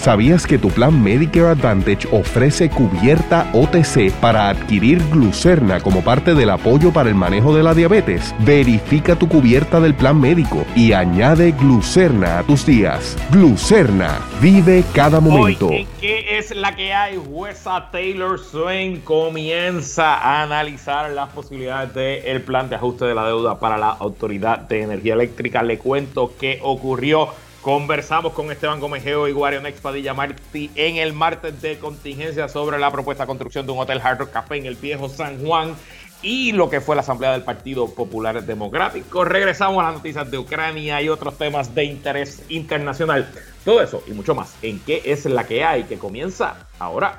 ¿Sabías 0.00 0.46
que 0.46 0.56
tu 0.56 0.70
plan 0.70 1.02
Medicare 1.02 1.48
Advantage 1.48 2.08
ofrece 2.10 2.70
cubierta 2.70 3.50
OTC 3.52 4.10
para 4.18 4.48
adquirir 4.48 4.98
glucerna 5.10 5.78
como 5.80 6.02
parte 6.02 6.34
del 6.34 6.48
apoyo 6.48 6.90
para 6.90 7.10
el 7.10 7.14
manejo 7.14 7.54
de 7.54 7.62
la 7.62 7.74
diabetes? 7.74 8.34
Verifica 8.38 9.14
tu 9.14 9.28
cubierta 9.28 9.78
del 9.78 9.94
plan 9.94 10.18
médico 10.18 10.64
y 10.74 10.94
añade 10.94 11.52
glucerna 11.52 12.38
a 12.38 12.42
tus 12.44 12.64
días. 12.64 13.14
Glucerna, 13.30 14.20
vive 14.40 14.84
cada 14.94 15.20
momento. 15.20 15.66
Hoy, 15.66 15.86
¿Qué 16.00 16.38
es 16.38 16.56
la 16.56 16.74
que 16.74 16.94
hay? 16.94 17.18
Jueza 17.18 17.90
Taylor 17.92 18.38
Swain 18.38 19.02
comienza 19.02 20.14
a 20.14 20.42
analizar 20.44 21.10
las 21.10 21.28
posibilidades 21.28 22.24
del 22.24 22.40
plan 22.40 22.70
de 22.70 22.76
ajuste 22.76 23.04
de 23.04 23.14
la 23.14 23.26
deuda 23.26 23.60
para 23.60 23.76
la 23.76 23.90
Autoridad 23.90 24.60
de 24.60 24.80
Energía 24.80 25.12
Eléctrica. 25.12 25.62
Le 25.62 25.76
cuento 25.76 26.32
qué 26.40 26.58
ocurrió 26.62 27.28
Conversamos 27.62 28.32
con 28.32 28.50
Esteban 28.50 28.80
Gomejeo 28.80 29.28
y 29.28 29.32
Guarion 29.32 29.66
Expadilla 29.66 30.14
Martí 30.14 30.70
en 30.76 30.96
el 30.96 31.12
martes 31.12 31.60
de 31.60 31.78
contingencia 31.78 32.48
sobre 32.48 32.78
la 32.78 32.90
propuesta 32.90 33.24
de 33.24 33.26
construcción 33.26 33.66
de 33.66 33.72
un 33.72 33.78
hotel 33.80 34.00
Hard 34.02 34.20
Rock 34.20 34.30
Café 34.30 34.56
en 34.56 34.64
el 34.64 34.76
viejo 34.76 35.10
San 35.10 35.44
Juan 35.44 35.74
y 36.22 36.52
lo 36.52 36.70
que 36.70 36.80
fue 36.80 36.96
la 36.96 37.02
asamblea 37.02 37.32
del 37.32 37.42
Partido 37.42 37.86
Popular 37.94 38.42
Democrático. 38.42 39.26
Regresamos 39.26 39.78
a 39.82 39.88
las 39.88 39.94
noticias 39.96 40.30
de 40.30 40.38
Ucrania 40.38 41.02
y 41.02 41.10
otros 41.10 41.36
temas 41.36 41.74
de 41.74 41.84
interés 41.84 42.42
internacional. 42.48 43.30
Todo 43.62 43.82
eso 43.82 44.02
y 44.06 44.12
mucho 44.12 44.34
más 44.34 44.54
en 44.62 44.80
qué 44.80 45.02
es 45.04 45.26
la 45.26 45.44
que 45.44 45.62
hay 45.62 45.84
que 45.84 45.98
comienza 45.98 46.66
ahora. 46.78 47.18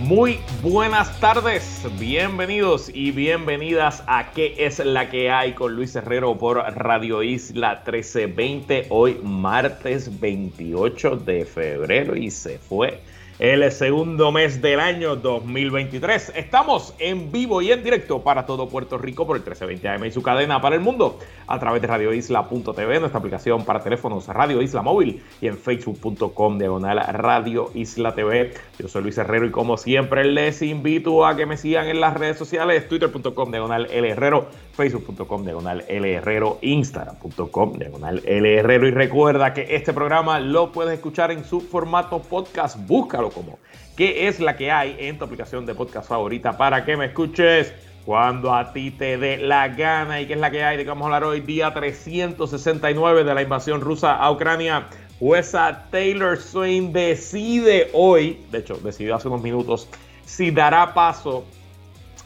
Muy 0.00 0.40
buenas 0.62 1.20
tardes, 1.20 1.86
bienvenidos 1.98 2.90
y 2.92 3.10
bienvenidas 3.10 4.02
a 4.06 4.32
¿Qué 4.32 4.54
es 4.56 4.78
la 4.78 5.10
que 5.10 5.30
hay? 5.30 5.52
con 5.52 5.76
Luis 5.76 5.94
Herrero 5.94 6.38
por 6.38 6.56
Radio 6.56 7.22
Isla 7.22 7.82
1320, 7.84 8.86
hoy 8.88 9.20
martes 9.22 10.18
28 10.18 11.16
de 11.16 11.44
febrero 11.44 12.16
y 12.16 12.30
se 12.30 12.58
fue 12.58 13.02
el 13.40 13.72
segundo 13.72 14.30
mes 14.32 14.60
del 14.60 14.78
año 14.80 15.16
2023. 15.16 16.32
Estamos 16.36 16.94
en 16.98 17.32
vivo 17.32 17.62
y 17.62 17.72
en 17.72 17.82
directo 17.82 18.22
para 18.22 18.44
todo 18.44 18.68
Puerto 18.68 18.98
Rico 18.98 19.26
por 19.26 19.34
el 19.34 19.40
1320 19.42 19.88
AM 19.88 20.04
y 20.04 20.10
su 20.10 20.22
cadena 20.22 20.60
para 20.60 20.76
el 20.76 20.82
mundo 20.82 21.18
a 21.46 21.58
través 21.58 21.80
de 21.80 21.88
radioisla.tv, 21.88 23.00
nuestra 23.00 23.18
aplicación 23.18 23.64
para 23.64 23.80
teléfonos 23.80 24.26
Radio 24.26 24.60
Isla 24.60 24.82
Móvil 24.82 25.22
y 25.40 25.46
en 25.46 25.56
facebook.com 25.56 26.58
diagonal 26.58 26.98
Radio 27.14 27.70
Isla 27.72 28.14
TV. 28.14 28.52
Yo 28.78 28.88
soy 28.88 29.04
Luis 29.04 29.16
Herrero 29.16 29.46
y 29.46 29.50
como 29.50 29.78
siempre 29.78 30.22
les 30.26 30.60
invito 30.60 31.24
a 31.24 31.34
que 31.34 31.46
me 31.46 31.56
sigan 31.56 31.88
en 31.88 32.00
las 32.00 32.18
redes 32.18 32.36
sociales, 32.36 32.88
twitter.com 32.88 33.50
diagonal 33.50 33.88
L 33.90 34.06
Herrero, 34.06 34.48
facebook.com 34.74 35.44
diagonal 35.44 35.82
L 35.88 36.12
Herrero, 36.12 36.58
instagram.com 36.60 37.72
diagonal 37.72 38.20
L 38.26 38.54
Herrero 38.54 38.86
y 38.86 38.90
recuerda 38.90 39.54
que 39.54 39.74
este 39.76 39.94
programa 39.94 40.40
lo 40.40 40.72
puedes 40.72 40.92
escuchar 40.92 41.30
en 41.30 41.42
su 41.42 41.62
formato 41.62 42.20
podcast, 42.20 42.76
búscalo 42.86 43.29
como 43.30 43.58
qué 43.96 44.28
es 44.28 44.40
la 44.40 44.56
que 44.56 44.70
hay 44.70 44.96
en 44.98 45.18
tu 45.18 45.24
aplicación 45.24 45.66
de 45.66 45.74
podcast 45.74 46.08
favorita 46.08 46.56
para 46.56 46.84
que 46.84 46.96
me 46.96 47.06
escuches 47.06 47.72
cuando 48.04 48.54
a 48.54 48.72
ti 48.72 48.90
te 48.90 49.18
dé 49.18 49.36
la 49.36 49.68
gana 49.68 50.20
y 50.20 50.26
qué 50.26 50.34
es 50.34 50.40
la 50.40 50.50
que 50.50 50.64
hay 50.64 50.76
de 50.76 50.84
que 50.84 50.88
vamos 50.88 51.02
a 51.02 51.06
hablar 51.06 51.24
hoy, 51.24 51.40
día 51.40 51.72
369 51.72 53.24
de 53.24 53.34
la 53.34 53.42
invasión 53.42 53.80
rusa 53.80 54.16
a 54.16 54.30
Ucrania. 54.30 54.86
Jueza 55.18 55.84
Taylor 55.90 56.38
Swain 56.38 56.92
decide 56.92 57.90
hoy, 57.92 58.42
de 58.50 58.58
hecho 58.58 58.76
decidió 58.76 59.16
hace 59.16 59.28
unos 59.28 59.42
minutos, 59.42 59.86
si 60.24 60.50
dará 60.50 60.94
paso 60.94 61.44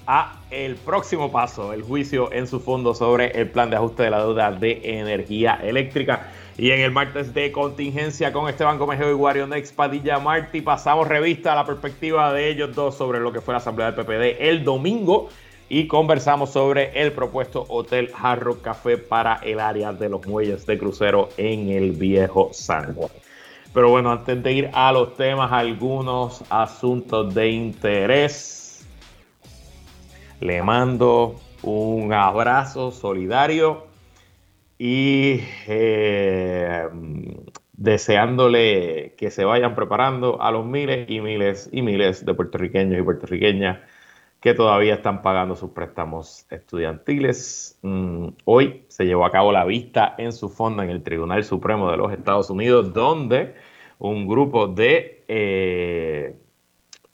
a 0.06 0.40
el 0.50 0.76
próximo 0.76 1.32
paso, 1.32 1.72
el 1.72 1.82
juicio 1.82 2.32
en 2.32 2.46
su 2.46 2.60
fondo 2.60 2.94
sobre 2.94 3.38
el 3.38 3.50
plan 3.50 3.70
de 3.70 3.76
ajuste 3.76 4.04
de 4.04 4.10
la 4.10 4.18
deuda 4.18 4.52
de 4.52 4.80
energía 5.00 5.58
eléctrica. 5.62 6.30
Y 6.56 6.70
en 6.70 6.80
el 6.80 6.92
martes 6.92 7.34
de 7.34 7.50
contingencia 7.50 8.32
con 8.32 8.48
Esteban 8.48 8.78
Comejeo 8.78 9.10
y 9.10 9.14
Guarion 9.14 9.52
Padilla 9.74 10.20
Martí 10.20 10.60
pasamos 10.60 11.08
revista 11.08 11.52
a 11.52 11.56
la 11.56 11.66
perspectiva 11.66 12.32
de 12.32 12.48
ellos 12.48 12.74
dos 12.76 12.96
sobre 12.96 13.18
lo 13.18 13.32
que 13.32 13.40
fue 13.40 13.54
la 13.54 13.58
asamblea 13.58 13.90
del 13.90 14.04
PPD 14.04 14.40
el 14.40 14.62
domingo 14.62 15.30
y 15.68 15.88
conversamos 15.88 16.50
sobre 16.50 16.92
el 17.00 17.10
propuesto 17.10 17.64
Hotel 17.68 18.12
Jarro 18.12 18.62
Café 18.62 18.98
para 18.98 19.40
el 19.42 19.58
área 19.58 19.92
de 19.92 20.08
los 20.08 20.24
muelles 20.28 20.64
de 20.64 20.78
crucero 20.78 21.30
en 21.36 21.70
el 21.70 21.92
viejo 21.92 22.50
San 22.52 22.94
Juan. 22.94 23.10
Pero 23.72 23.90
bueno, 23.90 24.12
antes 24.12 24.40
de 24.40 24.52
ir 24.52 24.70
a 24.72 24.92
los 24.92 25.16
temas, 25.16 25.50
algunos 25.50 26.44
asuntos 26.48 27.34
de 27.34 27.48
interés. 27.48 28.86
Le 30.38 30.62
mando 30.62 31.40
un 31.62 32.12
abrazo 32.12 32.92
solidario 32.92 33.93
y 34.78 35.40
eh, 35.66 36.88
deseándole 37.72 39.14
que 39.16 39.30
se 39.30 39.44
vayan 39.44 39.74
preparando 39.74 40.40
a 40.42 40.50
los 40.50 40.66
miles 40.66 41.08
y 41.08 41.20
miles 41.20 41.68
y 41.72 41.82
miles 41.82 42.24
de 42.24 42.34
puertorriqueños 42.34 42.98
y 42.98 43.02
puertorriqueñas 43.02 43.78
que 44.40 44.52
todavía 44.52 44.94
están 44.94 45.22
pagando 45.22 45.56
sus 45.56 45.70
préstamos 45.70 46.46
estudiantiles. 46.50 47.78
Mm, 47.82 48.28
hoy 48.44 48.84
se 48.88 49.06
llevó 49.06 49.24
a 49.24 49.30
cabo 49.30 49.52
la 49.52 49.64
vista 49.64 50.14
en 50.18 50.32
su 50.32 50.50
fondo 50.50 50.82
en 50.82 50.90
el 50.90 51.02
Tribunal 51.02 51.44
Supremo 51.44 51.90
de 51.90 51.96
los 51.96 52.12
Estados 52.12 52.50
Unidos, 52.50 52.92
donde 52.92 53.54
un 53.98 54.28
grupo 54.28 54.66
de 54.66 55.24
eh, 55.28 56.36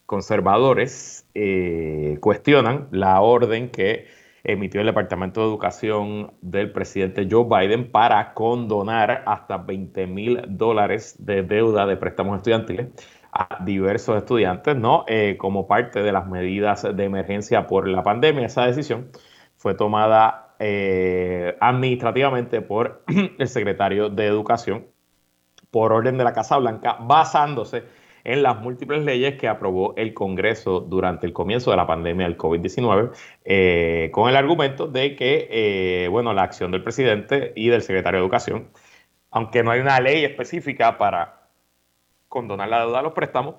conservadores 0.07 1.25
eh, 1.35 2.19
cuestionan 2.21 2.89
la 2.91 3.21
orden 3.21 3.71
que 3.71 4.09
emitió 4.45 4.81
el 4.81 4.87
Departamento 4.87 5.41
de 5.41 5.47
Educación 5.47 6.33
del 6.41 6.73
presidente 6.73 7.29
Joe 7.31 7.45
Biden 7.45 7.91
para 7.91 8.35
condonar 8.35 9.23
hasta 9.27 9.59
20 9.59 10.07
mil 10.07 10.43
dólares 10.49 11.17
de 11.19 11.43
deuda 11.43 11.87
de 11.87 11.97
préstamos 11.97 12.39
estudiantiles 12.39 12.89
a 13.33 13.63
diversos 13.65 14.17
estudiantes, 14.17 14.77
¿no? 14.77 15.05
Eh, 15.07 15.37
como 15.39 15.67
parte 15.67 16.03
de 16.03 16.13
las 16.13 16.27
medidas 16.27 16.87
de 16.95 17.05
emergencia 17.05 17.67
por 17.67 17.87
la 17.89 18.03
pandemia. 18.03 18.47
Esa 18.47 18.67
decisión 18.67 19.11
fue 19.57 19.75
tomada 19.75 20.55
eh, 20.59 21.57
administrativamente 21.61 22.61
por 22.61 23.05
el 23.39 23.49
secretario 23.49 24.09
de 24.09 24.27
Educación 24.27 24.87
por 25.71 25.93
orden 25.93 26.19
de 26.19 26.25
la 26.25 26.33
Casa 26.33 26.57
Blanca, 26.59 26.97
basándose 27.01 27.85
en 28.25 28.43
las 28.43 28.61
múltiples 28.61 29.05
leyes 29.05 29.37
que 29.39 29.49
aprobó 29.49 29.95
el 29.97 30.15
Congreso 30.15 30.81
durante 30.81 31.27
el 31.27 31.33
comienzo 31.33 31.71
de 31.71 31.77
la 31.77 31.87
pandemia 31.87 32.27
del 32.27 32.37
COVID-19, 32.37 33.11
eh, 33.45 34.11
con 34.13 34.29
el 34.29 34.37
argumento 34.37 34.87
de 34.87 35.17
que, 35.17 35.49
eh, 35.51 36.09
bueno, 36.09 36.33
la 36.33 36.43
acción 36.43 36.71
del 36.71 36.83
presidente 36.83 37.53
y 37.57 37.69
del 37.69 37.83
secretario 37.83 38.21
de 38.21 38.25
Educación, 38.25 38.69
aunque 39.31 39.63
no 39.63 39.71
hay 39.71 39.81
una 39.81 40.01
ley 40.01 40.25
específica 40.25 40.99
para 40.99 41.49
condonar 42.29 42.69
la 42.69 42.81
deuda 42.81 42.99
de 42.99 43.03
los 43.05 43.13
préstamos, 43.13 43.57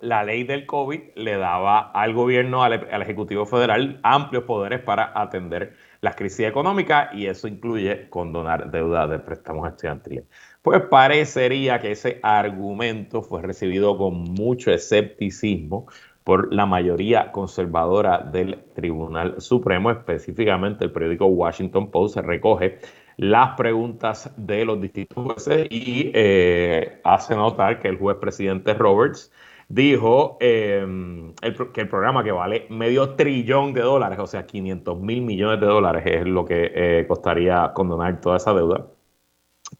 la 0.00 0.22
ley 0.22 0.44
del 0.44 0.64
COVID 0.64 1.00
le 1.16 1.36
daba 1.36 1.90
al 1.90 2.14
gobierno, 2.14 2.62
al, 2.62 2.88
al, 2.90 3.02
Ejecutivo 3.02 3.46
Federal, 3.46 3.98
amplios 4.04 4.44
poderes 4.44 4.80
para 4.80 5.12
atender 5.20 5.74
las 6.00 6.14
crisis 6.14 6.46
económicas 6.46 7.12
y 7.14 7.26
eso 7.26 7.48
incluye 7.48 8.08
condonar 8.08 8.70
deuda 8.70 9.08
de 9.08 9.18
préstamos 9.18 9.68
estudiantiles 9.68 10.24
pues 10.62 10.82
parecería 10.82 11.80
que 11.80 11.92
ese 11.92 12.20
argumento 12.22 13.22
fue 13.22 13.42
recibido 13.42 13.96
con 13.96 14.22
mucho 14.22 14.70
escepticismo 14.70 15.86
por 16.24 16.52
la 16.52 16.66
mayoría 16.66 17.32
conservadora 17.32 18.18
del 18.18 18.64
Tribunal 18.74 19.40
Supremo, 19.40 19.90
específicamente 19.90 20.84
el 20.84 20.92
periódico 20.92 21.26
Washington 21.26 21.90
Post 21.90 22.18
recoge 22.18 22.80
las 23.16 23.56
preguntas 23.56 24.32
de 24.36 24.64
los 24.64 24.80
distintos 24.80 25.24
jueces 25.24 25.66
y 25.70 26.10
eh, 26.14 27.00
hace 27.02 27.34
notar 27.34 27.80
que 27.80 27.88
el 27.88 27.96
juez 27.96 28.18
presidente 28.18 28.74
Roberts 28.74 29.32
dijo 29.68 30.36
em, 30.40 31.34
que 31.72 31.80
el 31.80 31.88
programa 31.88 32.22
que 32.22 32.32
vale 32.32 32.66
medio 32.70 33.16
trillón 33.16 33.72
de 33.74 33.80
dólares, 33.80 34.18
o 34.18 34.26
sea, 34.26 34.46
500 34.46 35.00
mil 35.00 35.22
millones 35.22 35.60
de 35.60 35.66
dólares 35.66 36.02
es 36.06 36.26
lo 36.26 36.44
que 36.44 36.72
eh, 36.74 37.06
costaría 37.08 37.72
condonar 37.74 38.20
toda 38.20 38.36
esa 38.36 38.54
deuda, 38.54 38.86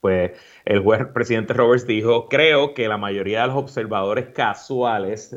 pues 0.00 0.33
el 0.65 0.81
juez 0.81 1.06
presidente 1.12 1.55
Roberts 1.55 1.87
dijo, 1.87 2.29
creo 2.29 2.75
que 2.75 2.89
la 2.89 2.99
mayoría 2.99 3.43
de 3.43 3.49
los 3.49 3.56
observadores 3.56 4.29
casuales 4.29 5.37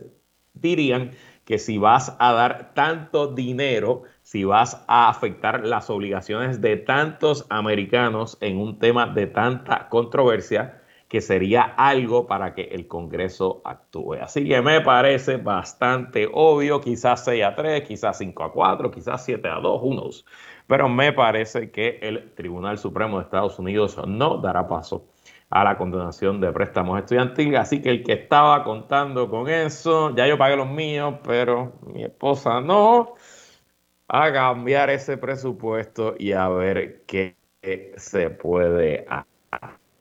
dirían 0.54 1.12
que 1.46 1.58
si 1.58 1.78
vas 1.78 2.16
a 2.20 2.34
dar 2.34 2.74
tanto 2.74 3.34
dinero, 3.34 4.04
si 4.22 4.44
vas 4.44 4.84
a 4.88 5.10
afectar 5.10 5.66
las 5.66 5.90
obligaciones 5.90 6.62
de 6.62 6.78
tantos 6.78 7.46
americanos 7.50 8.38
en 8.42 8.58
un 8.58 8.80
tema 8.80 9.08
de 9.08 9.28
tanta 9.28 9.90
controversia, 9.90 10.81
que 11.12 11.20
sería 11.20 11.64
algo 11.64 12.26
para 12.26 12.54
que 12.54 12.62
el 12.72 12.88
Congreso 12.88 13.62
actúe. 13.66 14.14
Así 14.22 14.48
que 14.48 14.62
me 14.62 14.80
parece 14.80 15.36
bastante 15.36 16.26
obvio, 16.32 16.80
quizás 16.80 17.26
6 17.26 17.44
a 17.44 17.54
3, 17.54 17.82
quizás 17.86 18.18
5 18.18 18.42
a 18.42 18.54
4, 18.54 18.90
quizás 18.90 19.26
7 19.26 19.46
a 19.50 19.56
2, 19.56 19.82
unos. 19.84 20.26
Pero 20.68 20.88
me 20.88 21.12
parece 21.12 21.70
que 21.70 22.00
el 22.02 22.34
Tribunal 22.34 22.78
Supremo 22.78 23.18
de 23.18 23.26
Estados 23.26 23.60
Unidos 23.60 24.00
no 24.08 24.38
dará 24.38 24.70
paso 24.70 25.06
a 25.50 25.66
la 25.66 25.78
condonación 25.78 26.40
de 26.40 26.54
préstamos 26.54 26.98
estudiantiles. 26.98 27.60
Así 27.60 27.82
que 27.82 27.90
el 27.90 28.04
que 28.04 28.14
estaba 28.14 28.64
contando 28.64 29.30
con 29.30 29.50
eso, 29.50 30.16
ya 30.16 30.26
yo 30.28 30.38
pagué 30.38 30.56
los 30.56 30.70
míos, 30.70 31.16
pero 31.26 31.74
mi 31.94 32.06
esposa 32.06 32.62
no, 32.62 33.16
a 34.08 34.32
cambiar 34.32 34.90
ese 34.90 35.18
presupuesto 35.18 36.16
y 36.18 36.32
a 36.32 36.48
ver 36.48 37.04
qué 37.06 37.36
se 37.98 38.30
puede 38.30 39.06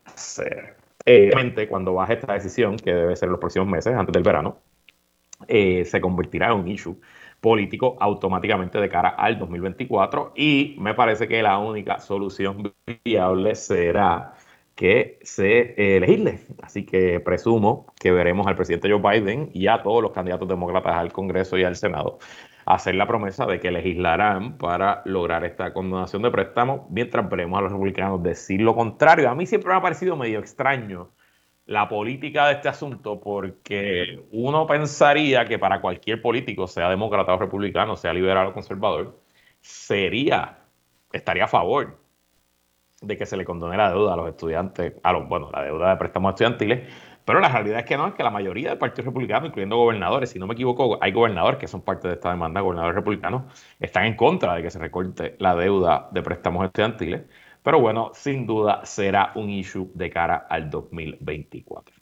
hacer. 0.07 0.80
Evidentemente, 1.17 1.69
cuando 1.69 1.95
baje 1.95 2.15
esta 2.15 2.33
decisión, 2.33 2.77
que 2.77 2.93
debe 2.93 3.17
ser 3.17 3.27
en 3.27 3.33
los 3.33 3.41
próximos 3.41 3.69
meses, 3.69 3.95
antes 3.95 4.13
del 4.13 4.23
verano, 4.23 4.59
eh, 5.49 5.85
se 5.85 6.01
convertirá 6.01 6.49
en 6.49 6.53
un 6.53 6.69
issue 6.69 7.01
político 7.41 7.97
automáticamente 8.01 8.79
de 8.79 8.89
cara 8.89 9.11
al 9.11 9.39
2024 9.39 10.35
y 10.37 10.77
me 10.79 10.95
parece 10.95 11.27
que 11.27 11.43
la 11.43 11.59
única 11.59 11.99
solución 11.99 12.75
viable 13.05 13.55
será 13.55 14.35
que 14.75 15.19
se 15.23 15.75
eh, 15.77 16.01
legisle. 16.01 16.41
Así 16.63 16.85
que 16.85 17.21
presumo 17.21 17.87
que 17.99 18.11
veremos 18.13 18.47
al 18.47 18.57
presidente 18.57 18.91
Joe 18.91 19.01
Biden 19.01 19.51
y 19.53 19.67
a 19.67 19.83
todos 19.83 20.03
los 20.03 20.13
candidatos 20.13 20.49
demócratas 20.49 20.95
al 20.97 21.13
Congreso 21.13 21.59
y 21.59 21.65
al 21.65 21.77
Senado 21.77 22.19
hacer 22.75 22.95
la 22.95 23.07
promesa 23.07 23.47
de 23.47 23.59
que 23.59 23.71
legislarán 23.71 24.57
para 24.57 25.03
lograr 25.05 25.45
esta 25.45 25.73
condonación 25.73 26.23
de 26.23 26.31
préstamos, 26.31 26.83
mientras 26.91 27.29
veremos 27.29 27.59
a 27.59 27.63
los 27.63 27.73
republicanos 27.73 28.23
decir 28.23 28.61
lo 28.61 28.75
contrario. 28.75 29.29
A 29.29 29.35
mí 29.35 29.45
siempre 29.47 29.71
me 29.71 29.77
ha 29.77 29.83
parecido 29.83 30.17
medio 30.17 30.39
extraño 30.39 31.11
la 31.67 31.89
política 31.89 32.47
de 32.47 32.55
este 32.55 32.69
asunto 32.69 33.21
porque 33.21 34.25
uno 34.33 34.67
pensaría 34.67 35.45
que 35.45 35.59
para 35.59 35.81
cualquier 35.81 36.23
político, 36.23 36.67
sea 36.67 36.89
demócrata 36.89 37.35
o 37.35 37.39
republicano, 37.39 37.97
sea 37.97 38.13
liberal 38.13 38.49
o 38.49 38.53
conservador, 38.53 39.19
sería, 39.61 40.59
estaría 41.13 41.45
a 41.45 41.49
favor 41.49 41.99
de 43.01 43.17
que 43.17 43.27
se 43.27 43.37
le 43.37 43.45
condone 43.45 43.77
la 43.77 43.91
deuda 43.91 44.15
a 44.15 44.17
los 44.17 44.29
estudiantes, 44.29 44.95
a 45.03 45.13
los, 45.13 45.29
bueno, 45.29 45.51
la 45.53 45.63
deuda 45.65 45.91
de 45.91 45.97
préstamos 45.97 46.31
estudiantiles, 46.31 46.89
pero 47.31 47.39
la 47.39 47.49
realidad 47.49 47.79
es 47.79 47.85
que 47.85 47.97
no, 47.97 48.09
es 48.09 48.15
que 48.15 48.25
la 48.25 48.31
mayoría 48.33 48.71
del 48.71 48.79
Partido 48.79 49.05
Republicano, 49.05 49.47
incluyendo 49.47 49.77
gobernadores, 49.77 50.31
si 50.31 50.41
no 50.41 50.49
me 50.49 50.55
equivoco, 50.55 50.99
hay 51.01 51.13
gobernadores 51.13 51.61
que 51.61 51.69
son 51.69 51.81
parte 51.81 52.09
de 52.09 52.15
esta 52.15 52.29
demanda, 52.29 52.61
gobernadores 52.61 52.97
republicanos, 52.97 53.45
están 53.79 54.07
en 54.07 54.17
contra 54.17 54.57
de 54.57 54.63
que 54.65 54.71
se 54.73 54.81
recorte 54.81 55.37
la 55.39 55.55
deuda 55.55 56.09
de 56.11 56.25
préstamos 56.25 56.67
estudiantiles, 56.67 57.23
pero 57.63 57.79
bueno, 57.79 58.11
sin 58.15 58.49
duda 58.49 58.85
será 58.85 59.31
un 59.37 59.49
issue 59.49 59.93
de 59.95 60.11
cara 60.11 60.45
al 60.51 60.71
2024. 60.71 61.95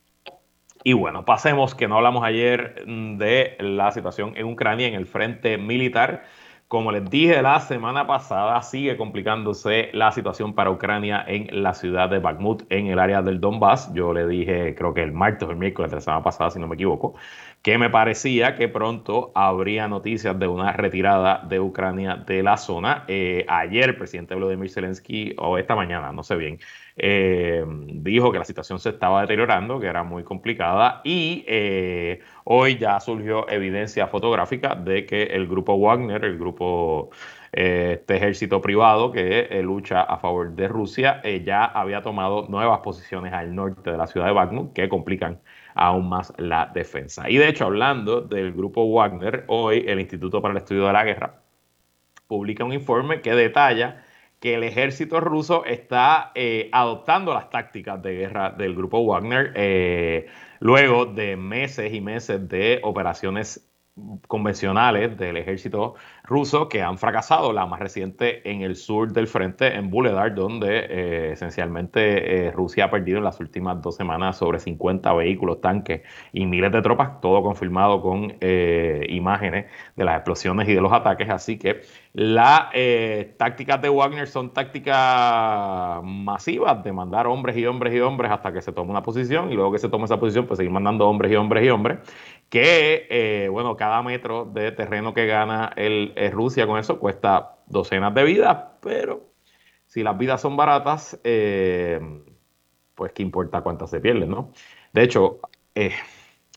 Y 0.82 0.94
bueno, 0.94 1.26
pasemos, 1.26 1.74
que 1.74 1.88
no 1.88 1.96
hablamos 1.96 2.24
ayer 2.24 2.82
mm, 2.86 3.18
de 3.18 3.58
la 3.60 3.92
situación 3.92 4.32
en 4.34 4.46
Ucrania, 4.46 4.86
en 4.86 4.94
el 4.94 5.04
frente 5.04 5.58
militar. 5.58 6.24
Como 6.68 6.92
les 6.92 7.08
dije 7.08 7.40
la 7.40 7.60
semana 7.60 8.06
pasada, 8.06 8.60
sigue 8.60 8.98
complicándose 8.98 9.88
la 9.94 10.12
situación 10.12 10.54
para 10.54 10.70
Ucrania 10.70 11.24
en 11.26 11.62
la 11.62 11.72
ciudad 11.72 12.10
de 12.10 12.18
Bakhmut, 12.18 12.64
en 12.68 12.88
el 12.88 12.98
área 12.98 13.22
del 13.22 13.40
Donbass. 13.40 13.90
Yo 13.94 14.12
le 14.12 14.26
dije, 14.26 14.74
creo 14.74 14.92
que 14.92 15.02
el 15.02 15.12
martes 15.12 15.48
o 15.48 15.50
el 15.50 15.56
miércoles 15.56 15.90
de 15.90 15.96
la 15.96 16.00
semana 16.02 16.22
pasada, 16.22 16.50
si 16.50 16.58
no 16.58 16.66
me 16.66 16.74
equivoco, 16.74 17.14
que 17.62 17.76
me 17.76 17.90
parecía 17.90 18.54
que 18.56 18.68
pronto 18.68 19.32
habría 19.34 19.88
noticias 19.88 20.38
de 20.38 20.46
una 20.46 20.72
retirada 20.72 21.42
de 21.48 21.58
Ucrania 21.60 22.16
de 22.16 22.42
la 22.42 22.56
zona. 22.56 23.04
Eh, 23.08 23.44
ayer 23.48 23.90
el 23.90 23.96
presidente 23.96 24.34
Vladimir 24.34 24.70
Zelensky, 24.70 25.34
o 25.38 25.58
esta 25.58 25.74
mañana, 25.74 26.12
no 26.12 26.22
sé 26.22 26.36
bien, 26.36 26.60
eh, 26.96 27.64
dijo 27.86 28.32
que 28.32 28.38
la 28.38 28.44
situación 28.44 28.78
se 28.78 28.90
estaba 28.90 29.22
deteriorando, 29.22 29.80
que 29.80 29.86
era 29.86 30.04
muy 30.04 30.22
complicada 30.24 31.00
y 31.04 31.44
eh, 31.48 32.20
hoy 32.44 32.78
ya 32.78 32.98
surgió 33.00 33.48
evidencia 33.48 34.06
fotográfica 34.06 34.74
de 34.74 35.04
que 35.04 35.24
el 35.24 35.46
grupo 35.48 35.76
Wagner, 35.78 36.24
el 36.24 36.38
grupo, 36.38 37.10
este 37.52 38.16
ejército 38.16 38.60
privado 38.60 39.10
que 39.10 39.60
lucha 39.62 40.02
a 40.02 40.18
favor 40.18 40.54
de 40.54 40.68
Rusia, 40.68 41.22
ya 41.44 41.64
había 41.64 42.02
tomado 42.02 42.46
nuevas 42.48 42.80
posiciones 42.80 43.32
al 43.32 43.54
norte 43.54 43.90
de 43.90 43.96
la 43.96 44.06
ciudad 44.06 44.26
de 44.26 44.32
Bakhmut 44.32 44.72
que 44.72 44.88
complican 44.88 45.40
aún 45.78 46.08
más 46.08 46.32
la 46.36 46.66
defensa. 46.74 47.30
Y 47.30 47.36
de 47.36 47.48
hecho, 47.48 47.64
hablando 47.64 48.20
del 48.20 48.52
grupo 48.52 48.84
Wagner, 48.92 49.44
hoy 49.46 49.84
el 49.86 50.00
Instituto 50.00 50.42
para 50.42 50.52
el 50.52 50.58
Estudio 50.58 50.86
de 50.86 50.92
la 50.92 51.04
Guerra 51.04 51.40
publica 52.26 52.64
un 52.64 52.72
informe 52.72 53.20
que 53.22 53.32
detalla 53.34 54.04
que 54.40 54.54
el 54.54 54.64
ejército 54.64 55.20
ruso 55.20 55.64
está 55.64 56.32
eh, 56.34 56.68
adoptando 56.72 57.32
las 57.32 57.50
tácticas 57.50 58.02
de 58.02 58.14
guerra 58.14 58.50
del 58.50 58.74
grupo 58.74 59.04
Wagner 59.04 59.52
eh, 59.54 60.26
luego 60.60 61.06
de 61.06 61.36
meses 61.36 61.92
y 61.92 62.00
meses 62.00 62.48
de 62.48 62.80
operaciones 62.82 63.68
convencionales 64.28 65.16
del 65.16 65.36
ejército 65.36 65.94
ruso 66.28 66.68
que 66.68 66.82
han 66.82 66.98
fracasado. 66.98 67.52
La 67.52 67.66
más 67.66 67.80
reciente 67.80 68.48
en 68.48 68.62
el 68.62 68.76
sur 68.76 69.12
del 69.12 69.26
frente, 69.26 69.74
en 69.74 69.90
Buledar, 69.90 70.34
donde 70.34 70.86
eh, 70.88 71.32
esencialmente 71.32 72.46
eh, 72.46 72.50
Rusia 72.52 72.84
ha 72.84 72.90
perdido 72.90 73.18
en 73.18 73.24
las 73.24 73.40
últimas 73.40 73.80
dos 73.80 73.96
semanas 73.96 74.36
sobre 74.36 74.60
50 74.60 75.12
vehículos, 75.14 75.60
tanques 75.60 76.02
y 76.32 76.44
miles 76.44 76.70
de 76.70 76.82
tropas, 76.82 77.20
todo 77.20 77.42
confirmado 77.42 78.02
con 78.02 78.36
eh, 78.40 79.06
imágenes 79.08 79.66
de 79.96 80.04
las 80.04 80.16
explosiones 80.16 80.68
y 80.68 80.74
de 80.74 80.80
los 80.82 80.92
ataques. 80.92 81.30
Así 81.30 81.58
que 81.58 81.80
las 82.12 82.68
tácticas 83.36 83.80
de 83.80 83.88
Wagner 83.88 84.26
son 84.26 84.52
tácticas 84.52 86.02
masivas 86.02 86.82
de 86.82 86.92
mandar 86.92 87.26
hombres 87.26 87.56
y 87.56 87.64
hombres 87.64 87.94
y 87.94 88.00
hombres 88.00 88.30
hasta 88.30 88.52
que 88.52 88.60
se 88.60 88.72
tome 88.72 88.90
una 88.90 89.02
posición 89.02 89.50
y 89.52 89.54
luego 89.54 89.72
que 89.72 89.78
se 89.78 89.88
tome 89.88 90.04
esa 90.04 90.18
posición, 90.18 90.46
pues 90.46 90.58
seguir 90.58 90.72
mandando 90.72 91.08
hombres 91.08 91.32
y 91.32 91.36
hombres 91.36 91.64
y 91.64 91.70
hombres 91.70 91.98
que, 92.50 93.48
bueno, 93.52 93.76
cada 93.76 94.02
metro 94.02 94.46
de 94.46 94.72
terreno 94.72 95.12
que 95.12 95.26
gana 95.26 95.70
el, 95.76 96.12
Rusia 96.32 96.66
con 96.66 96.78
eso 96.78 96.98
cuesta 96.98 97.56
docenas 97.66 98.14
de 98.14 98.24
vidas, 98.24 98.56
pero 98.80 99.28
si 99.86 100.02
las 100.02 100.16
vidas 100.18 100.40
son 100.40 100.56
baratas, 100.56 101.18
eh, 101.24 102.00
pues 102.94 103.12
qué 103.12 103.22
importa 103.22 103.62
cuántas 103.62 103.90
se 103.90 104.00
pierden, 104.00 104.30
¿no? 104.30 104.52
De 104.92 105.02
hecho, 105.02 105.40
eh, 105.74 105.92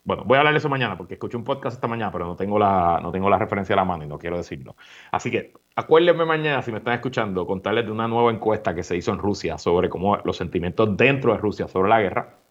bueno, 0.04 0.24
voy 0.24 0.36
a 0.36 0.40
hablar 0.40 0.54
de 0.54 0.58
eso 0.58 0.68
mañana 0.68 0.96
porque 0.98 1.14
escuché 1.14 1.36
un 1.36 1.44
podcast 1.44 1.76
esta 1.76 1.86
mañana, 1.86 2.10
pero 2.10 2.26
no 2.26 2.34
tengo, 2.36 2.58
la, 2.58 2.98
no 3.00 3.12
tengo 3.12 3.30
la 3.30 3.38
referencia 3.38 3.74
a 3.74 3.76
la 3.76 3.84
mano 3.84 4.04
y 4.04 4.08
no 4.08 4.18
quiero 4.18 4.36
decirlo. 4.36 4.76
Así 5.12 5.30
que 5.30 5.52
acuérdenme 5.76 6.24
mañana, 6.24 6.60
si 6.62 6.72
me 6.72 6.78
están 6.78 6.94
escuchando, 6.94 7.46
contarles 7.46 7.86
de 7.86 7.92
una 7.92 8.08
nueva 8.08 8.32
encuesta 8.32 8.74
que 8.74 8.82
se 8.82 8.96
hizo 8.96 9.12
en 9.12 9.18
Rusia 9.18 9.58
sobre 9.58 9.88
cómo 9.88 10.16
los 10.24 10.36
sentimientos 10.36 10.96
dentro 10.96 11.32
de 11.32 11.38
Rusia 11.38 11.68
sobre 11.68 11.88
la 11.88 12.00
guerra 12.00 12.41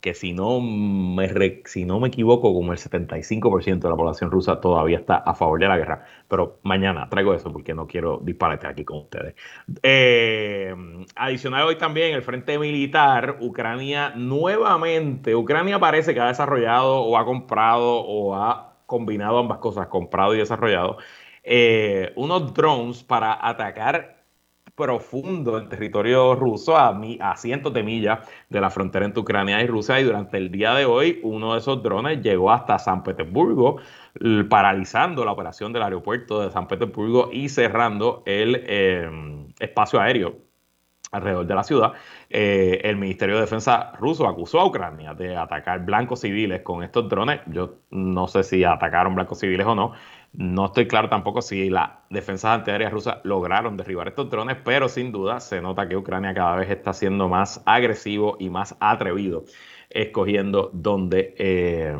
que 0.00 0.14
si 0.14 0.32
no 0.32 0.60
me, 0.60 1.28
si 1.64 1.84
no 1.84 1.98
me 1.98 2.08
equivoco, 2.08 2.54
como 2.54 2.72
el 2.72 2.78
75% 2.78 3.80
de 3.80 3.88
la 3.88 3.96
población 3.96 4.30
rusa 4.30 4.60
todavía 4.60 4.98
está 4.98 5.16
a 5.16 5.34
favor 5.34 5.58
de 5.58 5.66
la 5.66 5.76
guerra. 5.76 6.04
Pero 6.28 6.60
mañana 6.62 7.08
traigo 7.08 7.34
eso 7.34 7.52
porque 7.52 7.74
no 7.74 7.86
quiero 7.86 8.20
disparate 8.22 8.66
aquí 8.68 8.84
con 8.84 8.98
ustedes. 8.98 9.34
Eh, 9.82 10.74
adicional 11.16 11.66
hoy 11.66 11.76
también 11.76 12.14
el 12.14 12.22
frente 12.22 12.58
militar, 12.58 13.38
Ucrania 13.40 14.12
nuevamente, 14.14 15.34
Ucrania 15.34 15.80
parece 15.80 16.14
que 16.14 16.20
ha 16.20 16.28
desarrollado 16.28 17.00
o 17.00 17.16
ha 17.18 17.24
comprado 17.24 18.00
o 18.00 18.36
ha 18.36 18.76
combinado 18.86 19.38
ambas 19.38 19.58
cosas, 19.58 19.88
comprado 19.88 20.34
y 20.34 20.38
desarrollado, 20.38 20.98
eh, 21.42 22.12
unos 22.16 22.54
drones 22.54 23.02
para 23.02 23.46
atacar 23.46 24.17
profundo 24.78 25.58
en 25.58 25.68
territorio 25.68 26.34
ruso, 26.36 26.76
a, 26.76 26.98
a, 27.20 27.36
cientos 27.36 27.72
de 27.74 27.82
millas 27.82 28.20
de 28.48 28.60
la 28.60 28.70
frontera 28.70 29.04
entre 29.04 29.20
Ucrania 29.20 29.60
y 29.60 29.66
Rusia. 29.66 30.00
Y 30.00 30.04
durante 30.04 30.38
el 30.38 30.50
día 30.50 30.74
de 30.74 30.84
hoy, 30.84 31.20
uno 31.24 31.52
de 31.54 31.58
esos 31.58 31.82
drones 31.82 32.22
llegó 32.22 32.52
hasta 32.52 32.78
San 32.78 33.02
Petersburgo, 33.02 33.80
paralizando 34.48 35.24
la 35.24 35.32
operación 35.32 35.72
del 35.72 35.82
aeropuerto 35.82 36.40
de 36.40 36.50
San 36.50 36.68
Petersburgo 36.68 37.30
y 37.32 37.48
cerrando 37.48 38.22
el 38.24 38.64
em, 38.66 39.48
espacio 39.58 40.00
aéreo 40.00 40.48
alrededor 41.10 41.46
de 41.46 41.54
la 41.54 41.64
ciudad. 41.64 41.92
Eh, 42.30 42.80
el 42.84 42.96
Ministerio 42.96 43.36
de 43.36 43.42
Defensa 43.42 43.92
ruso 43.98 44.28
acusó 44.28 44.60
a 44.60 44.66
Ucrania 44.66 45.14
de 45.14 45.36
atacar 45.36 45.84
blancos 45.84 46.20
civiles 46.20 46.62
con 46.62 46.82
estos 46.82 47.08
drones. 47.08 47.40
Yo 47.46 47.76
no 47.90 48.28
sé 48.28 48.42
si 48.42 48.64
atacaron 48.64 49.14
blancos 49.14 49.38
civiles 49.40 49.66
o 49.66 49.74
no, 49.74 49.92
no 50.38 50.66
estoy 50.66 50.86
claro 50.86 51.08
tampoco 51.08 51.42
si 51.42 51.68
las 51.68 51.90
defensas 52.10 52.52
antiaéreas 52.52 52.92
rusas 52.92 53.16
lograron 53.24 53.76
derribar 53.76 54.06
estos 54.06 54.30
drones, 54.30 54.56
pero 54.64 54.88
sin 54.88 55.10
duda 55.10 55.40
se 55.40 55.60
nota 55.60 55.88
que 55.88 55.96
Ucrania 55.96 56.32
cada 56.32 56.54
vez 56.54 56.70
está 56.70 56.92
siendo 56.92 57.28
más 57.28 57.60
agresivo 57.66 58.36
y 58.38 58.48
más 58.48 58.76
atrevido 58.78 59.44
escogiendo 59.90 60.70
dónde 60.72 61.34
eh, 61.38 61.96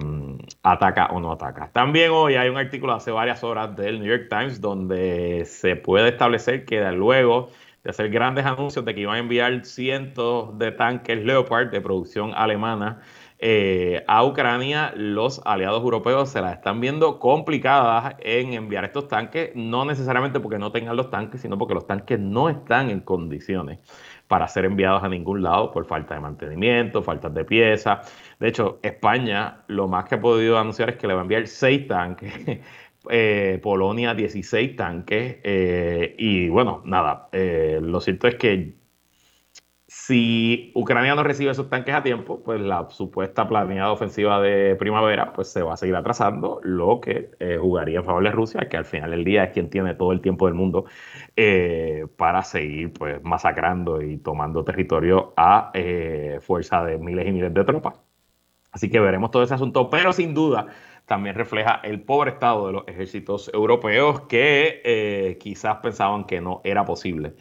ataca 0.62 1.06
o 1.06 1.18
no 1.18 1.32
ataca. 1.32 1.72
También 1.72 2.12
hoy 2.12 2.36
hay 2.36 2.48
un 2.48 2.58
artículo 2.58 2.92
hace 2.92 3.10
varias 3.10 3.42
horas 3.42 3.74
del 3.74 3.98
New 3.98 4.08
York 4.08 4.28
Times 4.30 4.60
donde 4.60 5.42
se 5.44 5.74
puede 5.74 6.10
establecer 6.10 6.64
que 6.64 6.80
luego 6.92 7.50
de 7.82 7.90
hacer 7.90 8.08
grandes 8.08 8.44
anuncios 8.46 8.84
de 8.84 8.94
que 8.94 9.00
iban 9.00 9.16
a 9.16 9.18
enviar 9.18 9.64
cientos 9.64 10.56
de 10.58 10.70
tanques 10.70 11.24
Leopard 11.24 11.70
de 11.70 11.80
producción 11.80 12.32
alemana 12.34 13.00
eh, 13.40 14.02
a 14.08 14.24
Ucrania, 14.24 14.92
los 14.96 15.40
aliados 15.44 15.80
europeos 15.82 16.28
se 16.28 16.40
las 16.40 16.54
están 16.54 16.80
viendo 16.80 17.20
complicadas 17.20 18.16
en 18.18 18.52
enviar 18.52 18.84
estos 18.84 19.06
tanques, 19.06 19.52
no 19.54 19.84
necesariamente 19.84 20.40
porque 20.40 20.58
no 20.58 20.72
tengan 20.72 20.96
los 20.96 21.08
tanques, 21.08 21.42
sino 21.42 21.56
porque 21.56 21.74
los 21.74 21.86
tanques 21.86 22.18
no 22.18 22.48
están 22.48 22.90
en 22.90 23.00
condiciones 23.00 23.78
para 24.26 24.48
ser 24.48 24.64
enviados 24.64 25.04
a 25.04 25.08
ningún 25.08 25.42
lado 25.42 25.70
por 25.70 25.86
falta 25.86 26.14
de 26.14 26.20
mantenimiento, 26.20 27.02
falta 27.02 27.28
de 27.28 27.44
piezas. 27.44 28.12
De 28.40 28.48
hecho, 28.48 28.80
España 28.82 29.62
lo 29.68 29.86
más 29.86 30.08
que 30.08 30.16
ha 30.16 30.20
podido 30.20 30.58
anunciar 30.58 30.90
es 30.90 30.96
que 30.96 31.06
le 31.06 31.14
va 31.14 31.20
a 31.20 31.22
enviar 31.22 31.46
seis 31.46 31.86
tanques. 31.86 32.32
Eh, 33.10 33.60
Polonia 33.62 34.12
16 34.12 34.76
tanques 34.76 35.36
eh, 35.42 36.16
y 36.18 36.48
bueno, 36.48 36.82
nada, 36.84 37.28
lo 37.32 38.00
cierto 38.00 38.26
es 38.26 38.34
que 38.34 38.77
si 40.08 40.72
Ucrania 40.74 41.14
no 41.14 41.22
recibe 41.22 41.50
esos 41.50 41.68
tanques 41.68 41.94
a 41.94 42.02
tiempo, 42.02 42.42
pues 42.42 42.62
la 42.62 42.88
supuesta 42.88 43.46
planeada 43.46 43.92
ofensiva 43.92 44.40
de 44.40 44.74
primavera 44.76 45.34
pues 45.34 45.48
se 45.48 45.60
va 45.60 45.74
a 45.74 45.76
seguir 45.76 45.96
atrasando, 45.96 46.60
lo 46.62 46.98
que 47.02 47.32
eh, 47.40 47.58
jugaría 47.60 47.98
en 47.98 48.06
favor 48.06 48.24
de 48.24 48.30
Rusia, 48.30 48.70
que 48.70 48.78
al 48.78 48.86
final 48.86 49.10
del 49.10 49.22
día 49.22 49.44
es 49.44 49.50
quien 49.52 49.68
tiene 49.68 49.94
todo 49.94 50.12
el 50.12 50.22
tiempo 50.22 50.46
del 50.46 50.54
mundo 50.54 50.86
eh, 51.36 52.06
para 52.16 52.42
seguir 52.42 52.90
pues 52.94 53.22
masacrando 53.22 54.00
y 54.00 54.16
tomando 54.16 54.64
territorio 54.64 55.34
a 55.36 55.72
eh, 55.74 56.38
fuerza 56.40 56.82
de 56.84 56.96
miles 56.96 57.26
y 57.26 57.32
miles 57.32 57.52
de 57.52 57.64
tropas. 57.64 58.00
Así 58.72 58.88
que 58.88 59.00
veremos 59.00 59.30
todo 59.30 59.42
ese 59.42 59.52
asunto, 59.52 59.90
pero 59.90 60.14
sin 60.14 60.32
duda 60.32 60.68
también 61.04 61.34
refleja 61.34 61.82
el 61.84 62.00
pobre 62.00 62.30
estado 62.30 62.66
de 62.68 62.72
los 62.72 62.88
ejércitos 62.88 63.50
europeos 63.52 64.22
que 64.22 65.36
quizás 65.38 65.76
pensaban 65.82 66.24
que 66.24 66.40
no 66.40 66.62
era 66.64 66.86
posible 66.86 67.34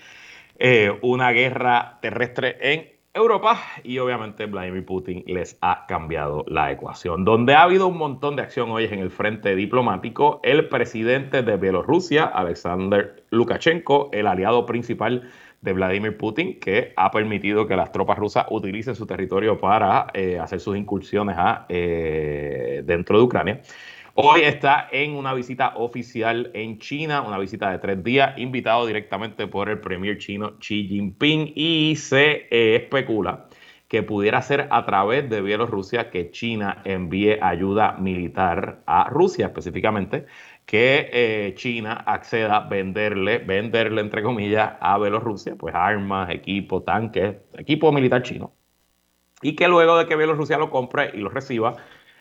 eh, 0.59 0.97
una 1.01 1.31
guerra 1.31 1.99
terrestre 2.01 2.57
en 2.61 2.97
Europa 3.17 3.59
y 3.83 3.97
obviamente 3.97 4.45
Vladimir 4.45 4.85
Putin 4.85 5.23
les 5.25 5.57
ha 5.61 5.85
cambiado 5.87 6.45
la 6.47 6.71
ecuación. 6.71 7.25
Donde 7.25 7.55
ha 7.55 7.63
habido 7.63 7.87
un 7.87 7.97
montón 7.97 8.35
de 8.35 8.43
acción 8.43 8.69
hoy 8.69 8.85
en 8.85 8.99
el 8.99 9.09
frente 9.09 9.55
diplomático, 9.55 10.39
el 10.43 10.69
presidente 10.69 11.41
de 11.41 11.57
Bielorrusia, 11.57 12.25
Alexander 12.25 13.23
Lukashenko, 13.31 14.09
el 14.13 14.27
aliado 14.27 14.65
principal 14.65 15.29
de 15.61 15.73
Vladimir 15.73 16.15
Putin, 16.15 16.59
que 16.59 16.93
ha 16.95 17.09
permitido 17.09 17.67
que 17.67 17.75
las 17.75 17.91
tropas 17.91 18.19
rusas 18.19 18.45
utilicen 18.51 18.95
su 18.95 19.07
territorio 19.07 19.59
para 19.59 20.07
eh, 20.13 20.37
hacer 20.39 20.59
sus 20.59 20.77
incursiones 20.77 21.35
eh, 21.69 22.83
dentro 22.85 23.17
de 23.17 23.23
Ucrania. 23.23 23.61
Hoy 24.19 24.41
está 24.41 24.87
en 24.91 25.13
una 25.13 25.35
visita 25.35 25.73
oficial 25.75 26.49
en 26.55 26.79
China, 26.79 27.21
una 27.21 27.37
visita 27.37 27.69
de 27.69 27.77
tres 27.77 28.03
días, 28.03 28.35
invitado 28.39 28.87
directamente 28.87 29.45
por 29.45 29.69
el 29.69 29.79
premier 29.79 30.17
chino 30.17 30.57
Xi 30.57 30.87
Jinping. 30.87 31.53
Y 31.53 31.95
se 31.97 32.47
eh, 32.49 32.77
especula 32.77 33.45
que 33.87 34.01
pudiera 34.01 34.41
ser 34.41 34.69
a 34.71 34.87
través 34.87 35.29
de 35.29 35.43
Bielorrusia 35.43 36.09
que 36.09 36.31
China 36.31 36.81
envíe 36.83 37.37
ayuda 37.39 37.91
militar 37.99 38.81
a 38.87 39.07
Rusia 39.07 39.45
específicamente, 39.45 40.25
que 40.65 41.11
eh, 41.13 41.53
China 41.55 41.93
acceda 41.93 42.57
a 42.57 42.67
venderle, 42.67 43.37
venderle 43.37 44.01
entre 44.01 44.23
comillas 44.23 44.77
a 44.79 44.97
Bielorrusia, 44.97 45.55
pues 45.55 45.75
armas, 45.75 46.31
equipo, 46.31 46.81
tanques, 46.81 47.35
equipo 47.53 47.91
militar 47.91 48.23
chino, 48.23 48.51
y 49.43 49.55
que 49.55 49.67
luego 49.67 49.95
de 49.95 50.07
que 50.07 50.15
Bielorrusia 50.15 50.57
lo 50.57 50.71
compre 50.71 51.11
y 51.13 51.19
lo 51.19 51.29
reciba, 51.29 51.75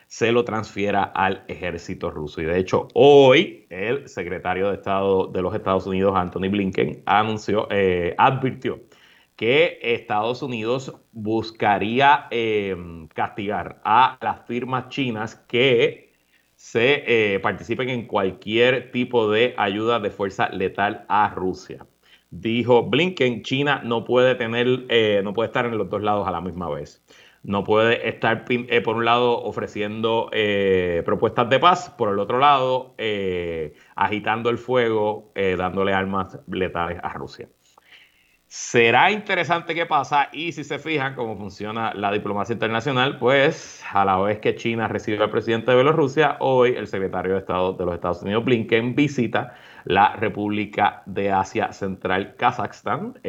se 0.07 0.33
lo 0.33 0.45
transfiera 0.45 1.03
al 1.03 1.45
ejército 1.49 2.11
ruso. 2.11 2.41
Y 2.41 2.45
de 2.45 2.59
hecho, 2.59 2.89
hoy 2.95 3.67
el 3.71 4.09
secretario 4.09 4.69
de 4.69 4.75
Estado 4.77 5.27
de 5.27 5.43
los 5.43 5.55
Estados 5.55 5.87
Unidos, 5.87 6.15
Anthony 6.17 6.49
Blinken, 6.51 7.03
anunció, 7.07 7.69
eh, 7.71 8.15
advirtió 8.19 8.81
que 9.37 9.79
Estados 9.83 10.43
Unidos 10.43 10.95
buscaría 11.13 12.27
em, 12.31 13.09
castigar 13.09 13.81
a 13.85 14.19
las 14.23 14.47
firmas 14.47 14.89
chinas 14.89 15.35
que 15.35 16.13
se 16.55 17.35
eh, 17.35 17.39
participen 17.41 17.91
en 17.91 18.07
cualquier 18.07 18.91
tipo 18.93 19.31
de 19.31 19.55
ayuda 19.59 20.01
de 20.01 20.11
fuerza 20.11 20.49
letal 20.49 21.05
a 21.09 21.29
Rusia. 21.35 21.87
Dijo 22.31 22.85
Blinken, 22.85 23.43
China 23.43 23.83
no 23.85 24.05
puede 24.05 24.35
tener, 24.35 24.87
eh, 24.89 25.21
no 25.23 25.33
puede 25.35 25.49
estar 25.49 25.67
en 25.67 25.77
los 25.79 25.91
dos 25.91 26.03
lados 26.03 26.27
a 26.27 26.31
la 26.31 26.41
misma 26.41 26.69
vez 26.71 27.05
no 27.47 27.63
puede 27.63 28.09
estar, 28.09 28.45
eh, 28.49 28.81
por 28.81 28.97
un 28.97 29.05
lado, 29.05 29.41
ofreciendo 29.45 30.29
eh, 30.33 31.03
propuestas 31.05 31.49
de 31.49 31.61
paz, 31.61 31.91
por 31.91 32.13
el 32.13 32.19
otro 32.19 32.41
lado, 32.41 32.97
eh, 32.99 33.75
agitando 33.95 34.51
el 34.51 34.59
fuego, 34.59 35.33
dándole 35.35 35.93
armas 35.95 36.41
letales 36.49 36.99
a 37.03 37.13
Rusia. 37.13 37.49
Será 38.49 39.13
interesante 39.13 39.75
qué 39.75 39.87
pasa 39.87 40.29
y 40.33 40.53
si 40.53 40.65
se 40.65 40.79
fijan 40.79 41.15
cómo 41.15 41.37
funciona 41.37 41.95
la 41.95 42.11
diplomacia 42.11 42.53
internacional, 42.53 43.19
pues 43.19 43.85
a 43.93 44.05
la 44.05 44.19
vez 44.19 44.41
que 44.41 44.57
China 44.57 44.89
recibe 44.89 45.23
al 45.23 45.31
presidente 45.31 45.71
de 45.71 45.77
Bielorrusia, 45.77 46.37
hoy 46.41 46.75
el 46.75 46.89
secretario 46.89 47.35
de 47.35 47.41
Estado 47.41 47.75
de 47.75 47.85
los 47.85 47.95
Estados 47.95 48.23
Unidos, 48.23 48.45
Blinken, 48.45 48.95
visita 48.95 49.55
la 49.85 50.17
República 50.17 51.03
de 51.07 51.31
Asia 51.31 51.73
Central, 51.73 52.35
Kazajstán 52.37 53.21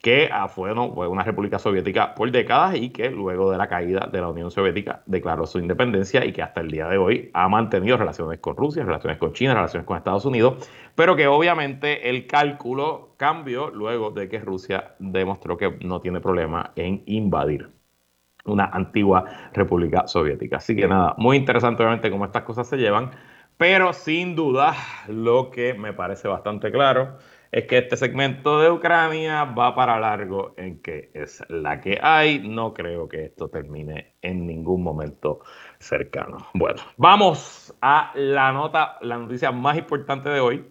que 0.00 0.28
ah, 0.32 0.46
fue, 0.48 0.72
una 0.72 1.24
república 1.24 1.58
soviética 1.58 2.14
por 2.14 2.30
décadas 2.30 2.76
y 2.76 2.90
que 2.90 3.10
luego 3.10 3.50
de 3.50 3.58
la 3.58 3.66
caída 3.66 4.08
de 4.10 4.20
la 4.20 4.28
Unión 4.28 4.50
Soviética 4.50 5.02
declaró 5.06 5.44
su 5.44 5.58
independencia 5.58 6.24
y 6.24 6.32
que 6.32 6.40
hasta 6.40 6.60
el 6.60 6.70
día 6.70 6.86
de 6.86 6.98
hoy 6.98 7.30
ha 7.34 7.48
mantenido 7.48 7.96
relaciones 7.96 8.38
con 8.38 8.56
Rusia, 8.56 8.84
relaciones 8.84 9.18
con 9.18 9.32
China, 9.32 9.54
relaciones 9.54 9.86
con 9.86 9.96
Estados 9.96 10.24
Unidos, 10.24 10.70
pero 10.94 11.16
que 11.16 11.26
obviamente 11.26 12.08
el 12.08 12.28
cálculo 12.28 13.14
cambió 13.16 13.70
luego 13.70 14.10
de 14.12 14.28
que 14.28 14.38
Rusia 14.38 14.94
demostró 15.00 15.56
que 15.56 15.78
no 15.80 16.00
tiene 16.00 16.20
problema 16.20 16.70
en 16.76 17.02
invadir 17.06 17.68
una 18.44 18.66
antigua 18.66 19.24
república 19.52 20.06
soviética. 20.06 20.58
Así 20.58 20.76
que 20.76 20.86
nada, 20.86 21.14
muy 21.18 21.36
interesante 21.36 21.82
obviamente 21.82 22.10
cómo 22.10 22.24
estas 22.24 22.44
cosas 22.44 22.68
se 22.68 22.76
llevan, 22.76 23.10
pero 23.56 23.92
sin 23.92 24.36
duda 24.36 24.74
lo 25.08 25.50
que 25.50 25.74
me 25.74 25.92
parece 25.92 26.28
bastante 26.28 26.70
claro 26.70 27.18
es 27.50 27.64
que 27.66 27.78
este 27.78 27.96
segmento 27.96 28.60
de 28.60 28.70
Ucrania 28.70 29.44
va 29.44 29.74
para 29.74 29.98
largo 29.98 30.54
en 30.56 30.80
que 30.82 31.10
es 31.14 31.42
la 31.48 31.80
que 31.80 31.98
hay. 32.00 32.40
No 32.48 32.74
creo 32.74 33.08
que 33.08 33.24
esto 33.24 33.48
termine 33.48 34.14
en 34.22 34.46
ningún 34.46 34.82
momento 34.82 35.40
cercano. 35.78 36.38
Bueno, 36.54 36.82
vamos 36.96 37.74
a 37.80 38.12
la 38.14 38.52
nota, 38.52 38.98
la 39.00 39.18
noticia 39.18 39.50
más 39.52 39.78
importante 39.78 40.28
de 40.28 40.40
hoy 40.40 40.68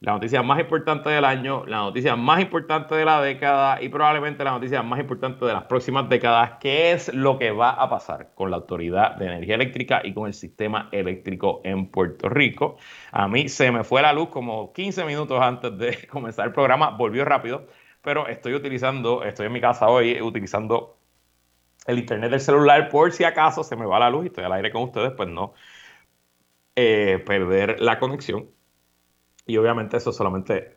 la 0.00 0.12
noticia 0.12 0.42
más 0.42 0.60
importante 0.60 1.10
del 1.10 1.24
año, 1.24 1.66
la 1.66 1.78
noticia 1.78 2.14
más 2.14 2.40
importante 2.40 2.94
de 2.94 3.04
la 3.04 3.20
década 3.20 3.82
y 3.82 3.88
probablemente 3.88 4.44
la 4.44 4.52
noticia 4.52 4.80
más 4.82 5.00
importante 5.00 5.44
de 5.44 5.52
las 5.52 5.64
próximas 5.64 6.08
décadas, 6.08 6.52
que 6.60 6.92
es 6.92 7.12
lo 7.12 7.36
que 7.38 7.50
va 7.50 7.70
a 7.70 7.90
pasar 7.90 8.32
con 8.34 8.50
la 8.50 8.58
Autoridad 8.58 9.16
de 9.16 9.26
Energía 9.26 9.56
Eléctrica 9.56 10.00
y 10.04 10.14
con 10.14 10.28
el 10.28 10.34
sistema 10.34 10.88
eléctrico 10.92 11.60
en 11.64 11.90
Puerto 11.90 12.28
Rico. 12.28 12.76
A 13.10 13.26
mí 13.26 13.48
se 13.48 13.72
me 13.72 13.82
fue 13.82 14.00
la 14.02 14.12
luz 14.12 14.28
como 14.28 14.72
15 14.72 15.04
minutos 15.04 15.40
antes 15.40 15.76
de 15.76 16.06
comenzar 16.10 16.46
el 16.46 16.52
programa, 16.52 16.90
volvió 16.90 17.24
rápido, 17.24 17.66
pero 18.00 18.28
estoy 18.28 18.54
utilizando, 18.54 19.24
estoy 19.24 19.46
en 19.46 19.52
mi 19.52 19.60
casa 19.60 19.88
hoy 19.88 20.20
utilizando 20.22 20.96
el 21.86 21.98
internet 21.98 22.30
del 22.30 22.40
celular 22.40 22.88
por 22.88 23.12
si 23.12 23.24
acaso 23.24 23.64
se 23.64 23.74
me 23.74 23.86
va 23.86 23.98
la 23.98 24.10
luz 24.10 24.24
y 24.24 24.26
estoy 24.28 24.44
al 24.44 24.52
aire 24.52 24.70
con 24.70 24.82
ustedes, 24.82 25.12
pues 25.16 25.28
no 25.28 25.54
eh, 26.76 27.22
perder 27.26 27.80
la 27.80 27.98
conexión 27.98 28.48
y 29.48 29.56
obviamente 29.56 29.96
eso 29.96 30.10
es 30.10 30.16
solamente 30.16 30.76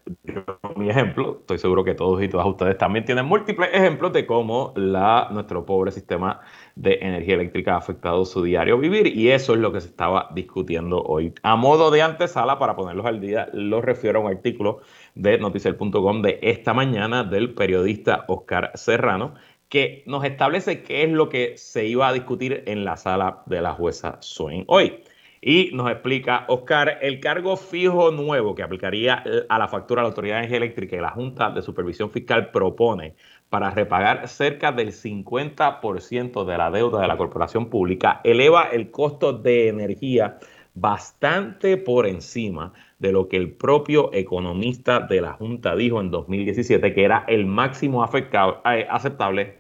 mi 0.78 0.90
ejemplo. 0.90 1.40
Estoy 1.42 1.58
seguro 1.58 1.84
que 1.84 1.94
todos 1.94 2.24
y 2.24 2.30
todas 2.30 2.48
ustedes 2.48 2.78
también 2.78 3.04
tienen 3.04 3.26
múltiples 3.26 3.70
ejemplos 3.74 4.14
de 4.14 4.26
cómo 4.26 4.74
nuestro 4.78 5.66
pobre 5.66 5.92
sistema 5.92 6.40
de 6.78 6.98
energía 7.02 7.36
eléctrica 7.36 7.74
ha 7.74 7.78
afectado 7.80 8.24
su 8.24 8.42
diario 8.42 8.78
vivir. 8.78 9.08
Y 9.08 9.30
eso 9.30 9.56
es 9.56 9.60
lo 9.60 9.74
que 9.74 9.82
se 9.82 9.90
estaba 9.90 10.30
discutiendo 10.34 11.04
hoy. 11.04 11.34
A 11.44 11.58
modo 11.58 11.92
de 11.92 12.02
antesala, 12.02 12.60
para 12.60 12.78
ponerlos 12.78 13.06
al 13.06 13.20
día, 13.20 13.50
los 13.52 13.84
refiero 13.84 14.20
a 14.20 14.22
un 14.24 14.32
artículo 14.32 14.80
de 15.16 15.38
noticiel.com 15.38 16.22
de 16.22 16.40
esta 16.42 16.74
mañana 16.74 17.26
del 17.26 17.54
periodista 17.54 18.24
Oscar 18.30 18.72
Serrano, 18.76 19.34
que 19.68 20.04
nos 20.08 20.24
establece 20.24 20.82
qué 20.82 21.04
es 21.04 21.12
lo 21.12 21.28
que 21.28 21.58
se 21.58 21.88
iba 21.88 22.08
a 22.08 22.14
discutir 22.14 22.64
en 22.68 22.86
la 22.86 22.96
sala 22.96 23.44
de 23.48 23.62
la 23.62 23.74
jueza 23.74 24.18
Swain 24.22 24.64
hoy. 24.68 25.04
Y 25.44 25.72
nos 25.74 25.90
explica, 25.90 26.46
Oscar, 26.50 27.00
el 27.02 27.20
cargo 27.20 27.58
fijo 27.58 28.12
nuevo 28.12 28.54
que 28.54 28.62
aplicaría 28.62 29.24
a 29.50 29.58
la 29.58 29.68
factura 29.68 30.02
de 30.02 30.04
la 30.04 30.10
Autoridad 30.10 30.36
de 30.36 30.40
Energía 30.42 30.58
Eléctrica 30.58 30.96
y 30.96 31.00
la 31.00 31.10
Junta 31.10 31.50
de 31.50 31.64
Supervisión 31.64 32.12
Fiscal 32.12 32.52
propone 32.52 33.16
para 33.50 33.72
repagar 33.72 34.28
cerca 34.28 34.72
del 34.72 34.94
50% 34.94 36.46
de 36.46 36.58
la 36.58 36.70
deuda 36.70 37.02
de 37.02 37.08
la 37.08 37.18
corporación 37.18 37.72
pública 37.72 38.22
eleva 38.24 38.66
el 38.66 38.92
costo 38.92 39.34
de 39.34 39.68
energía 39.68 40.38
bastante 40.76 41.76
por 41.78 42.06
encima 42.06 42.72
de 43.00 43.12
lo 43.12 43.28
que 43.28 43.38
el 43.38 43.52
propio 43.52 44.14
economista 44.14 45.00
de 45.00 45.22
la 45.22 45.34
Junta 45.34 45.76
dijo 45.76 46.00
en 46.00 46.12
2017, 46.12 46.94
que 46.94 47.04
era 47.04 47.26
el 47.28 47.48
máximo 47.48 48.08
eh, 48.14 48.88
aceptable 48.90 49.58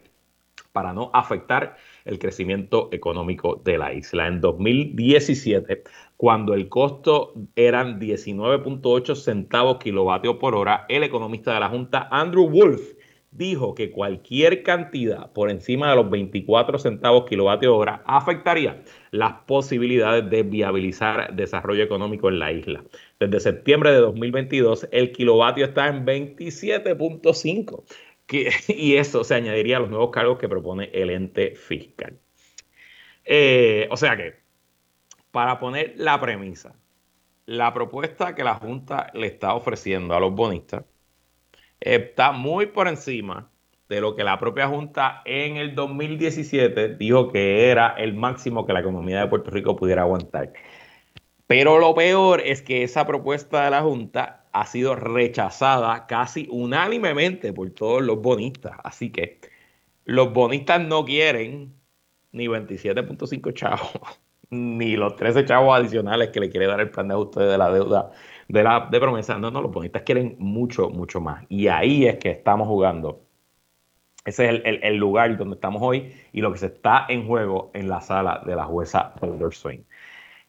para 0.71 0.93
no 0.93 1.09
afectar 1.13 1.75
el 2.05 2.20
crecimiento 2.20 2.89
económico 2.91 3.62
de 3.63 3.77
la 3.77 3.93
isla. 3.93 4.27
En 4.27 4.41
2017, 4.41 5.84
cuando 6.17 6.53
el 6.53 6.70
costo 6.70 7.34
eran 7.55 8.00
19.8 8.00 9.15
centavos 9.15 9.77
kilovatio 9.77 10.39
por 10.39 10.55
hora, 10.55 10.86
el 10.89 11.03
economista 11.03 11.53
de 11.53 11.60
la 11.60 11.70
Junta, 11.70 12.08
Andrew 12.12 12.50
Wolf, 12.50 12.81
dijo 13.31 13.74
que 13.74 13.91
cualquier 13.91 14.62
cantidad 14.62 15.31
por 15.31 15.50
encima 15.50 15.89
de 15.89 15.96
los 15.96 16.10
24 16.10 16.77
centavos 16.77 17.25
kilovatio 17.25 17.75
hora 17.75 18.03
afectaría 18.05 18.84
las 19.12 19.34
posibilidades 19.48 20.29
de 20.29 20.43
viabilizar 20.43 21.34
desarrollo 21.34 21.84
económico 21.84 22.27
en 22.27 22.39
la 22.39 22.51
isla. 22.51 22.84
Desde 23.20 23.39
septiembre 23.39 23.91
de 23.91 24.00
2022, 24.00 24.89
el 24.91 25.13
kilovatio 25.13 25.65
está 25.65 25.88
en 25.88 26.05
27.5 26.05 27.84
y 28.67 28.95
eso 28.95 29.23
se 29.23 29.35
añadiría 29.35 29.77
a 29.77 29.79
los 29.81 29.89
nuevos 29.89 30.11
cargos 30.11 30.39
que 30.39 30.50
propone 30.50 30.89
el 30.93 31.09
ente 31.09 31.55
fiscal. 31.55 32.19
Eh, 33.25 33.88
o 33.91 33.97
sea 33.97 34.17
que, 34.17 34.35
para 35.31 35.59
poner 35.59 35.93
la 35.97 36.19
premisa, 36.19 36.75
la 37.45 37.73
propuesta 37.73 38.35
que 38.35 38.43
la 38.43 38.55
Junta 38.55 39.11
le 39.13 39.27
está 39.27 39.53
ofreciendo 39.53 40.15
a 40.15 40.19
los 40.19 40.33
bonistas 40.33 40.85
está 41.79 42.31
muy 42.31 42.67
por 42.67 42.88
encima 42.88 43.50
de 43.89 44.00
lo 44.00 44.15
que 44.15 44.23
la 44.23 44.39
propia 44.39 44.67
Junta 44.67 45.21
en 45.25 45.57
el 45.57 45.75
2017 45.75 46.95
dijo 46.95 47.31
que 47.31 47.69
era 47.69 47.89
el 47.97 48.13
máximo 48.13 48.65
que 48.65 48.73
la 48.73 48.79
economía 48.79 49.19
de 49.19 49.27
Puerto 49.27 49.51
Rico 49.51 49.75
pudiera 49.75 50.03
aguantar. 50.03 50.53
Pero 51.47 51.79
lo 51.79 51.93
peor 51.93 52.39
es 52.39 52.61
que 52.61 52.83
esa 52.83 53.05
propuesta 53.05 53.65
de 53.65 53.71
la 53.71 53.81
Junta 53.81 54.40
ha 54.53 54.65
sido 54.65 54.96
rechazada 54.96 56.08
casi 56.08 56.48
unánimemente 56.51 57.53
por 57.53 57.70
todos 57.72 58.01
los 58.01 58.22
bonistas. 58.22 58.74
Así 58.84 59.12
que 59.12 59.39
los 60.05 60.34
bonistas 60.34 60.81
no 60.81 61.05
quieren 61.05 61.74
ni 62.31 62.48
27.5 62.48 63.53
chavos, 63.53 63.91
ni 64.50 64.96
los 64.96 65.15
13 65.15 65.46
chavos 65.46 65.77
adicionales 65.77 66.29
que 66.29 66.39
le 66.39 66.50
quiere 66.50 66.67
dar 66.67 66.79
el 66.79 66.89
plan 66.89 67.08
de 67.08 67.13
ajuste 67.13 67.41
de 67.41 67.58
la 67.58 67.72
deuda 67.72 68.12
de 68.48 68.63
la 68.63 68.88
de 68.91 69.00
promesa. 69.00 69.38
No, 69.38 69.51
no, 69.51 69.62
los 69.62 69.72
bonistas 69.72 70.03
quieren 70.03 70.36
mucho, 70.39 70.89
mucho 70.89 71.22
más. 71.22 71.46
Y 71.50 71.67
ahí 71.67 72.05
es 72.05 72.17
que 72.17 72.31
estamos 72.31 72.67
jugando. 72.67 73.22
Ese 74.24 74.50
es 74.50 74.62
el, 74.84 74.98
lugar 74.98 75.36
donde 75.36 75.55
estamos 75.55 75.81
hoy 75.81 76.13
y 76.31 76.41
lo 76.41 76.51
que 76.51 76.60
se 76.60 76.67
está 76.67 77.08
en 77.10 77.25
juego 77.25 77.72
en 77.74 77.89
la 77.89 78.01
sala 78.01 78.43
de 78.46 78.55
la 78.55 78.65
jueza 78.65 79.15
Taylor 79.20 79.53
Swain. 79.53 79.84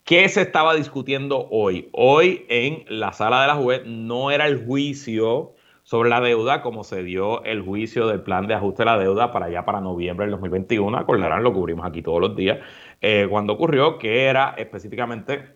¿Qué 0.05 0.29
se 0.29 0.43
estaba 0.43 0.75
discutiendo 0.75 1.47
hoy? 1.51 1.89
Hoy 1.93 2.45
en 2.49 2.85
la 2.89 3.13
sala 3.13 3.43
de 3.43 3.47
la 3.47 3.55
juez 3.55 3.83
no 3.87 4.33
era 4.33 4.49
el 4.49 4.67
juicio 4.67 5.55
sobre 5.85 6.11
la 6.11 6.21
deuda 6.21 6.61
como 6.61 6.83
se 6.83 7.05
dio 7.05 7.45
el 7.45 7.63
juicio 7.63 8.09
del 8.09 8.21
plan 8.23 8.49
de 8.49 8.55
ajuste 8.55 8.83
de 8.83 8.87
la 8.87 8.99
deuda 8.99 9.31
para 9.31 9.47
allá 9.47 9.65
para 9.65 9.81
noviembre 9.81 10.27
del 10.27 10.33
2021. 10.33 10.99
Acordarán, 10.99 11.45
lo 11.45 11.53
cubrimos 11.53 11.87
aquí 11.87 12.03
todos 12.03 12.21
los 12.21 12.35
días. 12.35 12.59
Eh, 13.01 13.29
cuando 13.31 13.53
ocurrió 13.53 13.99
que 13.99 14.25
era 14.25 14.55
específicamente 14.59 15.55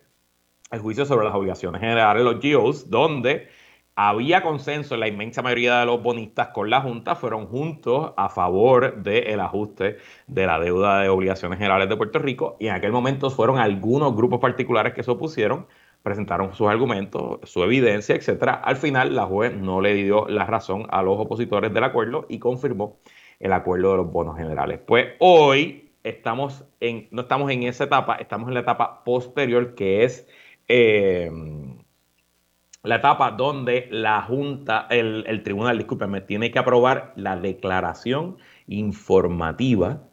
el 0.71 0.79
juicio 0.79 1.05
sobre 1.05 1.25
las 1.25 1.35
obligaciones 1.35 1.81
generales, 1.81 2.23
los 2.23 2.39
GOs, 2.41 2.89
donde 2.89 3.49
había 3.99 4.43
consenso 4.43 4.93
en 4.93 4.99
la 4.99 5.07
inmensa 5.07 5.41
mayoría 5.41 5.79
de 5.79 5.87
los 5.87 6.03
bonistas 6.03 6.49
con 6.49 6.69
la 6.69 6.81
Junta, 6.81 7.15
fueron 7.15 7.47
juntos 7.47 8.13
a 8.15 8.29
favor 8.29 9.01
del 9.01 9.39
ajuste 9.39 9.97
de 10.27 10.45
la 10.45 10.59
deuda 10.59 11.01
de 11.01 11.09
obligaciones 11.09 11.57
generales 11.57 11.89
de 11.89 11.97
Puerto 11.97 12.19
Rico 12.19 12.57
y 12.59 12.67
en 12.67 12.75
aquel 12.75 12.91
momento 12.91 13.31
fueron 13.31 13.57
algunos 13.57 14.15
grupos 14.15 14.39
particulares 14.39 14.93
que 14.93 15.01
se 15.01 15.09
opusieron, 15.09 15.65
presentaron 16.03 16.53
sus 16.53 16.67
argumentos, 16.67 17.39
su 17.49 17.63
evidencia, 17.63 18.13
etcétera. 18.13 18.53
Al 18.53 18.75
final 18.75 19.15
la 19.15 19.25
juez 19.25 19.55
no 19.55 19.81
le 19.81 19.95
dio 19.95 20.27
la 20.27 20.45
razón 20.45 20.85
a 20.91 21.01
los 21.01 21.17
opositores 21.17 21.73
del 21.73 21.83
acuerdo 21.83 22.27
y 22.29 22.37
confirmó 22.37 22.99
el 23.39 23.51
acuerdo 23.51 23.91
de 23.91 23.97
los 23.97 24.11
bonos 24.11 24.37
generales. 24.37 24.79
Pues 24.85 25.07
hoy 25.17 25.89
estamos 26.03 26.65
en, 26.81 27.07
no 27.09 27.23
estamos 27.23 27.49
en 27.49 27.63
esa 27.63 27.85
etapa, 27.85 28.17
estamos 28.17 28.47
en 28.47 28.53
la 28.53 28.59
etapa 28.59 29.03
posterior 29.03 29.73
que 29.73 30.03
es 30.03 30.27
eh, 30.67 31.31
la 32.87 32.95
etapa 32.95 33.31
donde 33.31 33.89
la 33.91 34.21
Junta, 34.21 34.87
el, 34.89 35.43
tribunal, 35.43 35.77
discúlpeme, 35.77 36.21
tiene 36.21 36.51
que 36.51 36.59
aprobar 36.59 37.11
la 37.17 37.35
declaración 37.35 38.37
informativa 38.67 40.03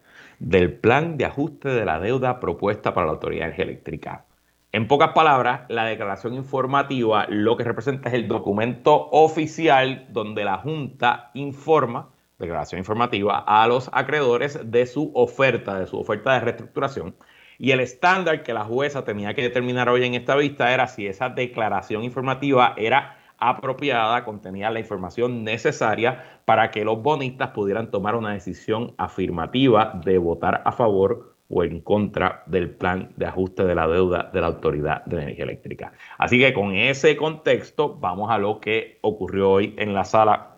del 0.40 0.73
plan 0.73 1.16
de 1.16 1.25
ajuste 1.25 1.69
de 1.69 1.85
la 1.85 2.00
deuda 2.00 2.40
propuesta 2.40 2.93
para 2.93 3.07
la 3.07 3.12
Autoridad 3.12 3.59
Eléctrica. 3.59 4.25
En 4.73 4.88
pocas 4.88 5.12
palabras, 5.12 5.62
la 5.69 5.85
declaración 5.85 6.35
informativa 6.35 7.26
lo 7.28 7.57
que 7.57 7.62
representa 7.62 8.09
es 8.09 8.16
el 8.16 8.26
documento 8.26 9.09
oficial 9.12 10.09
donde 10.11 10.43
la 10.43 10.59
Junta 10.59 11.31
informa, 11.35 12.11
declaración 12.40 12.81
informativa, 12.81 13.38
a 13.47 13.69
los 13.69 13.88
acreedores 13.93 14.59
de 14.69 14.87
su 14.87 15.12
oferta, 15.14 15.78
de 15.78 15.87
su 15.87 15.97
oferta 15.97 16.35
de 16.35 16.40
reestructuración 16.40 17.14
y 17.58 17.70
el 17.73 17.80
estándar 17.80 18.42
que 18.42 18.52
la 18.52 18.64
jueza 18.64 19.04
tenía 19.04 19.34
que 19.34 19.42
determinar 19.42 19.88
hoy 19.88 20.04
en 20.04 20.14
esta 20.14 20.37
vista 20.37 20.73
era 20.73 20.87
si 20.87 21.06
esa 21.06 21.28
declaración 21.28 22.04
informativa 22.04 22.75
era 22.76 23.18
apropiada, 23.38 24.24
contenía 24.24 24.70
la 24.70 24.81
información 24.81 25.44
necesaria 25.44 26.40
para 26.44 26.70
que 26.70 26.85
los 26.85 27.02
bonistas 27.02 27.50
pudieran 27.50 27.90
tomar 27.90 28.14
una 28.14 28.33
decisión 28.33 28.94
afirmativa 28.96 30.00
de 30.05 30.18
votar 30.18 30.62
a 30.64 30.72
favor 30.72 31.35
o 31.48 31.62
en 31.62 31.81
contra 31.81 32.42
del 32.46 32.70
plan 32.70 33.12
de 33.16 33.26
ajuste 33.26 33.64
de 33.64 33.74
la 33.74 33.87
deuda 33.87 34.31
de 34.33 34.40
la 34.40 34.46
Autoridad 34.46 35.05
de 35.05 35.22
Energía 35.22 35.44
Eléctrica. 35.44 35.92
Así 36.18 36.38
que 36.38 36.55
con 36.55 36.74
ese 36.74 37.16
contexto 37.16 37.94
vamos 37.94 38.31
a 38.31 38.38
lo 38.38 38.61
que 38.61 38.98
ocurrió 39.02 39.50
hoy 39.50 39.74
en 39.76 39.94
la 39.94 40.05
sala 40.05 40.57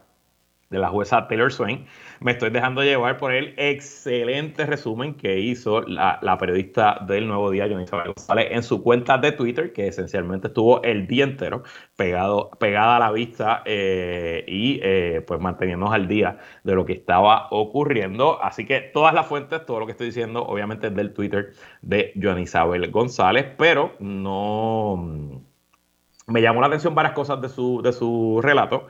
de 0.71 0.79
la 0.79 0.89
jueza 0.89 1.29
Taylor 1.29 1.53
Swain. 1.53 1.87
Me 2.21 2.33
estoy 2.33 2.51
dejando 2.51 2.83
llevar 2.83 3.19
por 3.19 3.33
el 3.33 3.55
excelente 3.59 4.65
resumen 4.65 5.15
que 5.15 5.39
hizo 5.39 5.83
la, 5.83 6.37
periodista 6.39 6.99
del 7.07 7.29
Nuevo 7.29 7.51
Día, 7.51 7.69
Johnny 7.69 7.85
González, 7.85 8.49
en 8.51 8.63
su 8.63 8.83
cuenta 8.83 9.19
de 9.19 9.33
Twitter, 9.33 9.73
que 9.73 9.89
esencialmente 9.89 10.49
estuvo 10.49 10.83
el 10.83 11.07
día 11.07 11.25
entero 11.25 11.63
pegado, 11.97 12.51
pegada 12.59 12.97
a 12.97 13.01
la 13.01 13.13
vista 13.13 13.63
eh, 13.67 14.45
y 14.47 14.81
eh, 14.83 15.23
pues 15.27 15.41
manteniéndonos 15.41 15.95
al 15.95 16.09
día 16.09 16.39
de 16.65 16.75
lo 16.75 16.87
que 16.87 16.95
estaba 16.95 17.49
ocurriendo. 17.51 18.43
Así 18.43 18.65
que 18.65 18.81
todas 18.81 19.15
las 19.15 19.27
fuentes, 19.27 19.67
todo 19.67 19.81
lo 19.81 19.87
que 19.87 19.93
estoy 19.93 20.07
diciendo, 20.07 20.45
obviamente 20.47 20.87
es 20.89 20.95
del 20.95 21.13
Twitter 21.13 21.53
de 21.83 22.13
Joan 22.21 22.39
Isabel 22.39 22.91
González, 22.91 23.47
pero 23.59 23.95
no... 24.01 25.43
Me 26.29 26.43
llamó 26.43 26.61
la 26.61 26.67
atención 26.67 26.95
varias 26.95 27.15
cosas 27.15 27.41
de 27.41 27.49
su, 27.49 27.83
de 27.83 27.93
su 27.93 28.41
relato 28.43 28.89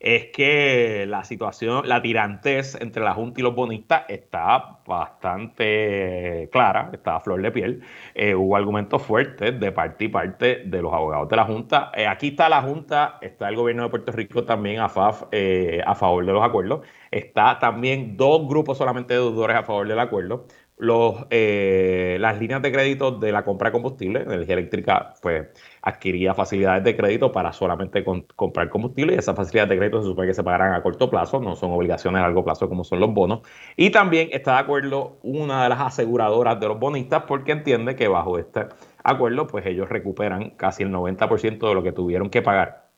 es 0.00 0.26
que 0.32 1.06
la 1.08 1.24
situación, 1.24 1.88
la 1.88 2.00
tirantez 2.02 2.76
entre 2.80 3.02
la 3.02 3.14
Junta 3.14 3.40
y 3.40 3.42
los 3.42 3.54
bonistas 3.54 4.04
está 4.08 4.80
bastante 4.86 6.48
clara, 6.52 6.90
está 6.92 7.16
a 7.16 7.20
flor 7.20 7.42
de 7.42 7.50
piel. 7.50 7.82
Eh, 8.14 8.34
hubo 8.34 8.56
argumentos 8.56 9.02
fuertes 9.02 9.58
de 9.58 9.72
parte 9.72 10.04
y 10.04 10.08
parte 10.08 10.62
de 10.64 10.82
los 10.82 10.92
abogados 10.92 11.28
de 11.28 11.36
la 11.36 11.44
Junta. 11.44 11.90
Eh, 11.94 12.06
aquí 12.06 12.28
está 12.28 12.48
la 12.48 12.62
Junta, 12.62 13.18
está 13.20 13.48
el 13.48 13.56
gobierno 13.56 13.84
de 13.84 13.88
Puerto 13.90 14.12
Rico 14.12 14.44
también 14.44 14.80
a, 14.80 14.88
eh, 15.32 15.82
a 15.84 15.94
favor 15.94 16.24
de 16.24 16.32
los 16.32 16.44
acuerdos. 16.44 16.86
Está 17.10 17.58
también 17.58 18.16
dos 18.16 18.46
grupos 18.48 18.78
solamente 18.78 19.14
de 19.14 19.20
deudores 19.20 19.56
a 19.56 19.62
favor 19.64 19.88
del 19.88 19.98
acuerdo 19.98 20.46
los, 20.78 21.26
eh, 21.30 22.16
las 22.20 22.38
líneas 22.38 22.62
de 22.62 22.72
crédito 22.72 23.10
de 23.12 23.32
la 23.32 23.44
compra 23.44 23.68
de 23.68 23.72
combustible, 23.72 24.22
energía 24.22 24.54
eléctrica, 24.54 25.14
pues 25.20 25.48
adquiría 25.82 26.34
facilidades 26.34 26.84
de 26.84 26.96
crédito 26.96 27.32
para 27.32 27.52
solamente 27.52 28.04
comprar 28.36 28.68
combustible 28.68 29.14
y 29.14 29.18
esas 29.18 29.34
facilidades 29.36 29.70
de 29.70 29.78
crédito 29.78 30.00
se 30.00 30.08
supone 30.08 30.28
que 30.28 30.34
se 30.34 30.44
pagarán 30.44 30.74
a 30.74 30.82
corto 30.82 31.10
plazo, 31.10 31.40
no 31.40 31.56
son 31.56 31.72
obligaciones 31.72 32.20
a 32.20 32.22
largo 32.22 32.44
plazo 32.44 32.68
como 32.68 32.84
son 32.84 33.00
los 33.00 33.12
bonos. 33.12 33.40
Y 33.76 33.90
también 33.90 34.28
está 34.32 34.54
de 34.54 34.58
acuerdo 34.60 35.18
una 35.22 35.64
de 35.64 35.68
las 35.70 35.80
aseguradoras 35.80 36.60
de 36.60 36.68
los 36.68 36.78
bonistas 36.78 37.24
porque 37.26 37.52
entiende 37.52 37.96
que 37.96 38.08
bajo 38.08 38.38
este 38.38 38.66
acuerdo, 39.02 39.46
pues 39.46 39.66
ellos 39.66 39.88
recuperan 39.88 40.50
casi 40.50 40.84
el 40.84 40.92
90% 40.92 41.68
de 41.68 41.74
lo 41.74 41.82
que 41.82 41.92
tuvieron 41.92 42.30
que 42.30 42.42
pagar 42.42 42.88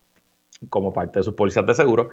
como 0.68 0.92
parte 0.92 1.20
de 1.20 1.22
sus 1.22 1.34
pólizas 1.34 1.64
de 1.64 1.74
seguro 1.74 2.10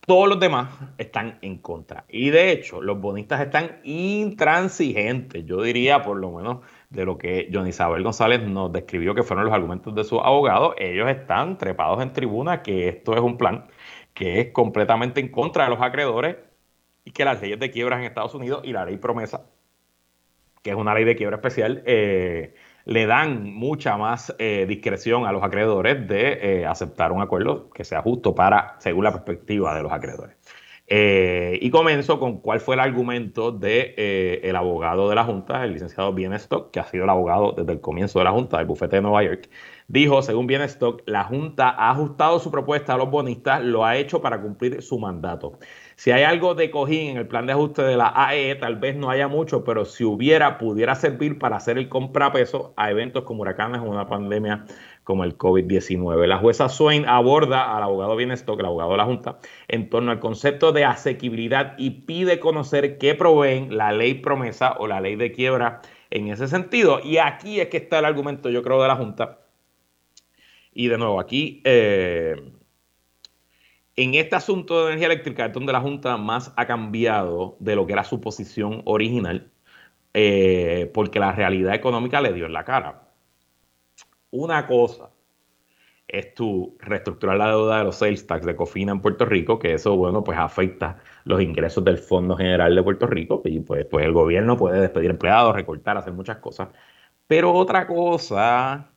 todos 0.00 0.28
los 0.28 0.38
demás 0.38 0.68
están 0.98 1.38
en 1.42 1.58
contra. 1.58 2.04
Y 2.08 2.30
de 2.30 2.52
hecho, 2.52 2.80
los 2.80 3.00
bonistas 3.00 3.40
están 3.40 3.80
intransigentes, 3.84 5.44
yo 5.46 5.62
diría 5.62 6.02
por 6.02 6.16
lo 6.18 6.30
menos 6.30 6.58
de 6.90 7.04
lo 7.04 7.18
que 7.18 7.48
John 7.52 7.66
Isabel 7.66 8.02
González 8.02 8.42
nos 8.42 8.72
describió 8.72 9.14
que 9.14 9.22
fueron 9.22 9.46
los 9.46 9.54
argumentos 9.54 9.94
de 9.94 10.04
su 10.04 10.20
abogado. 10.20 10.74
Ellos 10.78 11.08
están 11.10 11.58
trepados 11.58 12.02
en 12.02 12.12
tribuna 12.12 12.62
que 12.62 12.88
esto 12.88 13.14
es 13.14 13.20
un 13.20 13.36
plan 13.36 13.66
que 14.14 14.40
es 14.40 14.52
completamente 14.52 15.20
en 15.20 15.28
contra 15.28 15.64
de 15.64 15.70
los 15.70 15.82
acreedores 15.82 16.36
y 17.04 17.10
que 17.12 17.24
las 17.24 17.40
leyes 17.42 17.58
de 17.60 17.70
quiebras 17.70 18.00
en 18.00 18.06
Estados 18.06 18.34
Unidos 18.34 18.62
y 18.64 18.72
la 18.72 18.84
ley 18.84 18.96
promesa, 18.96 19.46
que 20.62 20.70
es 20.70 20.76
una 20.76 20.94
ley 20.94 21.04
de 21.04 21.16
quiebra 21.16 21.36
especial, 21.36 21.82
eh, 21.86 22.54
le 22.86 23.06
dan 23.06 23.52
mucha 23.52 23.96
más 23.96 24.34
eh, 24.38 24.64
discreción 24.68 25.26
a 25.26 25.32
los 25.32 25.42
acreedores 25.42 26.06
de 26.08 26.60
eh, 26.60 26.66
aceptar 26.66 27.12
un 27.12 27.20
acuerdo 27.20 27.68
que 27.70 27.84
sea 27.84 28.00
justo 28.00 28.34
para, 28.34 28.76
según 28.78 29.04
la 29.04 29.12
perspectiva 29.12 29.76
de 29.76 29.82
los 29.82 29.92
acreedores. 29.92 30.36
Eh, 30.88 31.58
y 31.60 31.70
comenzó 31.70 32.20
con 32.20 32.40
cuál 32.40 32.60
fue 32.60 32.76
el 32.76 32.80
argumento 32.80 33.50
del 33.50 33.96
de, 33.96 34.40
el 34.44 34.54
abogado 34.54 35.08
de 35.08 35.16
la 35.16 35.24
Junta, 35.24 35.64
el 35.64 35.72
licenciado 35.72 36.12
Bienstock, 36.12 36.70
que 36.70 36.78
ha 36.78 36.84
sido 36.84 37.02
el 37.02 37.10
abogado 37.10 37.52
desde 37.56 37.72
el 37.72 37.80
comienzo 37.80 38.20
de 38.20 38.24
la 38.24 38.30
Junta 38.30 38.58
del 38.58 38.66
bufete 38.66 38.96
de 38.96 39.02
Nueva 39.02 39.24
York. 39.24 39.50
Dijo, 39.88 40.22
según 40.22 40.46
Bienstock, 40.46 41.02
la 41.06 41.24
Junta 41.24 41.70
ha 41.70 41.90
ajustado 41.90 42.38
su 42.38 42.52
propuesta 42.52 42.94
a 42.94 42.96
los 42.98 43.10
bonistas, 43.10 43.64
lo 43.64 43.84
ha 43.84 43.96
hecho 43.96 44.22
para 44.22 44.40
cumplir 44.40 44.80
su 44.80 45.00
mandato. 45.00 45.58
Si 45.96 46.10
hay 46.10 46.24
algo 46.24 46.54
de 46.54 46.70
cojín 46.70 47.12
en 47.12 47.16
el 47.16 47.26
plan 47.26 47.46
de 47.46 47.54
ajuste 47.54 47.80
de 47.80 47.96
la 47.96 48.12
AE, 48.14 48.54
tal 48.56 48.76
vez 48.76 48.96
no 48.96 49.08
haya 49.08 49.28
mucho, 49.28 49.64
pero 49.64 49.86
si 49.86 50.04
hubiera, 50.04 50.58
pudiera 50.58 50.94
servir 50.94 51.38
para 51.38 51.56
hacer 51.56 51.78
el 51.78 51.88
contrapeso 51.88 52.74
a 52.76 52.90
eventos 52.90 53.24
como 53.24 53.40
huracanes 53.40 53.80
o 53.80 53.84
una 53.84 54.06
pandemia 54.06 54.66
como 55.04 55.24
el 55.24 55.38
COVID-19. 55.38 56.26
La 56.26 56.36
jueza 56.36 56.68
Swain 56.68 57.06
aborda 57.08 57.74
al 57.74 57.82
abogado 57.82 58.14
Bienestock, 58.14 58.60
el 58.60 58.66
abogado 58.66 58.90
de 58.90 58.96
la 58.98 59.04
Junta, 59.06 59.38
en 59.68 59.88
torno 59.88 60.10
al 60.10 60.20
concepto 60.20 60.70
de 60.72 60.84
asequibilidad 60.84 61.74
y 61.78 61.90
pide 61.90 62.40
conocer 62.40 62.98
qué 62.98 63.14
proveen 63.14 63.74
la 63.74 63.90
ley 63.92 64.14
promesa 64.14 64.74
o 64.78 64.86
la 64.86 65.00
ley 65.00 65.16
de 65.16 65.32
quiebra 65.32 65.80
en 66.10 66.28
ese 66.28 66.46
sentido. 66.46 67.00
Y 67.02 67.16
aquí 67.16 67.58
es 67.58 67.68
que 67.68 67.78
está 67.78 68.00
el 68.00 68.04
argumento, 68.04 68.50
yo 68.50 68.62
creo, 68.62 68.82
de 68.82 68.88
la 68.88 68.96
Junta. 68.96 69.38
Y 70.74 70.88
de 70.88 70.98
nuevo, 70.98 71.20
aquí... 71.20 71.62
Eh, 71.64 72.52
En 73.96 74.14
este 74.14 74.36
asunto 74.36 74.84
de 74.84 74.92
energía 74.92 75.06
eléctrica 75.06 75.46
es 75.46 75.52
donde 75.52 75.72
la 75.72 75.80
Junta 75.80 76.16
más 76.18 76.52
ha 76.56 76.66
cambiado 76.66 77.56
de 77.60 77.76
lo 77.76 77.86
que 77.86 77.94
era 77.94 78.04
su 78.04 78.20
posición 78.20 78.82
original, 78.84 79.50
eh, 80.14 80.90
porque 80.94 81.18
la 81.18 81.32
realidad 81.32 81.74
económica 81.74 82.20
le 82.20 82.32
dio 82.34 82.46
en 82.46 82.52
la 82.52 82.64
cara. 82.64 83.10
Una 84.30 84.66
cosa 84.66 85.10
es 86.08 86.34
tu 86.34 86.76
reestructurar 86.80 87.36
la 87.36 87.48
deuda 87.48 87.78
de 87.78 87.84
los 87.84 87.96
sales 87.96 88.26
tax 88.26 88.46
de 88.46 88.56
Cofina 88.56 88.92
en 88.92 89.00
Puerto 89.00 89.24
Rico, 89.24 89.58
que 89.58 89.74
eso, 89.74 89.96
bueno, 89.96 90.22
pues 90.24 90.38
afecta 90.38 90.98
los 91.24 91.40
ingresos 91.42 91.84
del 91.84 91.98
Fondo 91.98 92.36
General 92.36 92.74
de 92.74 92.82
Puerto 92.82 93.06
Rico, 93.06 93.42
y 93.44 93.60
pues, 93.60 93.86
pues 93.86 94.04
el 94.04 94.12
gobierno 94.12 94.56
puede 94.56 94.80
despedir 94.80 95.10
empleados, 95.10 95.54
recortar, 95.54 95.96
hacer 95.96 96.12
muchas 96.12 96.38
cosas. 96.38 96.68
Pero 97.26 97.52
otra 97.54 97.86
cosa 97.86 98.90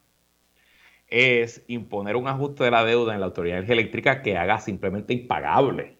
es 1.10 1.64
imponer 1.68 2.16
un 2.16 2.28
ajuste 2.28 2.64
de 2.64 2.72
la 2.72 2.86
deuda 2.86 3.14
en 3.14 3.20
la 3.20 3.28
Autoridad 3.28 3.56
de 3.56 3.60
Energía 3.60 3.74
Eléctrica 3.74 4.22
que 4.22 4.38
haga 4.38 4.60
simplemente 4.60 5.14
impagable 5.14 5.98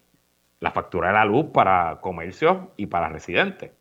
la 0.60 0.70
factura 0.70 1.08
de 1.08 1.14
la 1.14 1.24
luz 1.24 1.46
para 1.52 2.00
comercios 2.00 2.58
y 2.76 2.86
para 2.86 3.08
residentes. 3.08 3.72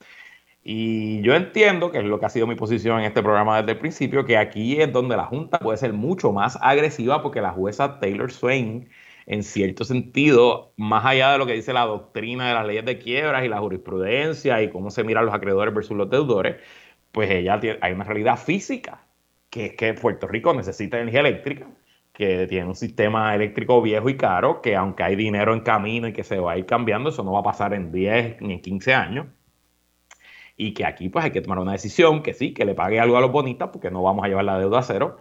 Y 0.63 1.22
yo 1.22 1.36
entiendo, 1.36 1.92
que 1.92 2.00
es 2.00 2.06
lo 2.06 2.20
que 2.20 2.26
ha 2.26 2.30
sido 2.30 2.48
mi 2.48 2.56
posición 2.56 3.00
en 3.00 3.06
este 3.06 3.24
programa 3.24 3.58
desde 3.58 3.74
el 3.74 3.80
principio, 3.80 4.26
que 4.26 4.38
aquí 4.38 4.82
es 4.82 4.92
donde 4.92 5.15
la 5.18 5.26
Junta 5.26 5.60
puede 5.60 5.78
ser 5.78 5.94
mucho 5.94 6.32
más 6.32 6.58
agresiva 6.62 7.22
porque 7.22 7.42
la 7.42 7.52
jueza 7.52 8.00
Taylor 8.00 8.32
Swain, 8.32 8.89
en 9.26 9.44
cierto 9.44 9.84
sentido, 9.86 10.74
más 10.78 11.06
allá 11.06 11.32
de 11.32 11.38
lo 11.38 11.46
que 11.46 11.54
dice 11.54 11.74
la 11.74 11.86
doctrina 11.86 12.48
de 12.50 12.54
las 12.56 12.65
leyes 12.65 12.86
de 12.86 12.98
quiebras 12.98 13.46
y 13.46 13.48
la 13.48 13.60
jurisprudencia 13.60 14.62
y 14.62 14.70
cómo 14.70 14.92
se 14.92 15.04
miran 15.04 15.26
los 15.26 15.34
acreedores 15.34 15.74
versus 15.74 15.96
los 15.98 16.10
deudores, 16.10 16.58
pues 17.12 17.30
ella 17.32 17.60
tiene, 17.60 17.80
hay 17.82 17.94
una 17.94 18.04
realidad 18.04 18.38
física 18.38 19.09
que 19.50 19.68
es 19.68 19.74
que 19.76 19.94
Puerto 19.94 20.28
Rico 20.28 20.54
necesita 20.54 20.98
energía 21.00 21.22
eléctrica, 21.22 21.68
que 22.14 22.48
tiene 22.48 22.68
un 22.68 22.76
sistema 22.76 23.34
eléctrico 23.36 23.82
viejo 23.82 24.10
y 24.10 24.18
caro, 24.18 24.62
que 24.62 24.76
aunque 24.76 25.04
hay 25.04 25.16
dinero 25.16 25.54
en 25.54 25.62
camino 25.62 26.08
y 26.08 26.14
que 26.14 26.24
se 26.24 26.40
va 26.40 26.54
a 26.54 26.58
ir 26.58 26.66
cambiando, 26.66 27.10
eso 27.10 27.24
no 27.24 27.32
va 27.34 27.40
a 27.40 27.44
pasar 27.44 27.74
en 27.74 27.92
10 27.92 28.42
ni 28.42 28.54
en 28.54 28.62
15 28.62 28.94
años. 28.94 29.28
Y 30.58 30.74
que 30.74 30.86
aquí 30.86 31.10
pues 31.10 31.26
hay 31.26 31.32
que 31.32 31.42
tomar 31.42 31.60
una 31.60 31.72
decisión, 31.72 32.22
que 32.22 32.34
sí, 32.34 32.54
que 32.54 32.66
le 32.66 32.76
pague 32.76 33.00
algo 33.00 33.18
a 33.18 33.22
los 33.22 33.32
bonistas, 33.32 33.70
porque 33.70 33.92
no 33.92 34.04
vamos 34.04 34.26
a 34.26 34.28
llevar 34.28 34.46
la 34.46 34.60
deuda 34.60 34.80
a 34.80 34.84
cero, 34.84 35.18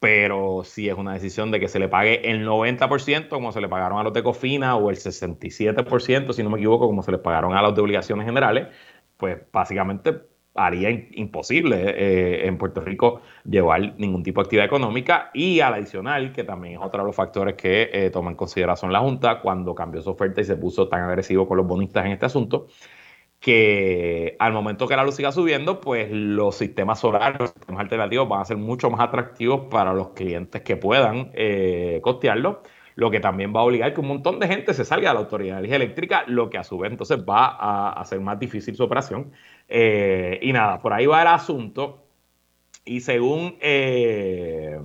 pero 0.00 0.62
si 0.64 0.88
es 0.88 0.96
una 0.96 1.14
decisión 1.14 1.50
de 1.50 1.60
que 1.60 1.68
se 1.68 1.78
le 1.80 1.88
pague 1.88 2.30
el 2.30 2.46
90%, 2.46 3.28
como 3.28 3.52
se 3.52 3.60
le 3.60 3.68
pagaron 3.68 3.98
a 3.98 4.04
los 4.04 4.12
de 4.12 4.22
Cofina, 4.22 4.76
o 4.76 4.90
el 4.90 4.96
67%, 4.96 6.32
si 6.32 6.42
no 6.42 6.50
me 6.50 6.58
equivoco, 6.58 6.86
como 6.86 7.02
se 7.02 7.12
les 7.12 7.20
pagaron 7.20 7.54
a 7.54 7.62
los 7.62 7.74
de 7.74 7.80
obligaciones 7.80 8.26
generales, 8.26 8.68
pues 9.16 9.38
básicamente 9.52 10.20
haría 10.58 10.90
imposible 10.90 11.76
eh, 11.96 12.46
en 12.46 12.58
Puerto 12.58 12.80
Rico 12.80 13.22
llevar 13.44 13.94
ningún 13.96 14.22
tipo 14.22 14.40
de 14.40 14.46
actividad 14.46 14.66
económica 14.66 15.30
y 15.32 15.60
al 15.60 15.74
adicional, 15.74 16.32
que 16.32 16.44
también 16.44 16.74
es 16.74 16.80
otro 16.80 17.00
de 17.00 17.06
los 17.06 17.16
factores 17.16 17.54
que 17.54 17.90
eh, 17.92 18.10
toma 18.10 18.30
en 18.30 18.36
consideración 18.36 18.92
la 18.92 19.00
Junta 19.00 19.40
cuando 19.40 19.74
cambió 19.74 20.02
su 20.02 20.10
oferta 20.10 20.40
y 20.40 20.44
se 20.44 20.56
puso 20.56 20.88
tan 20.88 21.02
agresivo 21.02 21.46
con 21.46 21.56
los 21.56 21.66
bonistas 21.66 22.06
en 22.06 22.12
este 22.12 22.26
asunto, 22.26 22.66
que 23.40 24.36
al 24.40 24.52
momento 24.52 24.88
que 24.88 24.96
la 24.96 25.04
luz 25.04 25.14
siga 25.14 25.30
subiendo, 25.30 25.80
pues 25.80 26.10
los 26.10 26.56
sistemas 26.56 26.98
solares, 27.00 27.38
los 27.38 27.50
sistemas 27.50 27.80
alternativos 27.82 28.28
van 28.28 28.40
a 28.40 28.44
ser 28.44 28.56
mucho 28.56 28.90
más 28.90 29.00
atractivos 29.00 29.68
para 29.70 29.92
los 29.92 30.08
clientes 30.08 30.62
que 30.62 30.76
puedan 30.76 31.30
eh, 31.34 32.00
costearlo 32.02 32.62
lo 32.98 33.12
que 33.12 33.20
también 33.20 33.54
va 33.54 33.60
a 33.60 33.62
obligar 33.62 33.94
que 33.94 34.00
un 34.00 34.08
montón 34.08 34.40
de 34.40 34.48
gente 34.48 34.74
se 34.74 34.84
salga 34.84 35.10
de 35.10 35.14
la 35.14 35.20
Autoridad 35.20 35.54
de 35.54 35.58
Energía 35.60 35.76
Eléctrica, 35.76 36.24
lo 36.26 36.50
que 36.50 36.58
a 36.58 36.64
su 36.64 36.78
vez 36.78 36.90
entonces 36.90 37.20
va 37.20 37.46
a 37.46 37.92
hacer 37.92 38.18
más 38.18 38.40
difícil 38.40 38.74
su 38.74 38.82
operación. 38.82 39.30
Eh, 39.68 40.40
y 40.42 40.52
nada, 40.52 40.80
por 40.80 40.92
ahí 40.92 41.06
va 41.06 41.22
el 41.22 41.28
asunto. 41.28 42.08
Y 42.84 42.98
según 43.02 43.56
eh, 43.60 44.80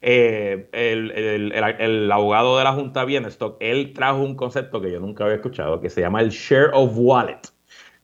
eh, 0.00 0.68
el, 0.70 2.12
abogado 2.12 2.56
de 2.58 2.62
la 2.62 2.74
Junta 2.74 3.04
Bienestock, 3.04 3.56
él 3.58 3.92
trajo 3.92 4.22
un 4.22 4.36
concepto 4.36 4.80
que 4.80 4.92
yo 4.92 5.00
nunca 5.00 5.24
había 5.24 5.34
escuchado, 5.34 5.80
que 5.80 5.90
se 5.90 6.02
llama 6.02 6.20
el 6.20 6.30
share 6.30 6.70
of 6.74 6.92
wallet. 6.94 7.40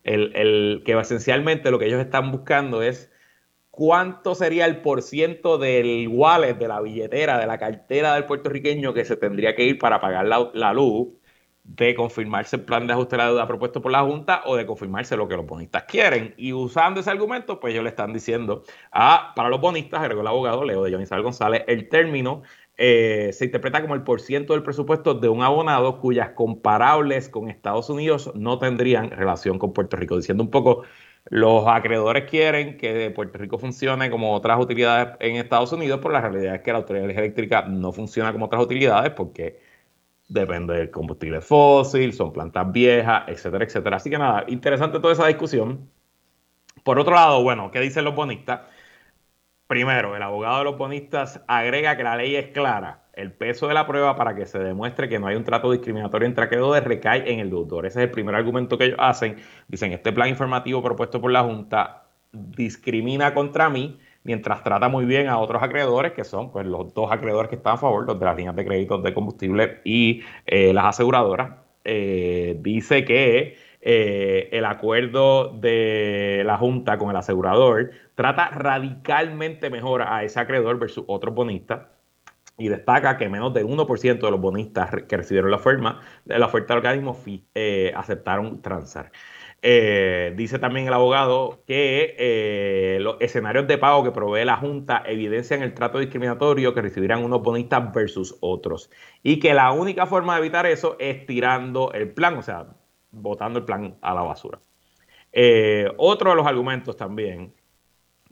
El, 0.03 0.83
que 0.85 0.99
esencialmente 0.99 1.71
lo 1.71 1.79
que 1.79 1.87
ellos 1.87 2.01
están 2.01 2.33
buscando 2.33 2.83
es 2.83 3.12
cuánto 3.77 4.35
sería 4.35 4.65
el 4.65 4.81
porciento 4.81 5.59
del 5.59 6.09
wallet, 6.09 6.55
de 6.55 6.67
la 6.67 6.81
billetera, 6.81 7.39
de 7.39 7.47
la 7.47 7.59
cartera 7.59 8.15
del 8.15 8.25
puertorriqueño 8.25 8.95
que 8.95 9.05
se 9.05 9.17
tendría 9.17 9.55
que 9.55 9.65
ir 9.65 9.79
para 9.79 10.01
pagar 10.01 10.27
la, 10.27 10.73
luz, 10.73 11.09
de 11.62 11.95
confirmarse 11.95 12.57
el 12.57 12.62
plan 12.62 12.87
de 12.87 12.95
ajuste 12.95 13.17
de 13.17 13.23
la 13.23 13.29
deuda 13.29 13.47
propuesto 13.47 13.83
por 13.83 13.93
la 13.93 14.03
Junta 14.03 14.41
o 14.47 14.57
de 14.57 14.65
confirmarse 14.65 15.15
lo 15.17 15.29
que 15.29 15.37
los 15.37 15.45
bonistas 15.45 15.85
quieren. 15.85 16.35
Y 16.39 16.55
usando 16.55 17.01
ese 17.01 17.11
argumento, 17.11 17.61
pues 17.61 17.75
ellos 17.75 17.85
le 17.85 17.91
están 17.91 18.15
diciendo, 18.15 18.62
a, 18.93 19.35
para 19.37 19.51
los 19.51 19.61
bonistas, 19.61 20.01
agregó 20.01 20.23
el 20.23 20.27
abogado 20.29 20.65
Leo 20.65 20.83
de 20.83 20.93
Johnny 20.93 21.05
González, 21.23 21.62
el 21.67 21.91
término 21.91 22.45
eh, 22.79 23.31
se 23.35 23.45
interpreta 23.45 23.83
como 23.83 23.95
el 23.95 24.05
porciento 24.05 24.55
del 24.55 24.62
presupuesto 24.62 25.12
de 25.15 25.29
un 25.29 25.43
abonado 25.43 26.01
cuyas 26.01 26.31
comparables 26.31 27.29
con 27.29 27.51
Estados 27.51 27.91
Unidos 27.91 28.33
no 28.35 28.59
tendrían 28.59 29.11
relación 29.11 29.59
con 29.59 29.75
Puerto 29.75 29.97
Rico, 29.97 30.17
diciendo 30.17 30.45
un 30.45 30.51
poco 30.51 30.83
los 31.29 31.67
acreedores 31.67 32.31
quieren 32.31 32.77
que 32.77 33.11
Puerto 33.11 33.39
Rico 33.39 33.59
funcione 33.59 34.11
como 34.11 34.33
otras 34.33 34.61
utilidades 34.61 35.17
en 35.21 35.37
Estados 35.37 35.73
Unidos, 35.73 35.99
pero 36.03 36.12
la 36.15 36.21
realidad 36.21 36.57
es 36.57 36.62
que 36.62 36.73
la 36.73 36.79
autoridad 36.79 37.11
eléctrica 37.11 37.62
no 37.62 37.93
funciona 37.93 38.33
como 38.33 38.47
otras 38.47 38.62
utilidades 38.62 39.12
porque 39.12 39.61
depende 40.29 40.75
del 40.75 40.91
combustible 40.91 41.41
fósil, 41.41 42.12
son 42.12 42.33
plantas 42.33 42.71
viejas, 42.73 43.25
etcétera, 43.29 43.65
etcétera. 43.65 43.97
Así 43.97 44.11
que 44.11 44.19
nada, 44.19 44.45
interesante 44.49 45.01
toda 45.01 45.12
esa 45.15 45.27
discusión. 45.27 45.91
Por 46.85 46.99
otro 46.99 47.15
lado, 47.15 47.43
bueno, 47.43 47.71
¿qué 47.71 47.81
dicen 47.81 48.05
los 48.05 48.15
bonistas? 48.15 48.62
Primero, 49.67 50.15
el 50.17 50.23
abogado 50.23 50.59
de 50.59 50.65
los 50.65 50.79
bonistas 50.79 51.43
agrega 51.49 51.97
que 51.97 52.05
la 52.05 52.17
ley 52.17 52.37
es 52.37 52.49
clara 52.49 53.06
el 53.16 53.33
peso 53.33 53.66
de 53.66 53.74
la 53.74 53.87
prueba 53.87 54.14
para 54.14 54.37
que 54.37 54.44
se 54.46 54.59
demuestre 54.59 55.09
que 55.09 55.18
no 55.18 55.26
hay 55.26 55.37
un 55.37 55.44
trato 55.44 55.72
discriminatorio 55.72 56.29
entre 56.29 56.44
acreedores 56.44 56.85
recae 56.85 57.33
en 57.33 57.40
el 57.40 57.48
deudor. 57.48 57.87
Ese 57.87 58.00
es 58.00 58.05
el 58.05 58.11
primer 58.11 58.35
argumento 58.35 58.76
que 58.76 58.85
ellos 58.85 58.98
hacen. 59.00 59.37
Dicen, 59.68 59.92
este 59.92 60.12
plan 60.12 60.29
informativo 60.29 60.83
propuesto 60.83 61.20
por 61.20 61.33
la 61.33 61.42
Junta 61.42 62.05
discrimina 62.33 63.33
contra 63.33 63.70
mí 63.70 63.98
mientras 64.22 64.62
trata 64.62 64.88
muy 64.88 65.07
bien 65.07 65.29
a 65.29 65.38
otros 65.38 65.62
acreedores, 65.62 66.12
que 66.12 66.24
son 66.24 66.52
pues, 66.52 66.66
los 66.66 66.92
dos 66.92 67.11
acreedores 67.11 67.48
que 67.48 67.57
están 67.57 67.74
a 67.74 67.79
favor, 67.79 68.05
los 68.07 68.18
de 68.18 68.26
las 68.26 68.37
líneas 68.37 68.57
de 68.57 68.66
crédito 68.66 68.98
de 68.98 69.14
combustible 69.14 69.81
y 69.85 70.22
eh, 70.44 70.74
las 70.74 70.85
aseguradoras. 70.85 71.52
Eh, 71.85 72.57
dice 72.61 73.05
que 73.05 73.57
eh, 73.81 74.48
el 74.52 74.64
acuerdo 74.64 75.57
de 75.57 76.42
la 76.44 76.59
Junta 76.59 76.98
con 76.98 77.11
el 77.11 77.16
asegurador 77.16 77.92
trata 78.14 78.50
radicalmente 78.50 79.70
mejor 79.70 80.02
a 80.02 80.24
ese 80.24 80.40
acreedor 80.40 80.79
versus 80.79 81.05
otros 81.07 81.35
bonistas 81.35 81.96
y 82.59 82.69
destaca 82.69 83.16
que 83.19 83.29
menos 83.29 83.53
del 83.53 83.66
1% 83.66 84.21
de 84.21 84.31
los 84.31 84.40
bonistas 84.40 84.90
que 85.09 85.16
recibieron 85.16 85.51
la, 85.51 85.59
oferta, 85.59 86.01
del 86.27 86.42
organismo 86.42 87.19
eh, 87.55 87.92
aceptaron 87.95 88.62
transar. 88.62 89.12
Eh, 89.62 90.33
dice 90.37 90.59
también 90.59 90.87
el 90.87 90.92
abogado 90.92 91.62
que 91.66 92.14
eh, 92.19 92.99
los 93.01 93.16
escenarios 93.21 93.66
de 93.66 93.79
pago 93.79 94.05
que 94.05 94.12
provee 94.12 94.45
la 94.45 94.57
Junta 94.57 95.03
evidencian 95.07 95.62
el 95.62 95.75
trato 95.75 95.99
discriminatorio 95.99 96.75
que 96.75 96.83
recibirán 96.83 97.25
unos 97.25 97.42
bonistas 97.42 97.92
versus 97.92 98.37
otros 98.40 98.90
y 99.23 99.38
que 99.40 99.55
la 99.55 99.73
única 99.73 100.07
forma 100.07 100.35
de 100.35 100.40
evitar 100.40 100.66
eso 100.66 100.97
es 101.01 101.27
tirando 101.27 101.92
el 101.92 102.12
plan, 102.12 102.37
o 102.37 102.42
sea, 102.42 102.66
botando 103.11 103.59
el 103.59 103.64
plan 103.64 103.97
a 104.03 104.14
la 104.14 104.23
basura. 104.23 104.61
otro 105.97 106.31
de 106.31 106.37
los 106.37 106.47
argumentos 106.47 106.97
también 106.97 107.55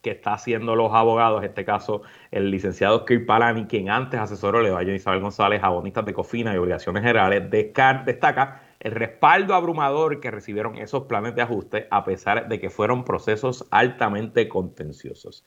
que 0.04 0.10
está 0.10 0.34
haciendo 0.34 0.76
los 0.76 0.92
abogados, 0.92 1.42
en 1.42 1.48
este 1.48 1.64
caso 1.64 2.02
el 2.30 2.50
licenciado 2.50 3.06
Kirk 3.06 3.24
Palani, 3.24 3.64
quien 3.64 3.88
antes 3.88 4.20
asesoró 4.20 4.60
le 4.60 4.70
a 4.70 4.82
Isabel 4.82 5.20
González, 5.20 5.62
abonistas 5.64 6.04
de 6.04 6.12
Cofina 6.12 6.54
y 6.54 6.58
obligaciones 6.58 7.02
generales, 7.02 7.50
destaca 7.50 8.60
el 8.80 8.92
respaldo 8.92 9.54
abrumador 9.54 10.20
que 10.20 10.30
recibieron 10.30 10.76
esos 10.76 11.04
planes 11.04 11.34
de 11.34 11.42
ajuste 11.42 11.88
a 11.90 12.04
pesar 12.04 12.48
de 12.48 12.60
que 12.60 12.68
fueron 12.68 13.04
procesos 13.04 13.66
altamente 13.70 14.46
contenciosos. 14.46 15.44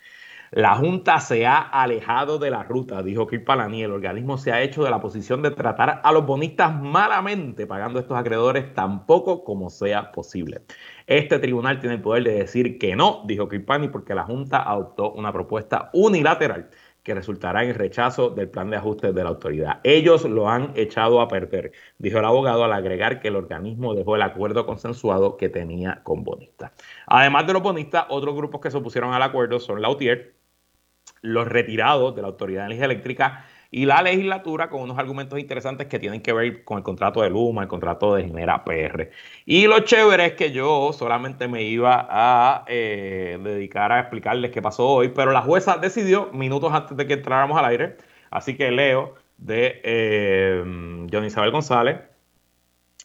La 0.51 0.75
Junta 0.75 1.19
se 1.19 1.45
ha 1.45 1.57
alejado 1.57 2.39
de 2.39 2.49
la 2.49 2.63
ruta, 2.63 3.03
dijo 3.03 3.27
Kirpalani. 3.27 3.83
El 3.83 3.91
organismo 3.91 4.37
se 4.37 4.53
ha 4.53 4.61
hecho 4.61 4.81
de 4.81 4.89
la 4.89 5.01
posición 5.01 5.41
de 5.41 5.51
tratar 5.51 5.99
a 6.01 6.11
los 6.13 6.25
bonistas 6.25 6.73
malamente, 6.81 7.67
pagando 7.67 7.99
a 7.99 8.01
estos 8.01 8.17
acreedores 8.17 8.73
tan 8.73 9.05
poco 9.05 9.43
como 9.43 9.69
sea 9.69 10.13
posible. 10.13 10.61
Este 11.07 11.39
tribunal 11.39 11.79
tiene 11.79 11.95
el 11.95 12.01
poder 12.01 12.25
de 12.25 12.33
decir 12.33 12.77
que 12.77 12.93
no, 12.93 13.23
dijo 13.25 13.47
Kirpani, 13.47 13.87
porque 13.87 14.13
la 14.13 14.25
Junta 14.25 14.61
adoptó 14.69 15.13
una 15.13 15.31
propuesta 15.31 15.89
unilateral 15.93 16.69
que 17.01 17.15
resultará 17.15 17.63
en 17.63 17.73
rechazo 17.75 18.29
del 18.31 18.49
plan 18.49 18.69
de 18.69 18.75
ajuste 18.75 19.13
de 19.13 19.23
la 19.23 19.29
autoridad. 19.29 19.79
Ellos 19.85 20.25
lo 20.25 20.49
han 20.49 20.73
echado 20.75 21.21
a 21.21 21.29
perder, 21.29 21.71
dijo 21.97 22.19
el 22.19 22.25
abogado 22.25 22.65
al 22.65 22.73
agregar 22.73 23.21
que 23.21 23.29
el 23.29 23.37
organismo 23.37 23.95
dejó 23.95 24.17
el 24.17 24.21
acuerdo 24.21 24.65
consensuado 24.65 25.37
que 25.37 25.47
tenía 25.47 26.01
con 26.03 26.25
bonistas. 26.25 26.73
Además 27.05 27.47
de 27.47 27.53
los 27.53 27.63
bonistas, 27.63 28.05
otros 28.09 28.35
grupos 28.35 28.59
que 28.59 28.69
se 28.69 28.75
opusieron 28.75 29.13
al 29.13 29.23
acuerdo 29.23 29.61
son 29.61 29.81
Lautier, 29.81 30.35
los 31.21 31.47
retirados 31.47 32.13
de 32.15 32.21
la 32.21 32.27
Autoridad 32.27 32.63
de 32.63 32.65
Energía 32.65 32.85
Eléctrica 32.85 33.45
y 33.71 33.85
la 33.85 34.01
legislatura 34.01 34.69
con 34.69 34.81
unos 34.81 34.97
argumentos 34.97 35.39
interesantes 35.39 35.87
que 35.87 35.99
tienen 35.99 36.21
que 36.21 36.33
ver 36.33 36.63
con 36.63 36.77
el 36.77 36.83
contrato 36.83 37.21
de 37.21 37.29
Luma, 37.29 37.63
el 37.63 37.67
contrato 37.67 38.15
de 38.15 38.23
Genera 38.25 38.63
PR. 38.63 39.09
Y 39.45 39.67
lo 39.67 39.79
chévere 39.81 40.27
es 40.27 40.33
que 40.33 40.51
yo 40.51 40.93
solamente 40.93 41.47
me 41.47 41.63
iba 41.63 42.07
a 42.09 42.65
eh, 42.67 43.39
dedicar 43.43 43.91
a 43.91 43.99
explicarles 43.99 44.51
qué 44.51 44.61
pasó 44.61 44.87
hoy, 44.87 45.09
pero 45.09 45.31
la 45.31 45.41
jueza 45.41 45.77
decidió 45.77 46.31
minutos 46.33 46.73
antes 46.73 46.95
de 46.95 47.07
que 47.07 47.13
entráramos 47.13 47.57
al 47.57 47.65
aire, 47.65 47.97
así 48.31 48.55
que 48.55 48.71
leo 48.71 49.15
de 49.37 49.81
eh, 49.83 50.63
Johnny 51.11 51.27
Isabel 51.27 51.51
González. 51.51 51.99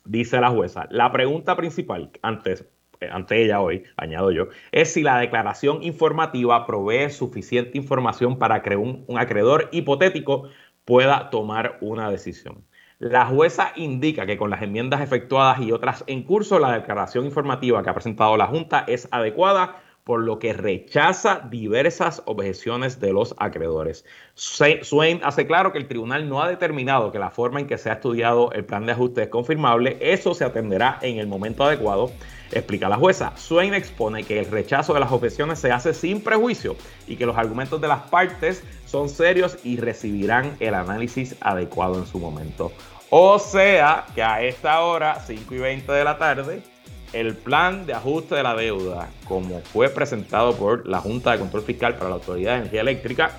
Dice 0.05 0.41
la 0.41 0.51
jueza, 0.51 0.89
la 0.91 1.13
pregunta 1.13 1.55
principal, 1.55 2.11
antes, 2.23 2.65
ante 3.11 3.43
ella 3.43 3.61
hoy, 3.61 3.85
añado 3.97 4.31
yo, 4.31 4.49
es 4.73 4.93
si 4.93 5.03
la 5.03 5.19
declaración 5.19 5.83
informativa 5.83 6.67
provee 6.67 7.11
suficiente 7.11 7.79
información 7.79 8.39
para 8.39 8.63
que 8.63 8.77
un, 8.77 9.05
un 9.07 9.19
acreedor 9.19 9.69
hipotético 9.73 10.49
pueda 10.85 11.31
tomar 11.31 11.79
una 11.81 12.11
decisión. 12.11 12.65
La 12.99 13.27
jueza 13.27 13.73
indica 13.75 14.27
que 14.27 14.37
con 14.37 14.51
las 14.51 14.63
enmiendas 14.63 15.01
efectuadas 15.01 15.61
y 15.61 15.73
otras 15.73 16.05
en 16.07 16.23
curso, 16.23 16.61
la 16.61 16.73
declaración 16.73 17.25
informativa 17.25 17.83
que 17.83 17.91
ha 17.91 17.95
presentado 17.95 18.37
la 18.37 18.47
Junta 18.47 18.85
es 18.87 19.09
adecuada 19.11 19.83
por 20.05 20.23
lo 20.23 20.39
que 20.39 20.53
rechaza 20.53 21.47
diversas 21.51 22.23
objeciones 22.27 23.01
de 23.01 23.13
los 23.13 23.35
acreedores. 23.39 24.05
Swain 24.35 25.21
hace 25.23 25.47
claro 25.47 25.73
que 25.73 25.79
el 25.79 25.87
tribunal 25.87 26.29
no 26.29 26.43
ha 26.43 26.49
determinado 26.49 27.13
que 27.13 27.19
la 27.19 27.31
forma 27.31 27.61
en 27.61 27.67
que 27.67 27.79
se 27.79 27.91
ha 27.91 27.95
estudiado 27.95 28.51
el 28.53 28.65
plan 28.65 28.87
de 28.87 28.93
ajuste 28.93 29.23
es 29.23 29.29
confirmable. 29.29 29.99
Eso 30.01 30.35
se 30.35 30.45
atenderá 30.45 30.99
en 31.03 31.19
el 31.19 31.29
momento 31.29 31.65
adecuado, 31.65 32.11
explica 32.53 32.89
la 32.89 32.97
jueza. 32.97 33.33
Swain 33.37 33.75
expone 33.75 34.25
que 34.25 34.39
el 34.39 34.47
rechazo 34.47 34.95
de 34.95 35.01
las 35.01 35.13
objeciones 35.13 35.59
se 35.59 35.71
hace 35.73 35.95
sin 35.95 36.21
prejuicio 36.21 36.77
y 37.07 37.17
que 37.17 37.27
los 37.27 37.37
argumentos 37.37 37.81
de 37.81 37.89
las 37.89 38.03
partes 38.03 38.63
son 38.87 39.09
serios 39.09 39.59
y 39.65 39.77
recibirán 39.77 40.57
el 40.61 40.75
análisis 40.75 41.37
adecuado 41.41 41.99
en 41.99 42.07
su 42.07 42.19
momento. 42.19 42.73
O 43.11 43.39
sea 43.39 44.07
que 44.15 44.23
a 44.23 44.43
esta 44.43 44.81
hora, 44.81 45.21
5 45.27 45.55
y 45.55 45.59
20 45.59 45.93
de 45.93 46.05
la 46.05 46.19
tarde, 46.19 46.63
el 47.13 47.37
plan 47.37 47.85
de 47.85 47.93
ajuste 47.93 48.35
de 48.35 48.43
la 48.43 48.55
deuda, 48.55 49.11
como 49.29 49.61
fue 49.61 49.91
presentado 49.91 50.55
por 50.57 50.87
la 50.87 50.99
Junta 50.99 51.33
de 51.33 51.39
Control 51.39 51.63
Fiscal 51.63 51.95
para 51.97 52.09
la 52.09 52.17
Autoridad 52.17 52.53
de 52.53 52.59
Energía 52.61 52.81
Eléctrica, 52.81 53.31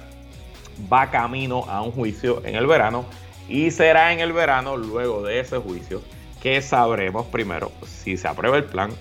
va 0.92 1.10
camino 1.10 1.66
a 1.68 1.82
un 1.82 1.92
juicio 1.92 2.42
en 2.46 2.56
el 2.56 2.68
verano 2.68 3.06
y 3.50 3.72
será 3.72 4.14
en 4.14 4.20
el 4.20 4.32
verano, 4.32 4.78
luego 4.78 5.24
de 5.24 5.40
ese 5.40 5.58
juicio, 5.58 6.02
que 6.44 6.62
sabremos 6.62 7.26
primero 7.28 7.72
si 7.88 8.18
se 8.18 8.28
aprueba 8.28 8.58
el 8.58 8.66
plan 8.66 8.92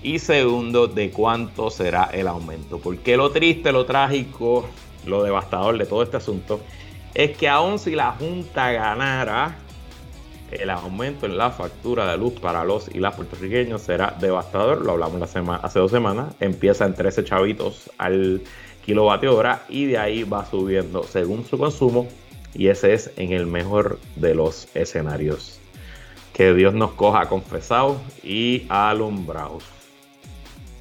y 0.00 0.20
segundo 0.20 0.86
de 0.86 1.10
cuánto 1.10 1.68
será 1.68 2.04
el 2.12 2.28
aumento. 2.28 2.78
Porque 2.78 3.16
lo 3.16 3.32
triste, 3.32 3.72
lo 3.72 3.84
trágico, 3.84 4.64
lo 5.04 5.24
devastador 5.24 5.76
de 5.76 5.86
todo 5.86 6.04
este 6.04 6.18
asunto 6.18 6.60
es 7.12 7.36
que 7.36 7.48
aun 7.48 7.80
si 7.80 7.96
la 7.96 8.12
Junta 8.12 8.70
ganara, 8.70 9.56
el 10.52 10.70
aumento 10.70 11.26
en 11.26 11.36
la 11.36 11.50
factura 11.50 12.08
de 12.12 12.16
luz 12.16 12.34
para 12.34 12.62
los 12.62 12.88
y 12.94 13.00
las 13.00 13.16
puertorriqueños 13.16 13.82
será 13.82 14.16
devastador. 14.20 14.84
Lo 14.84 14.92
hablamos 14.92 15.18
la 15.18 15.54
hace 15.56 15.78
dos 15.80 15.90
semanas. 15.90 16.32
Empieza 16.38 16.86
en 16.86 16.94
13 16.94 17.24
chavitos 17.24 17.90
al 17.98 18.40
kilovatio 18.86 19.36
hora 19.36 19.64
y 19.68 19.86
de 19.86 19.98
ahí 19.98 20.22
va 20.22 20.46
subiendo 20.46 21.02
según 21.02 21.44
su 21.44 21.58
consumo. 21.58 22.06
Y 22.54 22.68
ese 22.68 22.94
es 22.94 23.10
en 23.16 23.32
el 23.32 23.48
mejor 23.48 23.98
de 24.14 24.36
los 24.36 24.68
escenarios. 24.74 25.60
Que 26.34 26.52
Dios 26.52 26.74
nos 26.74 26.92
coja 26.92 27.26
confesados 27.30 27.96
y 28.22 28.66
alumbrados. 28.68 29.64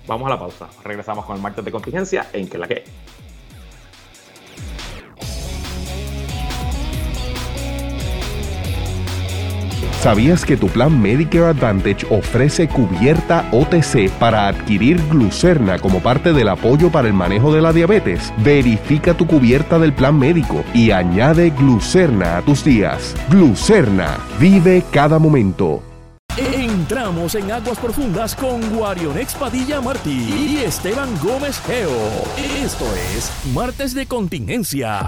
Vamos 0.06 0.28
a 0.28 0.32
la 0.32 0.40
pausa. 0.40 0.68
Regresamos 0.84 1.26
con 1.26 1.38
el 1.38 1.42
martes 1.42 1.64
de 1.64 1.72
contingencia 1.72 2.28
en 2.34 2.50
que 2.50 2.58
la 2.58 2.68
que. 2.68 2.84
¿Sabías 10.04 10.44
que 10.44 10.58
tu 10.58 10.68
plan 10.68 11.02
Medicare 11.02 11.46
Advantage 11.46 12.06
ofrece 12.10 12.68
cubierta 12.68 13.48
OTC 13.54 14.10
para 14.20 14.50
adquirir 14.50 15.02
glucerna 15.08 15.80
como 15.80 16.02
parte 16.02 16.34
del 16.34 16.50
apoyo 16.50 16.92
para 16.92 17.08
el 17.08 17.14
manejo 17.14 17.54
de 17.54 17.62
la 17.62 17.72
diabetes? 17.72 18.34
Verifica 18.40 19.14
tu 19.14 19.26
cubierta 19.26 19.80
del 19.80 19.94
plan 19.94 20.20
médico 20.20 20.66
y 20.74 20.92
añade 20.92 21.52
glucerna 21.52 22.36
a 22.36 22.42
tus 22.42 22.66
días. 22.66 23.16
Glucerna, 23.30 24.18
vive 24.42 24.84
cada 24.92 25.20
momento. 25.20 25.82
Entramos 26.36 27.36
en 27.36 27.50
aguas 27.50 27.80
profundas 27.80 28.36
con 28.36 28.60
Guarionex 28.76 29.36
Padilla 29.36 29.80
Martí 29.80 30.58
y 30.58 30.58
Esteban 30.66 31.18
Gómez 31.24 31.62
Geo. 31.66 31.96
Esto 32.62 32.86
es 33.16 33.32
Martes 33.54 33.96
de 33.96 34.06
Contingencia. 34.06 35.00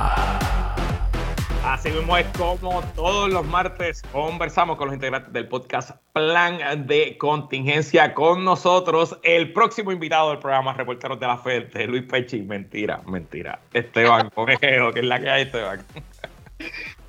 Así 1.66 1.90
mismo 1.90 2.16
es 2.16 2.28
como 2.38 2.84
todos 2.96 3.28
los 3.32 3.44
martes 3.44 4.04
conversamos 4.12 4.78
con 4.78 4.88
los 4.88 4.94
integrantes 4.94 5.34
del 5.34 5.48
podcast 5.48 5.98
Plan 6.14 6.86
de 6.86 7.18
Contingencia 7.18 8.14
con 8.14 8.46
nosotros. 8.46 9.18
El 9.24 9.52
próximo 9.52 9.92
invitado 9.92 10.30
del 10.30 10.38
programa 10.38 10.74
Reporteros 10.74 11.20
de 11.20 11.26
la 11.26 11.40
Fe, 11.40 11.68
Luis 11.88 12.04
Pechi. 12.04 12.44
Mentira, 12.44 13.02
mentira. 13.08 13.60
Esteban 13.74 14.30
Conejero, 14.36 14.94
que 14.94 15.00
es 15.00 15.06
la 15.08 15.20
que 15.20 15.28
hay, 15.28 15.42
Esteban. 15.42 15.84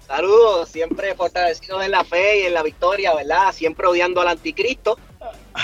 Saludos, 0.07 0.71
siempre 0.71 1.15
fortalecidos 1.15 1.85
en 1.85 1.91
la 1.91 2.03
fe 2.03 2.41
y 2.41 2.47
en 2.47 2.55
la 2.55 2.63
victoria, 2.63 3.15
¿verdad? 3.15 3.53
Siempre 3.53 3.87
odiando 3.87 4.23
al 4.23 4.29
anticristo. 4.29 4.99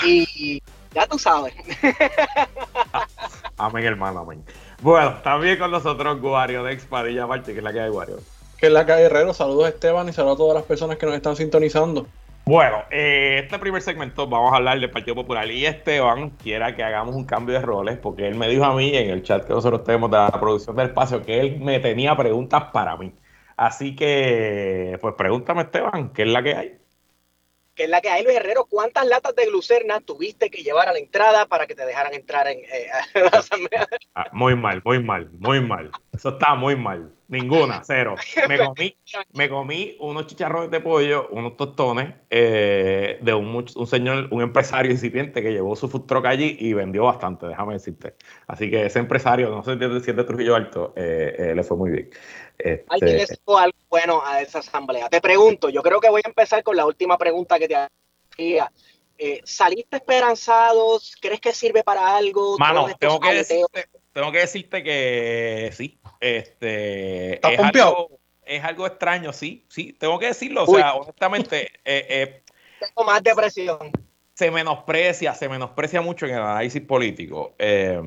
Y 0.05 0.61
ya 0.93 1.07
tú 1.07 1.17
sabes. 1.17 1.55
amén, 3.57 3.85
hermano, 3.85 4.19
amén. 4.19 4.45
Bueno, 4.83 5.15
también 5.23 5.57
con 5.57 5.71
nosotros 5.71 6.21
Guario 6.21 6.63
de 6.63 6.73
Expadilla 6.73 7.25
Martí, 7.25 7.53
que 7.53 7.57
es 7.57 7.63
la 7.63 7.73
que 7.73 7.79
hay, 7.79 7.89
Guario 7.89 8.19
que 8.63 8.67
es 8.67 8.73
la 8.73 8.85
calle 8.85 9.03
Herrero. 9.07 9.33
Saludos 9.33 9.67
Esteban 9.67 10.07
y 10.07 10.13
saludos 10.13 10.35
a 10.35 10.37
todas 10.37 10.55
las 10.55 10.63
personas 10.63 10.95
que 10.95 11.05
nos 11.05 11.15
están 11.15 11.35
sintonizando. 11.35 12.07
Bueno, 12.45 12.77
eh, 12.91 13.41
este 13.43 13.59
primer 13.59 13.81
segmento 13.81 14.25
vamos 14.25 14.53
a 14.53 14.55
hablar 14.55 14.79
del 14.79 14.89
Partido 14.89 15.15
Popular 15.15 15.51
y 15.51 15.65
Esteban 15.65 16.29
quiera 16.29 16.73
que 16.73 16.81
hagamos 16.81 17.13
un 17.13 17.25
cambio 17.25 17.55
de 17.55 17.61
roles 17.61 17.97
porque 17.97 18.25
él 18.25 18.35
me 18.35 18.47
dijo 18.47 18.63
a 18.63 18.73
mí 18.73 18.95
en 18.95 19.09
el 19.09 19.21
chat 19.21 19.45
que 19.45 19.51
nosotros 19.51 19.83
tenemos 19.83 20.09
de 20.11 20.15
la 20.15 20.31
producción 20.31 20.77
del 20.77 20.87
espacio 20.87 21.21
que 21.23 21.41
él 21.41 21.59
me 21.59 21.81
tenía 21.81 22.15
preguntas 22.15 22.63
para 22.71 22.95
mí. 22.95 23.11
Así 23.57 23.97
que, 23.97 24.97
pues 25.01 25.13
pregúntame 25.17 25.63
Esteban, 25.63 26.13
¿qué 26.13 26.21
es 26.21 26.29
la 26.29 26.41
que 26.41 26.55
hay? 26.55 26.77
que 27.75 27.83
es 27.83 27.89
la 27.89 27.99
que 27.99 28.09
hay, 28.09 28.23
Luis 28.23 28.37
Herrero, 28.37 28.65
¿cuántas 28.69 29.05
latas 29.07 29.35
de 29.35 29.47
glucerna 29.47 29.99
tuviste 29.99 30.49
que 30.49 30.63
llevar 30.63 30.87
a 30.87 30.93
la 30.93 30.99
entrada 30.99 31.47
para 31.47 31.67
que 31.67 31.75
te 31.75 31.85
dejaran 31.85 32.13
entrar 32.13 32.47
en 32.47 32.59
eh, 32.59 32.87
la 33.29 33.39
asamblea? 33.39 33.89
Ah, 34.15 34.27
muy 34.31 34.55
mal, 34.55 34.81
muy 34.85 35.03
mal, 35.03 35.29
muy 35.33 35.59
mal. 35.59 35.91
Eso 36.13 36.29
está 36.29 36.55
muy 36.55 36.75
mal. 36.75 37.11
Ninguna, 37.27 37.81
cero. 37.83 38.15
Me 38.47 38.59
comí, 38.59 38.95
me 39.31 39.49
comí 39.49 39.97
unos 39.99 40.27
chicharrones 40.27 40.69
de 40.69 40.79
pollo, 40.81 41.29
unos 41.31 41.57
tostones 41.57 42.13
eh, 42.29 43.17
de 43.21 43.33
un, 43.33 43.65
un, 43.75 43.87
señor, 43.87 44.27
un 44.29 44.43
empresario 44.43 44.91
incipiente 44.91 45.41
que 45.41 45.51
llevó 45.51 45.75
su 45.75 45.89
food 45.89 46.05
truck 46.05 46.25
allí 46.27 46.55
y 46.59 46.73
vendió 46.73 47.05
bastante, 47.05 47.47
déjame 47.47 47.73
decirte. 47.73 48.13
Así 48.45 48.69
que 48.69 48.85
ese 48.85 48.99
empresario, 48.99 49.49
no 49.49 49.63
sé 49.63 49.77
si 50.03 50.11
es 50.11 50.15
de 50.15 50.23
Trujillo 50.23 50.55
Alto, 50.55 50.93
eh, 50.95 51.53
le 51.55 51.63
fue 51.63 51.75
muy 51.75 51.89
bien. 51.89 52.09
Este... 52.59 52.85
Alguien 52.89 53.17
le 53.17 53.57
algo 53.57 53.77
bueno 53.89 54.21
a 54.23 54.41
esa 54.41 54.59
asamblea. 54.59 55.09
Te 55.09 55.19
pregunto, 55.19 55.69
yo 55.69 55.81
creo 55.81 55.99
que 55.99 56.09
voy 56.09 56.21
a 56.23 56.27
empezar 56.27 56.61
con 56.61 56.77
la 56.77 56.85
última 56.85 57.17
pregunta 57.17 57.57
que 57.57 57.67
te 57.67 57.75
hacía. 57.75 58.71
Eh, 59.17 59.41
¿Saliste 59.43 59.97
esperanzado? 59.97 60.99
¿Crees 61.21 61.39
que 61.39 61.53
sirve 61.53 61.83
para 61.83 62.15
algo? 62.15 62.57
Mano, 62.57 62.87
tengo 62.99 63.19
que, 63.19 63.33
decirte, 63.33 63.87
tengo 64.11 64.31
que 64.31 64.39
decirte 64.39 64.83
que 64.83 65.71
sí. 65.73 65.99
Este, 66.23 67.33
¿Estás 67.33 67.51
es, 67.51 67.59
algo, 67.59 68.19
es 68.45 68.63
algo 68.63 68.87
extraño, 68.87 69.33
sí, 69.33 69.65
sí, 69.67 69.91
tengo 69.91 70.17
que 70.19 70.27
decirlo. 70.27 70.63
O 70.63 70.73
sea, 70.73 70.93
honestamente, 70.93 71.63
eh, 71.83 72.05
eh, 72.09 72.43
tengo 72.79 73.03
más 73.05 73.21
depresión. 73.21 73.91
Se 74.33 74.49
menosprecia, 74.49 75.33
se 75.33 75.49
menosprecia 75.49 75.99
mucho 75.99 76.25
en 76.25 76.35
el 76.35 76.41
análisis 76.41 76.81
político. 76.81 77.55
Eh, 77.59 78.01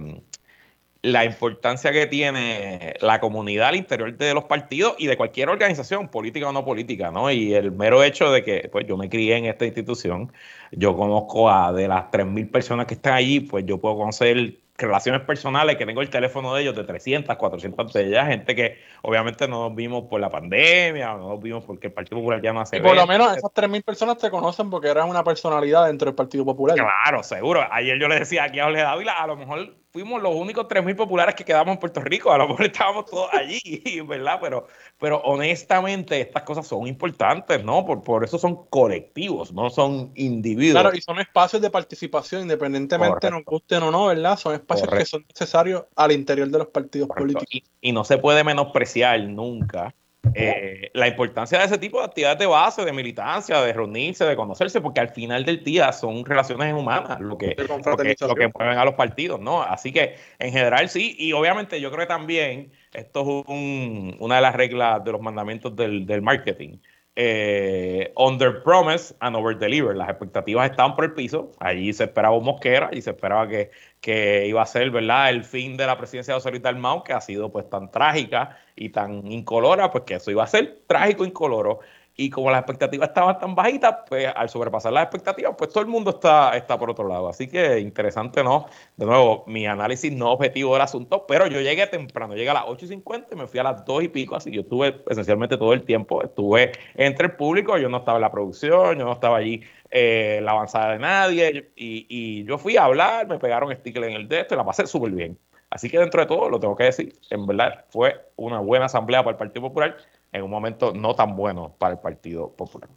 la 1.02 1.26
importancia 1.26 1.92
que 1.92 2.06
tiene 2.06 2.94
la 3.00 3.20
comunidad 3.20 3.68
al 3.68 3.76
interior 3.76 4.16
de 4.16 4.32
los 4.32 4.44
partidos 4.44 4.94
y 4.98 5.08
de 5.08 5.18
cualquier 5.18 5.50
organización, 5.50 6.08
política 6.08 6.48
o 6.48 6.52
no 6.52 6.64
política, 6.64 7.10
¿no? 7.10 7.30
Y 7.30 7.52
el 7.52 7.70
mero 7.70 8.02
hecho 8.02 8.32
de 8.32 8.42
que, 8.42 8.70
pues, 8.72 8.86
yo 8.86 8.96
me 8.96 9.10
crié 9.10 9.36
en 9.36 9.44
esta 9.44 9.66
institución, 9.66 10.32
yo 10.72 10.96
conozco 10.96 11.50
a 11.50 11.70
de 11.74 11.86
las 11.86 12.10
3.000 12.10 12.50
personas 12.50 12.86
que 12.86 12.94
están 12.94 13.12
allí, 13.12 13.40
pues 13.40 13.66
yo 13.66 13.78
puedo 13.78 13.98
conocer 13.98 14.56
relaciones 14.78 15.22
personales, 15.22 15.76
que 15.76 15.86
tengo 15.86 16.02
el 16.02 16.10
teléfono 16.10 16.54
de 16.54 16.62
ellos 16.62 16.76
de 16.76 16.84
300, 16.84 17.36
400 17.36 17.92
de 17.92 18.06
ellas, 18.06 18.26
gente 18.28 18.54
que 18.54 18.78
obviamente 19.02 19.48
no 19.48 19.68
nos 19.68 19.74
vimos 19.74 20.04
por 20.08 20.20
la 20.20 20.30
pandemia, 20.30 21.14
no 21.14 21.30
nos 21.30 21.42
vimos 21.42 21.64
porque 21.64 21.88
el 21.88 21.92
Partido 21.92 22.18
Popular 22.18 22.42
ya 22.42 22.52
no 22.52 22.60
hace. 22.60 22.76
Y 22.76 22.80
por 22.80 22.94
lo 22.94 23.06
menos 23.06 23.36
esas 23.36 23.50
3.000 23.50 23.84
personas 23.84 24.18
te 24.18 24.30
conocen 24.30 24.70
porque 24.70 24.88
eras 24.88 25.08
una 25.08 25.24
personalidad 25.24 25.86
dentro 25.86 26.06
del 26.06 26.14
Partido 26.14 26.44
Popular. 26.44 26.76
Claro, 26.76 27.22
seguro. 27.22 27.66
Ayer 27.70 27.98
yo 27.98 28.08
le 28.08 28.18
decía 28.18 28.44
aquí 28.44 28.58
a 28.58 28.70
Dávila, 28.70 29.12
a 29.12 29.26
lo 29.26 29.36
mejor 29.36 29.74
fuimos 29.96 30.22
los 30.22 30.34
únicos 30.34 30.66
3.000 30.66 30.94
populares 30.94 31.34
que 31.34 31.44
quedamos 31.44 31.72
en 31.72 31.80
Puerto 31.80 32.00
Rico. 32.00 32.30
A 32.30 32.36
lo 32.36 32.48
mejor 32.48 32.66
estábamos 32.66 33.06
todos 33.06 33.32
allí, 33.32 34.00
¿verdad? 34.06 34.38
Pero, 34.42 34.66
pero 34.98 35.20
honestamente 35.22 36.20
estas 36.20 36.42
cosas 36.42 36.66
son 36.66 36.86
importantes, 36.86 37.62
¿no? 37.62 37.84
Por, 37.84 38.02
por 38.02 38.24
eso 38.24 38.38
son 38.38 38.66
colectivos, 38.66 39.52
no 39.52 39.68
son 39.68 40.12
individuos. 40.14 40.80
Claro, 40.80 40.96
y 40.96 41.00
son 41.00 41.20
espacios 41.20 41.60
de 41.60 41.70
participación, 41.70 42.42
independientemente 42.42 43.30
nos 43.30 43.44
gusten 43.44 43.82
o 43.82 43.90
no, 43.90 44.06
¿verdad? 44.06 44.38
Son 44.38 44.54
espacios 44.54 44.88
que 44.88 45.04
son 45.04 45.26
necesarios 45.28 45.84
al 45.96 46.12
interior 46.12 46.48
de 46.48 46.58
los 46.58 46.68
partidos 46.68 47.08
políticos. 47.08 47.46
Y, 47.50 47.64
y, 47.80 47.92
no 47.92 48.04
se 48.04 48.18
puede 48.18 48.42
menospreciar 48.42 49.20
nunca 49.24 49.94
eh, 50.34 50.90
la 50.94 51.08
importancia 51.08 51.58
de 51.58 51.64
ese 51.64 51.78
tipo 51.78 51.98
de 51.98 52.06
actividades 52.06 52.38
de 52.38 52.46
base, 52.46 52.84
de 52.84 52.92
militancia, 52.92 53.60
de 53.60 53.72
reunirse, 53.72 54.24
de 54.24 54.36
conocerse, 54.36 54.80
porque 54.80 55.00
al 55.00 55.10
final 55.10 55.44
del 55.44 55.62
día 55.62 55.92
son 55.92 56.24
relaciones 56.24 56.74
humanas 56.74 57.20
lo 57.20 57.38
que, 57.38 57.54
lo 57.56 57.96
que, 57.96 58.16
lo 58.20 58.34
que 58.34 58.50
mueven 58.54 58.78
a 58.78 58.84
los 58.84 58.94
partidos, 58.94 59.40
¿no? 59.40 59.62
Así 59.62 59.92
que 59.92 60.16
en 60.38 60.52
general 60.52 60.88
sí, 60.88 61.14
y 61.18 61.32
obviamente 61.32 61.80
yo 61.80 61.90
creo 61.90 62.06
que 62.06 62.08
también 62.08 62.72
esto 62.92 63.20
es 63.20 63.48
un, 63.48 64.16
una 64.20 64.36
de 64.36 64.42
las 64.42 64.54
reglas 64.54 65.04
de 65.04 65.12
los 65.12 65.20
mandamientos 65.20 65.74
del, 65.76 66.06
del 66.06 66.22
marketing 66.22 66.78
eh, 67.16 68.12
under 68.14 68.62
promise 68.62 69.14
and 69.20 69.34
over 69.34 69.58
deliver. 69.58 69.96
Las 69.96 70.10
expectativas 70.10 70.70
estaban 70.70 70.94
por 70.94 71.06
el 71.06 71.14
piso. 71.14 71.50
Allí 71.58 71.92
se 71.92 72.04
esperaba 72.04 72.36
un 72.36 72.44
Mosquera 72.44 72.90
y 72.92 73.00
se 73.00 73.10
esperaba 73.10 73.48
que, 73.48 73.70
que 74.02 74.46
iba 74.46 74.62
a 74.62 74.66
ser 74.66 74.90
verdad 74.90 75.30
el 75.30 75.42
fin 75.42 75.76
de 75.76 75.86
la 75.86 75.96
presidencia 75.96 76.34
de 76.34 76.40
José 76.40 76.50
Luis 76.50 76.62
que 77.04 77.12
ha 77.14 77.20
sido 77.22 77.50
pues 77.50 77.68
tan 77.70 77.90
trágica 77.90 78.58
y 78.76 78.90
tan 78.90 79.32
incolora, 79.32 79.90
pues 79.90 80.04
que 80.04 80.14
eso 80.16 80.30
iba 80.30 80.44
a 80.44 80.46
ser 80.46 80.82
trágico 80.86 81.24
e 81.24 81.28
incoloro 81.28 81.80
y 82.16 82.30
como 82.30 82.50
las 82.50 82.60
expectativas 82.60 83.08
estaban 83.08 83.38
tan 83.38 83.54
bajitas, 83.54 83.96
pues 84.08 84.28
al 84.34 84.48
sobrepasar 84.48 84.92
las 84.92 85.04
expectativas, 85.04 85.54
pues 85.56 85.70
todo 85.70 85.82
el 85.82 85.88
mundo 85.88 86.10
está, 86.10 86.56
está 86.56 86.78
por 86.78 86.90
otro 86.90 87.06
lado. 87.06 87.28
Así 87.28 87.46
que 87.46 87.78
interesante, 87.78 88.42
¿no? 88.42 88.66
De 88.96 89.04
nuevo, 89.04 89.44
mi 89.46 89.66
análisis 89.66 90.10
no 90.12 90.32
objetivo 90.32 90.72
del 90.72 90.82
asunto, 90.82 91.26
pero 91.26 91.46
yo 91.46 91.60
llegué 91.60 91.86
temprano, 91.86 92.34
llegué 92.34 92.48
a 92.50 92.54
las 92.54 92.64
8 92.66 92.86
y 92.86 92.88
50 92.88 93.34
y 93.34 93.38
me 93.38 93.46
fui 93.46 93.60
a 93.60 93.64
las 93.64 93.84
2 93.84 94.04
y 94.04 94.08
pico, 94.08 94.34
así 94.34 94.50
yo 94.50 94.62
estuve 94.62 95.02
esencialmente 95.08 95.58
todo 95.58 95.74
el 95.74 95.82
tiempo, 95.84 96.22
estuve 96.22 96.72
entre 96.94 97.26
el 97.26 97.32
público, 97.32 97.76
yo 97.76 97.90
no 97.90 97.98
estaba 97.98 98.16
en 98.16 98.22
la 98.22 98.30
producción, 98.30 98.98
yo 98.98 99.04
no 99.04 99.12
estaba 99.12 99.36
allí 99.36 99.62
eh, 99.90 100.40
la 100.42 100.52
avanzada 100.52 100.92
de 100.92 100.98
nadie, 100.98 101.70
y, 101.76 102.06
y, 102.08 102.44
yo 102.44 102.56
fui 102.56 102.76
a 102.78 102.84
hablar, 102.84 103.26
me 103.28 103.38
pegaron 103.38 103.74
sticker 103.76 104.04
en 104.04 104.12
el 104.14 104.28
dedo 104.28 104.46
y 104.50 104.56
la 104.56 104.64
pasé 104.64 104.86
súper 104.86 105.12
bien. 105.12 105.38
Así 105.70 105.90
que 105.90 105.98
dentro 105.98 106.20
de 106.20 106.26
todo, 106.26 106.48
lo 106.48 106.60
tengo 106.60 106.76
que 106.76 106.84
decir, 106.84 107.12
en 107.30 107.46
verdad 107.46 107.84
fue 107.90 108.14
una 108.36 108.60
buena 108.60 108.86
asamblea 108.86 109.22
para 109.22 109.32
el 109.32 109.36
Partido 109.36 109.62
Popular 109.62 109.96
en 110.32 110.42
un 110.42 110.50
momento 110.50 110.92
no 110.92 111.14
tan 111.14 111.36
bueno 111.36 111.76
para 111.78 111.94
el 111.94 112.00
Partido 112.00 112.54
Popular. 112.54 112.90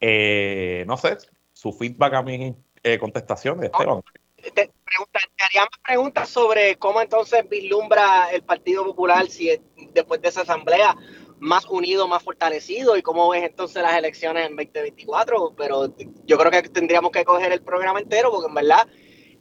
Eh, 0.00 0.84
no 0.86 0.96
sé, 0.96 1.16
su 1.52 1.72
feedback 1.72 2.14
a 2.14 2.22
mi 2.22 2.54
eh, 2.82 2.98
contestación, 2.98 3.62
Esteban. 3.64 4.02
Te, 4.36 4.70
pregunta, 4.84 5.18
haría 5.40 5.62
más 5.62 5.80
preguntas 5.84 6.28
sobre 6.28 6.76
cómo 6.76 7.00
entonces 7.00 7.48
vislumbra 7.48 8.30
el 8.32 8.42
Partido 8.42 8.84
Popular 8.84 9.26
si 9.28 9.50
después 9.92 10.20
de 10.20 10.28
esa 10.28 10.42
asamblea 10.42 10.94
más 11.38 11.66
unido, 11.66 12.08
más 12.08 12.22
fortalecido 12.22 12.96
y 12.96 13.02
cómo 13.02 13.28
ves 13.28 13.44
entonces 13.44 13.82
las 13.82 13.96
elecciones 13.96 14.46
en 14.46 14.56
2024, 14.56 15.54
pero 15.56 15.94
yo 16.24 16.38
creo 16.38 16.50
que 16.50 16.68
tendríamos 16.68 17.10
que 17.10 17.24
coger 17.24 17.52
el 17.52 17.62
programa 17.62 18.00
entero 18.00 18.30
porque 18.30 18.48
en 18.48 18.54
verdad 18.54 18.86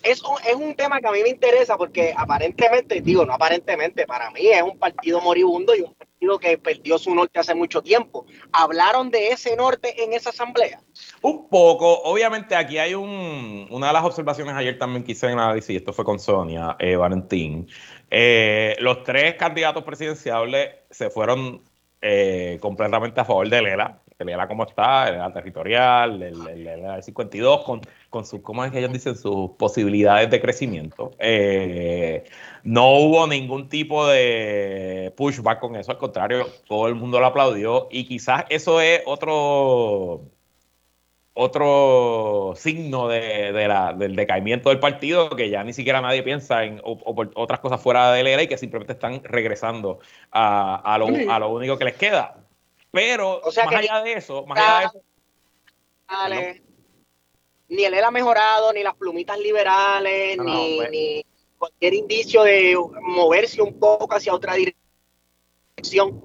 es 0.03 0.21
un, 0.23 0.37
es 0.47 0.55
un 0.55 0.75
tema 0.75 0.99
que 0.99 1.07
a 1.07 1.11
mí 1.11 1.21
me 1.23 1.29
interesa 1.29 1.77
porque 1.77 2.13
aparentemente, 2.15 3.01
digo, 3.01 3.25
no 3.25 3.33
aparentemente, 3.33 4.05
para 4.05 4.29
mí 4.31 4.47
es 4.47 4.61
un 4.61 4.77
partido 4.77 5.21
moribundo 5.21 5.75
y 5.75 5.81
un 5.81 5.93
partido 5.93 6.14
que 6.39 6.57
perdió 6.57 6.97
su 6.97 7.13
norte 7.13 7.39
hace 7.39 7.55
mucho 7.55 7.81
tiempo. 7.81 8.25
¿Hablaron 8.51 9.09
de 9.09 9.29
ese 9.29 9.55
norte 9.55 10.03
en 10.03 10.13
esa 10.13 10.29
asamblea? 10.31 10.81
Un 11.21 11.47
poco. 11.49 12.01
Obviamente 12.03 12.55
aquí 12.55 12.77
hay 12.77 12.93
un, 12.93 13.67
una 13.69 13.87
de 13.87 13.93
las 13.93 14.03
observaciones 14.03 14.55
ayer 14.55 14.77
también 14.77 15.03
que 15.03 15.13
hice 15.13 15.27
en 15.27 15.39
análisis, 15.39 15.69
y 15.71 15.75
esto 15.77 15.93
fue 15.93 16.05
con 16.05 16.19
Sonia 16.19 16.75
eh, 16.79 16.95
Valentín. 16.95 17.67
Eh, 18.09 18.75
los 18.79 19.03
tres 19.03 19.35
candidatos 19.35 19.83
presidenciales 19.83 20.75
se 20.89 21.09
fueron 21.09 21.61
eh, 22.01 22.57
completamente 22.61 23.19
a 23.21 23.25
favor 23.25 23.49
de 23.49 23.61
Lela 23.61 24.01
el 24.19 24.29
ELA 24.29 24.47
como 24.47 24.63
está, 24.63 25.09
el 25.09 25.15
ELA 25.15 25.33
territorial, 25.33 26.21
el, 26.23 26.47
el, 26.47 26.67
el 26.67 27.03
52, 27.03 27.63
con, 27.63 27.81
con 28.09 28.25
sus, 28.25 28.41
¿cómo 28.41 28.63
es 28.63 28.71
que 28.71 28.79
ellos 28.79 28.93
dicen? 28.93 29.15
Sus 29.15 29.51
posibilidades 29.51 30.29
de 30.29 30.41
crecimiento. 30.41 31.11
Eh, 31.19 32.23
no 32.63 32.91
hubo 32.97 33.27
ningún 33.27 33.67
tipo 33.67 34.07
de 34.07 35.13
pushback 35.17 35.59
con 35.59 35.75
eso, 35.75 35.91
al 35.91 35.97
contrario, 35.97 36.47
todo 36.67 36.87
el 36.87 36.95
mundo 36.95 37.19
lo 37.19 37.25
aplaudió 37.25 37.87
y 37.91 38.05
quizás 38.05 38.45
eso 38.49 38.79
es 38.81 39.01
otro 39.05 40.21
otro 41.37 42.53
signo 42.55 43.09
de, 43.09 43.51
de 43.51 43.67
la, 43.67 43.91
del 43.91 44.15
decaimiento 44.15 44.69
del 44.69 44.79
partido, 44.79 45.29
que 45.31 45.49
ya 45.49 45.65
ni 45.65 45.73
siquiera 45.73 45.99
nadie 45.99 46.23
piensa 46.23 46.63
en 46.63 46.81
otras 46.85 47.59
cosas 47.59 47.81
fuera 47.81 48.13
del 48.13 48.27
ELA 48.27 48.43
y 48.43 48.47
que 48.47 48.57
simplemente 48.57 48.93
están 48.93 49.21
regresando 49.21 49.99
a, 50.31 50.75
a, 50.93 50.97
lo, 50.97 51.07
a 51.29 51.39
lo 51.39 51.49
único 51.49 51.77
que 51.77 51.83
les 51.83 51.95
queda, 51.95 52.44
pero 52.95 53.41
más 53.43 53.57
allá 53.57 54.01
de 54.03 54.13
eso, 54.13 54.45
más 54.45 54.57
allá 54.57 54.79
de 54.79 54.85
eso. 54.85 55.01
Dale. 56.09 56.63
Ni 57.67 57.83
el 57.83 57.93
ELA 57.93 58.07
ha 58.07 58.11
mejorado, 58.11 58.71
ni 58.71 58.83
las 58.83 58.95
plumitas 58.95 59.37
liberales, 59.37 60.37
ni, 60.37 60.79
ni, 60.89 61.25
cualquier 61.57 61.93
indicio 61.93 62.43
de 62.43 62.77
moverse 63.01 63.61
un 63.61 63.77
poco 63.77 64.15
hacia 64.15 64.33
otra 64.33 64.53
dirección 65.75 66.21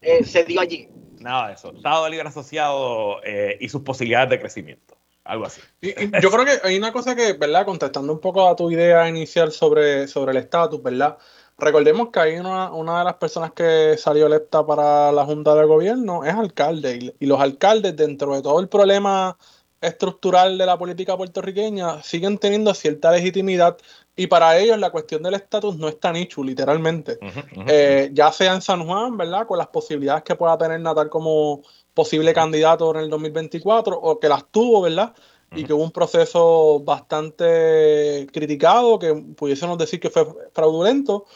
eh, 0.00 0.24
se 0.24 0.42
dio 0.42 0.60
allí. 0.60 0.88
Nada 1.20 1.46
de 1.48 1.54
eso. 1.54 1.72
Estado 1.76 2.08
Libre 2.08 2.26
Asociado 2.26 3.22
eh, 3.22 3.56
y 3.60 3.68
sus 3.68 3.82
posibilidades 3.82 4.30
de 4.30 4.40
crecimiento. 4.40 4.96
Algo 5.22 5.46
así. 5.46 5.60
Y, 5.80 5.90
y 5.90 6.10
yo 6.20 6.28
creo 6.32 6.44
que 6.44 6.58
hay 6.64 6.76
una 6.76 6.92
cosa 6.92 7.14
que, 7.14 7.34
¿verdad? 7.34 7.64
Contestando 7.64 8.12
un 8.12 8.20
poco 8.20 8.48
a 8.48 8.56
tu 8.56 8.68
idea 8.68 9.08
inicial 9.08 9.52
sobre, 9.52 10.08
sobre 10.08 10.32
el 10.32 10.38
estatus, 10.38 10.82
¿verdad? 10.82 11.18
Recordemos 11.60 12.08
que 12.10 12.20
hay 12.20 12.36
una, 12.36 12.72
una, 12.72 12.98
de 12.98 13.04
las 13.04 13.14
personas 13.14 13.52
que 13.52 13.96
salió 13.98 14.26
electa 14.26 14.64
para 14.64 15.12
la 15.12 15.24
Junta 15.24 15.54
de 15.54 15.64
Gobierno 15.64 16.24
es 16.24 16.34
alcalde 16.34 17.14
y, 17.20 17.26
los 17.26 17.40
alcaldes 17.40 17.94
dentro 17.96 18.34
de 18.34 18.42
todo 18.42 18.60
el 18.60 18.68
problema 18.68 19.36
estructural 19.80 20.58
de 20.58 20.66
la 20.66 20.78
política 20.78 21.16
puertorriqueña 21.16 22.02
siguen 22.02 22.38
teniendo 22.38 22.74
cierta 22.74 23.12
legitimidad 23.12 23.78
y 24.16 24.26
para 24.26 24.58
ellos 24.58 24.78
la 24.78 24.90
cuestión 24.90 25.22
del 25.22 25.34
estatus 25.34 25.76
no 25.76 25.88
es 25.88 25.98
tan 26.00 26.14
nicho, 26.14 26.42
literalmente. 26.42 27.18
Eh, 27.66 28.10
ya 28.12 28.32
sea 28.32 28.54
en 28.54 28.62
San 28.62 28.86
Juan, 28.86 29.16
¿verdad? 29.16 29.46
Con 29.46 29.58
las 29.58 29.68
posibilidades 29.68 30.22
que 30.22 30.34
pueda 30.34 30.58
tener 30.58 30.80
Natal 30.80 31.08
como 31.08 31.62
posible 31.94 32.34
candidato 32.34 32.90
en 32.90 33.02
el 33.02 33.10
2024 33.10 33.98
o 33.98 34.18
que 34.18 34.28
las 34.28 34.44
tuvo, 34.50 34.82
¿verdad? 34.82 35.14
y 35.52 35.64
que 35.64 35.72
hubo 35.72 35.82
un 35.82 35.90
proceso 35.90 36.80
bastante 36.80 38.26
criticado, 38.32 38.98
que 38.98 39.12
pudiésemos 39.36 39.78
decir 39.78 39.98
que 39.98 40.10
fue 40.10 40.26
fraudulento, 40.52 41.26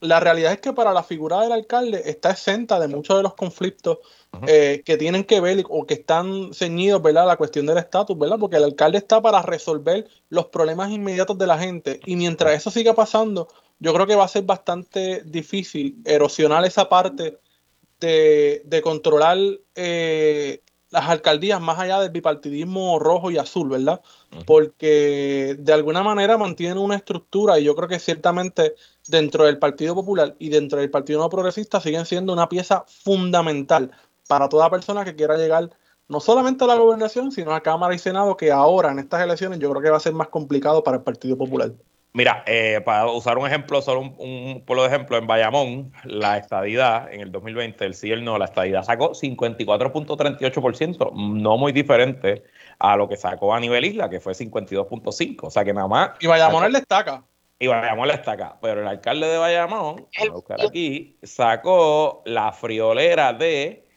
la 0.00 0.20
realidad 0.20 0.52
es 0.52 0.60
que 0.60 0.72
para 0.72 0.92
la 0.92 1.02
figura 1.02 1.40
del 1.40 1.52
alcalde 1.52 2.02
está 2.06 2.30
exenta 2.30 2.78
de 2.78 2.88
muchos 2.88 3.16
de 3.16 3.22
los 3.22 3.34
conflictos 3.34 3.98
eh, 4.46 4.82
que 4.84 4.96
tienen 4.96 5.24
que 5.24 5.40
ver 5.40 5.64
o 5.68 5.86
que 5.86 5.94
están 5.94 6.52
ceñidos 6.52 7.02
¿verdad? 7.02 7.24
a 7.24 7.26
la 7.26 7.36
cuestión 7.36 7.66
del 7.66 7.78
estatus, 7.78 8.16
¿verdad? 8.16 8.38
Porque 8.38 8.56
el 8.56 8.64
alcalde 8.64 8.98
está 8.98 9.20
para 9.20 9.42
resolver 9.42 10.06
los 10.28 10.46
problemas 10.46 10.90
inmediatos 10.90 11.38
de 11.38 11.46
la 11.46 11.58
gente 11.58 12.00
y 12.06 12.14
mientras 12.16 12.54
eso 12.54 12.70
siga 12.70 12.94
pasando, 12.94 13.48
yo 13.80 13.92
creo 13.92 14.06
que 14.06 14.14
va 14.14 14.24
a 14.24 14.28
ser 14.28 14.44
bastante 14.44 15.22
difícil 15.24 16.00
erosionar 16.04 16.64
esa 16.64 16.88
parte 16.88 17.38
de, 18.00 18.62
de 18.64 18.82
controlar 18.82 19.38
eh, 19.74 20.62
las 20.90 21.08
alcaldías 21.08 21.60
más 21.60 21.78
allá 21.78 22.00
del 22.00 22.10
bipartidismo 22.10 22.98
rojo 22.98 23.30
y 23.30 23.38
azul, 23.38 23.68
¿verdad? 23.68 24.00
Porque 24.46 25.56
de 25.58 25.72
alguna 25.72 26.02
manera 26.02 26.38
mantienen 26.38 26.78
una 26.78 26.96
estructura 26.96 27.58
y 27.58 27.64
yo 27.64 27.74
creo 27.74 27.88
que 27.88 27.98
ciertamente 27.98 28.74
dentro 29.08 29.44
del 29.44 29.58
Partido 29.58 29.94
Popular 29.94 30.36
y 30.38 30.50
dentro 30.50 30.78
del 30.78 30.90
Partido 30.90 31.20
No 31.20 31.28
Progresista 31.28 31.80
siguen 31.80 32.06
siendo 32.06 32.32
una 32.32 32.48
pieza 32.48 32.84
fundamental 32.86 33.90
para 34.28 34.48
toda 34.48 34.70
persona 34.70 35.04
que 35.04 35.16
quiera 35.16 35.36
llegar 35.36 35.70
no 36.08 36.20
solamente 36.20 36.64
a 36.64 36.66
la 36.66 36.76
gobernación, 36.76 37.30
sino 37.32 37.54
a 37.54 37.62
Cámara 37.62 37.94
y 37.94 37.98
Senado, 37.98 38.36
que 38.36 38.50
ahora 38.50 38.92
en 38.92 38.98
estas 38.98 39.22
elecciones 39.22 39.58
yo 39.58 39.70
creo 39.70 39.82
que 39.82 39.90
va 39.90 39.98
a 39.98 40.00
ser 40.00 40.14
más 40.14 40.28
complicado 40.28 40.82
para 40.82 40.96
el 40.98 41.02
Partido 41.02 41.36
Popular. 41.36 41.72
Mira, 42.14 42.42
eh, 42.46 42.80
para 42.84 43.10
usar 43.10 43.36
un 43.36 43.46
ejemplo, 43.46 43.82
solo 43.82 44.00
un, 44.00 44.14
un 44.18 44.64
pueblo 44.64 44.82
de 44.82 44.88
ejemplo, 44.88 45.18
en 45.18 45.26
Bayamón, 45.26 45.92
la 46.04 46.38
estadidad 46.38 47.12
en 47.12 47.20
el 47.20 47.30
2020, 47.30 47.84
el 47.84 47.92
sí 47.94 48.08
y 48.08 48.12
el 48.12 48.24
no, 48.24 48.38
la 48.38 48.46
estadidad 48.46 48.82
sacó 48.82 49.12
54.38%, 49.12 51.12
no 51.12 51.58
muy 51.58 51.72
diferente 51.72 52.44
a 52.78 52.96
lo 52.96 53.08
que 53.08 53.18
sacó 53.18 53.54
a 53.54 53.60
nivel 53.60 53.84
isla, 53.84 54.08
que 54.08 54.20
fue 54.20 54.32
52.5%. 54.32 55.36
O 55.42 55.50
sea 55.50 55.64
que 55.64 55.74
nada 55.74 55.86
más. 55.86 56.12
Y 56.20 56.26
Bayamón 56.26 56.64
él 56.64 56.72
destaca. 56.72 57.22
Y 57.58 57.66
Bayamón 57.66 58.06
le 58.08 58.14
destaca. 58.14 58.58
Pero 58.60 58.82
el 58.82 58.88
alcalde 58.88 59.26
de 59.26 59.38
Bayamón, 59.38 60.06
a 60.16 60.28
buscar 60.30 60.60
aquí, 60.60 61.16
sacó 61.22 62.22
la 62.24 62.52
friolera 62.52 63.32
de 63.32 63.88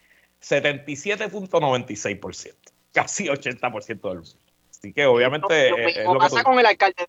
77.96%, 0.42 2.56
casi 2.92 3.28
80% 3.28 4.10
del 4.10 4.22
mundo. 4.22 4.40
Así 4.70 4.94
que 4.94 5.06
obviamente. 5.06 5.70
Lo, 5.70 5.78
lo, 5.78 5.88
es, 5.88 6.04
lo 6.04 6.18
pasa 6.18 6.44
con 6.44 6.58
el 6.60 6.66
alcalde 6.66 7.06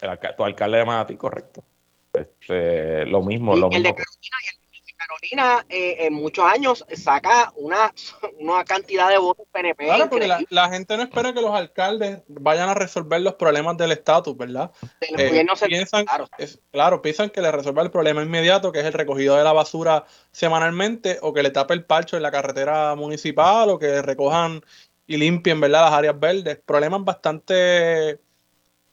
el, 0.00 0.18
tu 0.36 0.44
alcalde 0.44 0.78
de 0.78 0.84
Manatí, 0.84 1.16
correcto. 1.16 1.64
Este, 2.12 3.04
lo 3.06 3.20
mismo, 3.22 3.56
lo 3.56 3.70
el 3.70 3.80
mismo. 3.80 3.88
De 3.88 3.94
Carolina, 3.94 4.36
el 4.52 4.60
de 4.60 4.67
Carolina 5.08 5.64
eh, 5.70 6.06
en 6.06 6.12
muchos 6.12 6.44
años 6.44 6.84
saca 6.94 7.52
una, 7.56 7.92
una 8.38 8.64
cantidad 8.64 9.08
de 9.08 9.18
votos 9.18 9.46
PNP. 9.50 9.84
Claro, 9.84 10.10
porque 10.10 10.26
la, 10.26 10.44
la, 10.50 10.68
gente 10.68 10.96
no 10.96 11.02
espera 11.02 11.32
que 11.32 11.40
los 11.40 11.54
alcaldes 11.54 12.20
vayan 12.28 12.68
a 12.68 12.74
resolver 12.74 13.20
los 13.22 13.34
problemas 13.34 13.76
del 13.78 13.92
estatus, 13.92 14.36
¿verdad? 14.36 14.70
Eh, 15.00 15.46
piensan, 15.66 16.04
claro. 16.04 16.28
Es, 16.36 16.60
claro, 16.70 17.00
piensan 17.00 17.30
que 17.30 17.40
le 17.40 17.50
resuelva 17.50 17.82
el 17.82 17.90
problema 17.90 18.22
inmediato, 18.22 18.70
que 18.70 18.80
es 18.80 18.84
el 18.84 18.92
recogido 18.92 19.36
de 19.36 19.44
la 19.44 19.52
basura 19.52 20.04
semanalmente, 20.30 21.18
o 21.22 21.32
que 21.32 21.42
le 21.42 21.50
tape 21.50 21.72
el 21.72 21.84
parcho 21.84 22.16
en 22.16 22.22
la 22.22 22.30
carretera 22.30 22.94
municipal, 22.94 23.70
o 23.70 23.78
que 23.78 24.02
recojan 24.02 24.62
y 25.06 25.16
limpien, 25.16 25.58
¿verdad? 25.58 25.86
Las 25.86 25.94
áreas 25.94 26.20
verdes. 26.20 26.60
Problemas 26.64 27.02
bastante 27.02 28.20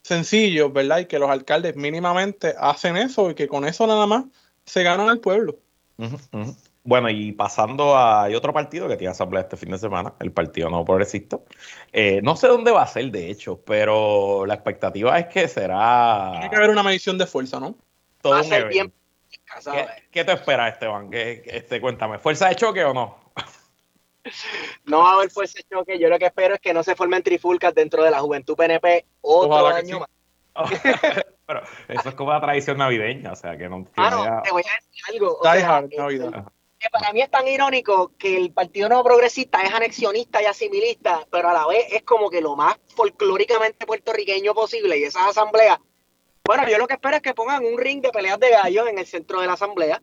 sencillos, 0.02 0.72
¿verdad? 0.72 1.00
Y 1.00 1.06
que 1.06 1.18
los 1.18 1.28
alcaldes 1.28 1.76
mínimamente 1.76 2.54
hacen 2.58 2.96
eso 2.96 3.30
y 3.30 3.34
que 3.34 3.48
con 3.48 3.66
eso 3.66 3.86
nada 3.86 4.06
más 4.06 4.24
se 4.64 4.82
ganan 4.82 5.10
al 5.10 5.20
pueblo. 5.20 5.58
Uh 5.98 6.04
-huh, 6.04 6.14
uh 6.32 6.38
-huh. 6.44 6.56
Bueno, 6.84 7.10
y 7.10 7.32
pasando 7.32 7.96
a 7.96 8.24
hay 8.24 8.34
otro 8.36 8.52
partido 8.52 8.86
que 8.86 8.96
tiene 8.96 9.10
asamblea 9.10 9.42
este 9.42 9.56
fin 9.56 9.70
de 9.72 9.78
semana, 9.78 10.14
el 10.20 10.30
Partido 10.30 10.70
No 10.70 10.84
Progresista. 10.84 11.40
Eh, 11.92 12.20
no 12.22 12.36
sé 12.36 12.46
dónde 12.46 12.70
va 12.70 12.82
a 12.82 12.86
ser, 12.86 13.10
de 13.10 13.28
hecho, 13.28 13.60
pero 13.66 14.46
la 14.46 14.54
expectativa 14.54 15.18
es 15.18 15.26
que 15.26 15.48
será. 15.48 16.28
Tiene 16.32 16.50
que 16.50 16.56
haber 16.56 16.70
una 16.70 16.84
medición 16.84 17.18
de 17.18 17.26
fuerza, 17.26 17.58
¿no? 17.58 17.74
Todo 18.20 18.34
Va 18.34 18.38
a 18.38 18.42
un 18.42 18.48
ser 18.48 18.60
evento. 18.60 18.72
bien. 18.74 18.92
¿Qué, 19.64 19.86
qué 20.12 20.24
te 20.24 20.32
espera, 20.32 20.68
Esteban? 20.68 21.10
¿Qué, 21.10 21.42
este, 21.46 21.80
cuéntame, 21.80 22.18
¿fuerza 22.18 22.48
de 22.48 22.54
choque 22.56 22.84
o 22.84 22.94
no? 22.94 23.18
No 24.84 25.00
va 25.00 25.10
a 25.10 25.14
haber 25.14 25.30
fuerza 25.30 25.58
de 25.58 25.76
choque. 25.76 25.98
Yo 25.98 26.08
lo 26.08 26.18
que 26.18 26.26
espero 26.26 26.54
es 26.54 26.60
que 26.60 26.74
no 26.74 26.82
se 26.82 26.96
formen 26.96 27.22
trifulcas 27.22 27.74
dentro 27.74 28.02
de 28.02 28.10
la 28.10 28.18
Juventud 28.18 28.56
PNP 28.56 29.06
otro 29.20 29.50
Ojalá 29.50 29.76
año 29.76 29.94
sí. 29.94 30.00
más. 30.00 30.08
Pero 31.46 31.62
eso 31.88 32.08
es 32.08 32.14
como 32.14 32.30
una 32.30 32.40
tradición 32.40 32.78
navideña, 32.78 33.32
o 33.32 33.36
sea, 33.36 33.56
que 33.56 33.68
no. 33.68 33.84
que 33.84 34.00
Mano, 34.00 34.16
no 34.18 34.22
haya- 34.24 34.42
te 34.42 34.50
voy 34.50 34.62
a 34.62 34.74
decir 34.74 35.02
algo. 35.14 35.38
o 35.40 35.42
Die 35.52 35.60
sea, 35.60 35.76
Hard, 35.76 35.88
eh, 35.92 35.96
Navidad. 35.96 36.44
que 36.78 36.90
para 36.90 37.12
mí 37.12 37.20
es 37.22 37.30
tan 37.30 37.46
irónico 37.48 38.12
que 38.18 38.36
el 38.36 38.52
Partido 38.52 38.88
Nuevo 38.88 39.04
Progresista 39.04 39.62
es 39.62 39.72
anexionista 39.72 40.42
y 40.42 40.46
asimilista, 40.46 41.26
pero 41.30 41.48
a 41.48 41.52
la 41.52 41.66
vez 41.66 41.86
es 41.92 42.02
como 42.02 42.28
que 42.30 42.40
lo 42.40 42.56
más 42.56 42.76
folclóricamente 42.94 43.86
puertorriqueño 43.86 44.54
posible 44.54 44.98
y 44.98 45.04
esas 45.04 45.28
asambleas. 45.28 45.78
Bueno, 46.44 46.68
yo 46.68 46.78
lo 46.78 46.86
que 46.86 46.94
espero 46.94 47.16
es 47.16 47.22
que 47.22 47.34
pongan 47.34 47.64
un 47.64 47.76
ring 47.78 48.00
de 48.02 48.10
peleas 48.10 48.38
de 48.38 48.50
gallos 48.50 48.86
en 48.88 48.98
el 48.98 49.06
centro 49.06 49.40
de 49.40 49.46
la 49.48 49.54
asamblea 49.54 50.00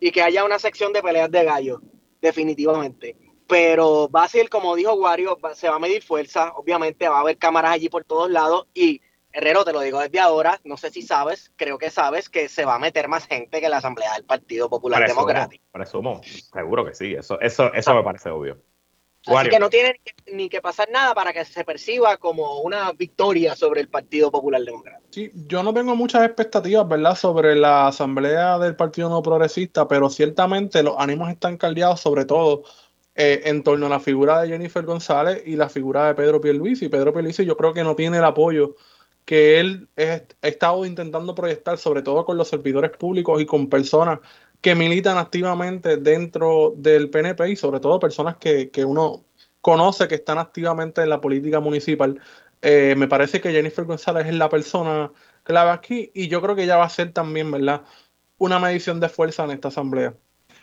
y 0.00 0.10
que 0.10 0.22
haya 0.22 0.44
una 0.44 0.58
sección 0.58 0.92
de 0.92 1.02
peleas 1.02 1.30
de 1.30 1.44
gallos, 1.44 1.80
definitivamente. 2.20 3.16
Pero 3.46 4.08
va 4.10 4.24
a 4.24 4.28
ser, 4.28 4.48
como 4.50 4.74
dijo 4.76 4.92
Wario, 4.94 5.38
va- 5.38 5.54
se 5.54 5.68
va 5.68 5.76
a 5.76 5.78
medir 5.78 6.02
fuerza, 6.02 6.52
obviamente 6.56 7.08
va 7.08 7.18
a 7.18 7.20
haber 7.20 7.38
cámaras 7.38 7.72
allí 7.72 7.88
por 7.88 8.04
todos 8.04 8.30
lados 8.30 8.66
y 8.74 9.00
Herrero, 9.32 9.64
te 9.64 9.72
lo 9.72 9.80
digo 9.80 10.00
desde 10.00 10.20
ahora, 10.20 10.58
no 10.64 10.76
sé 10.76 10.90
si 10.90 11.02
sabes, 11.02 11.52
creo 11.56 11.78
que 11.78 11.90
sabes 11.90 12.28
que 12.28 12.48
se 12.48 12.64
va 12.64 12.76
a 12.76 12.78
meter 12.78 13.08
más 13.08 13.26
gente 13.26 13.60
que 13.60 13.68
la 13.68 13.76
asamblea 13.78 14.14
del 14.14 14.24
Partido 14.24 14.70
Popular 14.70 15.00
Presumo, 15.00 15.20
Democrático. 15.26 15.64
presumo, 15.70 16.20
seguro 16.22 16.84
que 16.84 16.94
sí, 16.94 17.14
eso, 17.14 17.38
eso, 17.40 17.72
eso 17.72 17.94
me 17.94 18.02
parece 18.02 18.30
obvio. 18.30 18.58
Así 19.26 19.34
Wario. 19.34 19.50
que 19.50 19.58
no 19.58 19.68
tiene 19.68 19.92
ni 19.92 19.98
que, 19.98 20.32
ni 20.36 20.48
que 20.48 20.62
pasar 20.62 20.88
nada 20.90 21.14
para 21.14 21.32
que 21.32 21.44
se 21.44 21.64
perciba 21.64 22.16
como 22.16 22.60
una 22.60 22.92
victoria 22.92 23.54
sobre 23.54 23.80
el 23.80 23.88
Partido 23.88 24.30
Popular 24.30 24.62
Democrático. 24.62 25.08
Sí, 25.10 25.30
yo 25.34 25.62
no 25.62 25.74
tengo 25.74 25.94
muchas 25.96 26.24
expectativas, 26.24 26.88
¿verdad?, 26.88 27.14
sobre 27.14 27.54
la 27.54 27.88
asamblea 27.88 28.58
del 28.58 28.76
Partido 28.76 29.10
No 29.10 29.20
Progresista, 29.22 29.86
pero 29.86 30.08
ciertamente 30.08 30.82
los 30.82 30.94
ánimos 30.98 31.30
están 31.30 31.58
caldeados, 31.58 32.00
sobre 32.00 32.24
todo 32.24 32.62
eh, 33.14 33.42
en 33.44 33.62
torno 33.64 33.86
a 33.86 33.90
la 33.90 34.00
figura 34.00 34.40
de 34.40 34.48
Jennifer 34.48 34.84
González 34.84 35.42
y 35.44 35.56
la 35.56 35.68
figura 35.68 36.06
de 36.06 36.14
Pedro 36.14 36.40
Pierluisi. 36.40 36.88
Pedro 36.88 37.12
Pierluisi 37.12 37.44
yo 37.44 37.56
creo 37.56 37.74
que 37.74 37.84
no 37.84 37.96
tiene 37.96 38.18
el 38.18 38.24
apoyo 38.24 38.76
que 39.28 39.60
él 39.60 39.90
ha 39.98 40.46
estado 40.48 40.86
intentando 40.86 41.34
proyectar, 41.34 41.76
sobre 41.76 42.00
todo 42.00 42.24
con 42.24 42.38
los 42.38 42.48
servidores 42.48 42.92
públicos 42.92 43.42
y 43.42 43.44
con 43.44 43.68
personas 43.68 44.20
que 44.62 44.74
militan 44.74 45.18
activamente 45.18 45.98
dentro 45.98 46.72
del 46.74 47.10
PNP 47.10 47.50
y 47.50 47.56
sobre 47.56 47.78
todo 47.78 48.00
personas 48.00 48.38
que, 48.38 48.70
que 48.70 48.86
uno 48.86 49.26
conoce 49.60 50.08
que 50.08 50.14
están 50.14 50.38
activamente 50.38 51.02
en 51.02 51.10
la 51.10 51.20
política 51.20 51.60
municipal. 51.60 52.18
Eh, 52.62 52.94
me 52.96 53.06
parece 53.06 53.42
que 53.42 53.52
Jennifer 53.52 53.84
González 53.84 54.26
es 54.26 54.34
la 54.34 54.48
persona 54.48 55.12
clave 55.42 55.72
aquí 55.72 56.10
y 56.14 56.28
yo 56.28 56.40
creo 56.40 56.56
que 56.56 56.62
ella 56.62 56.78
va 56.78 56.86
a 56.86 56.88
ser 56.88 57.12
también, 57.12 57.50
¿verdad? 57.50 57.82
Una 58.38 58.58
medición 58.58 58.98
de 58.98 59.10
fuerza 59.10 59.44
en 59.44 59.50
esta 59.50 59.68
asamblea. 59.68 60.14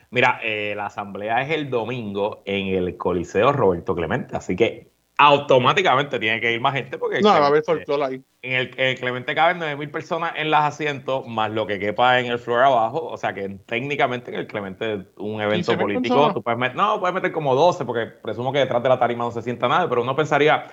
Mira, 0.09 0.39
eh, 0.43 0.73
la 0.75 0.87
asamblea 0.87 1.43
es 1.43 1.51
el 1.51 1.69
domingo 1.69 2.41
en 2.45 2.69
el 2.69 2.97
Coliseo 2.97 3.51
Roberto 3.51 3.93
Clemente, 3.93 4.35
así 4.35 4.55
que 4.55 4.94
automáticamente 5.17 6.19
tiene 6.19 6.41
que 6.41 6.51
ir 6.53 6.59
más 6.61 6.73
gente 6.73 6.97
porque 6.97 7.21
No, 7.21 7.29
va 7.29 7.37
a 7.37 7.47
haber 7.47 7.63
folclore 7.63 8.03
ahí. 8.03 8.21
en 8.41 8.51
el, 8.53 8.71
en 8.77 8.87
el 8.89 8.99
Clemente 8.99 9.33
caben 9.33 9.59
9.000 9.59 9.89
personas 9.91 10.33
en 10.35 10.51
los 10.51 10.59
asientos, 10.59 11.25
más 11.27 11.51
lo 11.51 11.65
que 11.65 11.79
quepa 11.79 12.19
en 12.19 12.25
el 12.27 12.37
floor 12.39 12.63
abajo. 12.63 13.05
O 13.05 13.17
sea 13.17 13.33
que 13.33 13.47
técnicamente 13.65 14.31
en 14.31 14.37
el 14.39 14.47
Clemente, 14.47 15.05
un 15.17 15.41
evento 15.41 15.71
15.000 15.73 15.77
político, 15.79 16.15
personas. 16.15 16.33
tú 16.33 16.43
puedes 16.43 16.59
meter, 16.59 16.75
no, 16.75 16.99
puedes 16.99 17.13
meter 17.13 17.31
como 17.31 17.55
12, 17.55 17.85
porque 17.85 18.05
presumo 18.07 18.51
que 18.51 18.59
detrás 18.59 18.83
de 18.83 18.89
la 18.89 18.99
tarima 18.99 19.23
no 19.23 19.31
se 19.31 19.41
sienta 19.41 19.67
nada, 19.67 19.87
pero 19.87 20.01
uno 20.01 20.15
pensaría 20.15 20.65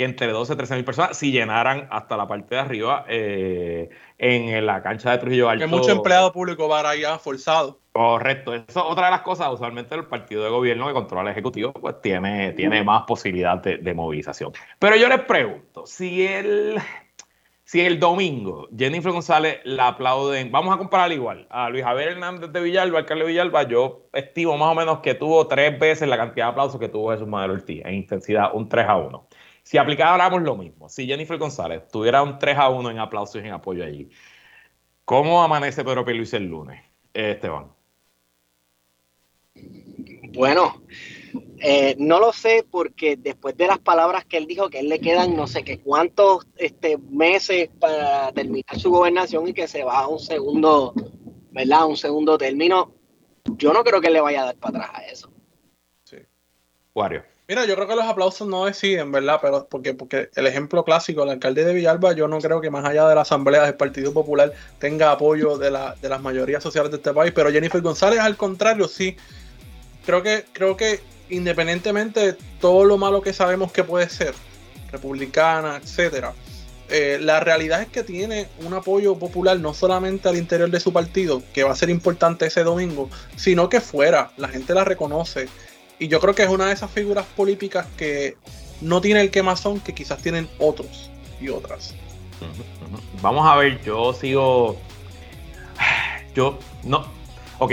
que 0.00 0.06
entre 0.06 0.28
12 0.28 0.54
y 0.54 0.56
13 0.56 0.74
mil 0.76 0.84
personas, 0.86 1.14
si 1.14 1.30
llenaran 1.30 1.86
hasta 1.90 2.16
la 2.16 2.26
parte 2.26 2.54
de 2.54 2.60
arriba 2.62 3.04
eh, 3.06 3.90
en 4.16 4.64
la 4.64 4.82
cancha 4.82 5.10
de 5.10 5.18
Trujillo 5.18 5.50
Alto. 5.50 5.62
Que 5.62 5.70
mucho 5.70 5.90
empleado 5.90 6.32
público 6.32 6.70
va 6.70 6.88
allá 6.88 7.18
forzado. 7.18 7.80
Correcto, 7.92 8.54
eso 8.54 8.64
es 8.66 8.76
otra 8.78 9.04
de 9.04 9.10
las 9.10 9.20
cosas. 9.20 9.52
Usualmente 9.52 9.94
el 9.94 10.06
partido 10.06 10.42
de 10.42 10.48
gobierno 10.48 10.86
que 10.86 10.94
controla 10.94 11.28
el 11.28 11.32
ejecutivo, 11.32 11.74
pues 11.74 12.00
tiene, 12.00 12.52
tiene 12.52 12.82
más 12.82 13.02
posibilidad 13.02 13.58
de, 13.58 13.76
de 13.76 13.92
movilización. 13.92 14.52
Pero 14.78 14.96
yo 14.96 15.06
les 15.06 15.20
pregunto, 15.20 15.84
si 15.84 16.26
el, 16.26 16.78
si 17.70 17.82
el 17.82 18.00
domingo 18.00 18.68
Jennifer 18.74 19.12
González 19.12 19.60
la 19.64 19.88
aplauden, 19.88 20.50
vamos 20.50 20.74
a 20.74 20.78
comparar 20.78 21.12
igual 21.12 21.46
a 21.50 21.68
Luis 21.68 21.84
Javier 21.84 22.12
Hernández 22.12 22.50
de 22.50 22.60
Villalba, 22.62 23.00
alcalde 23.00 23.24
de 23.24 23.32
Villalba, 23.32 23.64
yo 23.64 24.06
estimo 24.14 24.56
más 24.56 24.70
o 24.70 24.74
menos 24.74 25.00
que 25.00 25.14
tuvo 25.14 25.46
tres 25.46 25.78
veces 25.78 26.08
la 26.08 26.16
cantidad 26.16 26.46
de 26.46 26.50
aplausos 26.52 26.80
que 26.80 26.88
tuvo 26.88 27.12
Jesús 27.12 27.28
Madero 27.28 27.52
Ortiz, 27.52 27.84
en 27.84 27.96
intensidad 27.96 28.54
un 28.54 28.66
3 28.66 28.86
a 28.88 28.96
1. 28.96 29.26
Si 29.70 29.78
aplicáramos 29.78 30.42
lo 30.42 30.56
mismo, 30.56 30.88
si 30.88 31.06
Jennifer 31.06 31.38
González 31.38 31.86
tuviera 31.86 32.24
un 32.24 32.40
3 32.40 32.58
a 32.58 32.70
1 32.70 32.90
en 32.90 32.98
aplausos 32.98 33.40
y 33.40 33.46
en 33.46 33.52
apoyo 33.52 33.84
allí, 33.84 34.10
¿cómo 35.04 35.44
amanece 35.44 35.84
Pedro 35.84 36.04
Pierluisi 36.04 36.34
el 36.34 36.46
lunes, 36.46 36.82
Eh, 37.14 37.30
Esteban? 37.30 37.70
Bueno, 40.32 40.82
eh, 41.60 41.94
no 42.00 42.18
lo 42.18 42.32
sé 42.32 42.66
porque 42.68 43.14
después 43.16 43.56
de 43.56 43.68
las 43.68 43.78
palabras 43.78 44.24
que 44.24 44.38
él 44.38 44.48
dijo, 44.48 44.70
que 44.70 44.80
él 44.80 44.88
le 44.88 44.98
quedan 44.98 45.36
no 45.36 45.46
sé 45.46 45.62
qué 45.62 45.78
cuántos 45.78 46.48
este, 46.56 46.98
meses 46.98 47.70
para 47.78 48.32
terminar 48.32 48.76
su 48.76 48.90
gobernación 48.90 49.46
y 49.46 49.52
que 49.52 49.68
se 49.68 49.84
va 49.84 50.00
a 50.00 50.08
un 50.08 50.18
segundo, 50.18 50.94
¿verdad? 51.52 51.86
Un 51.86 51.96
segundo 51.96 52.36
término, 52.36 52.92
yo 53.44 53.72
no 53.72 53.84
creo 53.84 54.00
que 54.00 54.10
le 54.10 54.20
vaya 54.20 54.42
a 54.42 54.46
dar 54.46 54.56
para 54.56 54.78
atrás 54.80 54.90
a 54.94 55.04
eso. 55.04 55.30
Wario. 56.92 57.29
Mira, 57.50 57.64
yo 57.66 57.74
creo 57.74 57.88
que 57.88 57.96
los 57.96 58.04
aplausos 58.04 58.46
no 58.46 58.66
deciden, 58.66 59.10
¿verdad? 59.10 59.40
Pero 59.42 59.66
porque, 59.68 59.92
porque 59.92 60.30
el 60.36 60.46
ejemplo 60.46 60.84
clásico, 60.84 61.24
el 61.24 61.30
alcalde 61.30 61.64
de 61.64 61.74
Villalba, 61.74 62.12
yo 62.12 62.28
no 62.28 62.38
creo 62.38 62.60
que 62.60 62.70
más 62.70 62.84
allá 62.84 63.08
de 63.08 63.16
la 63.16 63.22
asamblea 63.22 63.64
del 63.64 63.74
Partido 63.74 64.12
Popular 64.12 64.52
tenga 64.78 65.10
apoyo 65.10 65.58
de, 65.58 65.72
la, 65.72 65.96
de 66.00 66.08
las 66.08 66.22
mayorías 66.22 66.62
sociales 66.62 66.92
de 66.92 66.98
este 66.98 67.12
país, 67.12 67.32
pero 67.34 67.50
Jennifer 67.50 67.80
González, 67.80 68.20
al 68.20 68.36
contrario, 68.36 68.86
sí. 68.86 69.16
Creo 70.06 70.22
que, 70.22 70.44
creo 70.52 70.76
que 70.76 71.00
independientemente 71.28 72.20
de 72.20 72.36
todo 72.60 72.84
lo 72.84 72.96
malo 72.98 73.20
que 73.20 73.32
sabemos 73.32 73.72
que 73.72 73.82
puede 73.82 74.08
ser, 74.08 74.32
republicana, 74.92 75.80
etcétera, 75.82 76.32
eh, 76.88 77.18
la 77.20 77.40
realidad 77.40 77.82
es 77.82 77.88
que 77.88 78.04
tiene 78.04 78.46
un 78.64 78.74
apoyo 78.74 79.16
popular 79.16 79.58
no 79.58 79.74
solamente 79.74 80.28
al 80.28 80.36
interior 80.36 80.70
de 80.70 80.78
su 80.78 80.92
partido, 80.92 81.42
que 81.52 81.64
va 81.64 81.72
a 81.72 81.76
ser 81.76 81.90
importante 81.90 82.46
ese 82.46 82.62
domingo, 82.62 83.10
sino 83.34 83.68
que 83.68 83.80
fuera, 83.80 84.30
la 84.36 84.46
gente 84.46 84.72
la 84.72 84.84
reconoce. 84.84 85.48
Y 86.00 86.08
yo 86.08 86.18
creo 86.18 86.34
que 86.34 86.42
es 86.42 86.48
una 86.48 86.66
de 86.66 86.72
esas 86.72 86.90
figuras 86.90 87.24
políticas 87.36 87.86
que 87.96 88.36
no 88.80 89.00
tiene 89.00 89.20
el 89.20 89.30
quemazón 89.30 89.78
que 89.80 89.94
quizás 89.94 90.20
tienen 90.22 90.48
otros 90.58 91.10
y 91.40 91.50
otras. 91.50 91.94
Vamos 93.22 93.46
a 93.46 93.54
ver, 93.56 93.80
yo 93.84 94.12
sigo. 94.14 94.76
Yo 96.34 96.58
no. 96.84 97.04
Ok, 97.58 97.72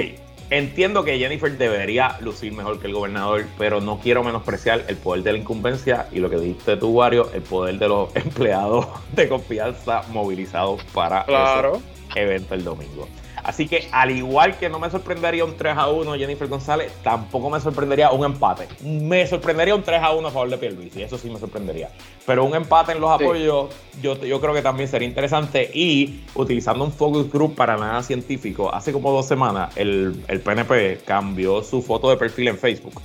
entiendo 0.50 1.04
que 1.04 1.18
Jennifer 1.20 1.56
debería 1.58 2.18
lucir 2.22 2.52
mejor 2.54 2.80
que 2.80 2.88
el 2.88 2.94
gobernador, 2.94 3.46
pero 3.58 3.80
no 3.82 4.00
quiero 4.00 4.24
menospreciar 4.24 4.84
el 4.88 4.98
poder 4.98 5.24
de 5.24 5.34
la 5.34 5.38
incumbencia 5.38 6.08
y 6.12 6.20
lo 6.20 6.30
que 6.30 6.38
dijiste 6.38 6.76
tú, 6.78 6.90
Wario, 6.90 7.32
el 7.34 7.44
poder 7.44 7.78
de 7.78 7.88
los 7.88 8.10
empleados 8.16 8.88
de 9.14 9.30
confianza 9.30 10.02
movilizados 10.10 10.84
para 10.94 11.24
Claro. 11.26 11.82
ese 12.10 12.20
evento 12.22 12.56
el 12.56 12.64
domingo. 12.64 13.08
Así 13.48 13.66
que, 13.68 13.88
al 13.94 14.12
igual 14.12 14.58
que 14.58 14.68
no 14.68 14.78
me 14.78 14.90
sorprendería 14.92 15.46
un 15.46 15.56
3 15.56 15.78
a 15.78 15.88
1 15.90 16.16
Jennifer 16.16 16.48
González, 16.50 16.92
tampoco 17.02 17.50
me 17.50 17.62
sorprendería 17.62 18.12
un 18.12 18.26
empate. 18.26 18.68
Me 18.84 19.26
sorprendería 19.26 19.74
un 19.74 19.84
3 19.84 20.02
a 20.04 20.12
1 20.12 20.28
a 20.28 20.32
favor 20.32 20.50
de 20.50 20.58
Pierluisi, 20.58 21.02
eso 21.02 21.18
sí 21.18 21.30
me 21.30 21.40
sorprendería. 21.40 21.90
Pero 22.26 22.44
un 22.44 22.54
empate 22.54 22.92
en 22.92 23.00
los 23.00 23.18
Sí. 23.18 23.24
apoyos, 23.24 23.70
yo, 24.02 24.22
yo 24.22 24.42
creo 24.42 24.54
que 24.54 24.62
también 24.62 24.90
sería 24.90 25.08
interesante. 25.08 25.72
Y 25.74 26.24
utilizando 26.36 26.84
un 26.84 26.92
focus 26.92 27.32
group 27.32 27.56
para 27.56 27.78
nada 27.78 28.04
científico, 28.04 28.70
hace 28.74 28.92
como 28.92 29.12
dos 29.12 29.26
semanas 29.26 29.72
el, 29.78 30.22
el 30.28 30.42
PNP 30.42 31.00
cambió 31.06 31.64
su 31.64 31.82
foto 31.82 32.10
de 32.10 32.18
perfil 32.18 32.50
en 32.50 32.58
Facebook. 32.58 33.02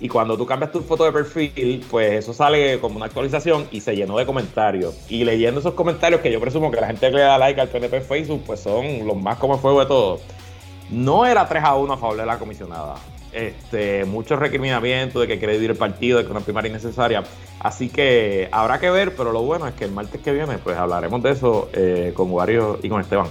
Y 0.00 0.08
cuando 0.08 0.36
tú 0.36 0.46
cambias 0.46 0.70
tu 0.70 0.80
foto 0.80 1.04
de 1.04 1.12
perfil, 1.12 1.84
pues 1.90 2.20
eso 2.20 2.32
sale 2.32 2.78
como 2.78 2.96
una 2.96 3.06
actualización 3.06 3.66
y 3.72 3.80
se 3.80 3.96
llenó 3.96 4.16
de 4.16 4.26
comentarios. 4.26 4.96
Y 5.08 5.24
leyendo 5.24 5.58
esos 5.58 5.74
comentarios, 5.74 6.20
que 6.20 6.30
yo 6.30 6.40
presumo 6.40 6.70
que 6.70 6.80
la 6.80 6.86
gente 6.86 7.10
que 7.10 7.16
le 7.16 7.22
da 7.22 7.36
like 7.36 7.60
al 7.60 7.68
PNP 7.68 8.00
Facebook, 8.02 8.42
pues 8.46 8.60
son 8.60 9.06
los 9.06 9.16
más 9.16 9.38
como 9.38 9.58
fuego 9.58 9.80
de 9.80 9.86
todo. 9.86 10.20
No 10.90 11.26
era 11.26 11.48
3 11.48 11.64
a 11.64 11.74
1 11.74 11.92
a 11.92 11.96
favor 11.96 12.16
de 12.16 12.26
la 12.26 12.38
comisionada. 12.38 12.94
Este, 13.32 14.04
muchos 14.04 14.38
recriminamientos 14.38 15.20
de 15.20 15.26
que 15.26 15.38
quiere 15.38 15.54
dividir 15.54 15.72
el 15.72 15.76
partido, 15.76 16.18
de 16.18 16.24
que 16.24 16.30
una 16.30 16.40
primaria 16.40 16.70
innecesaria. 16.70 17.24
Así 17.58 17.88
que 17.88 18.48
habrá 18.52 18.78
que 18.78 18.90
ver, 18.90 19.16
pero 19.16 19.32
lo 19.32 19.42
bueno 19.42 19.66
es 19.66 19.74
que 19.74 19.84
el 19.84 19.90
martes 19.90 20.20
que 20.20 20.32
viene, 20.32 20.58
pues 20.58 20.76
hablaremos 20.76 21.22
de 21.24 21.30
eso 21.32 21.68
eh, 21.72 22.12
con 22.14 22.30
Wario 22.30 22.78
y 22.82 22.88
con 22.88 23.00
Esteban. 23.00 23.28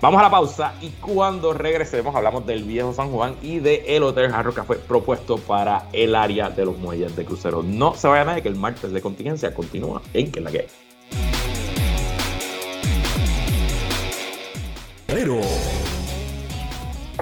Vamos 0.00 0.18
a 0.18 0.22
la 0.22 0.30
pausa 0.30 0.72
y 0.80 0.88
cuando 0.88 1.52
regresemos 1.52 2.16
hablamos 2.16 2.46
del 2.46 2.64
viejo 2.64 2.94
San 2.94 3.10
Juan 3.10 3.34
y 3.42 3.58
de 3.58 3.84
el 3.86 4.02
Hotel 4.02 4.30
Jarro 4.30 4.50
fue 4.52 4.78
propuesto 4.78 5.36
para 5.36 5.88
el 5.92 6.14
área 6.14 6.48
de 6.48 6.64
los 6.64 6.78
muelles 6.78 7.14
de 7.16 7.26
crucero. 7.26 7.62
No 7.62 7.94
se 7.94 8.08
vaya 8.08 8.24
nadie 8.24 8.40
que 8.40 8.48
el 8.48 8.56
martes 8.56 8.92
de 8.92 9.02
contingencia 9.02 9.52
continúa 9.52 10.00
en 10.14 10.32
que 10.32 10.40
la 10.40 10.50
que 10.50 10.60
hay. 10.60 10.68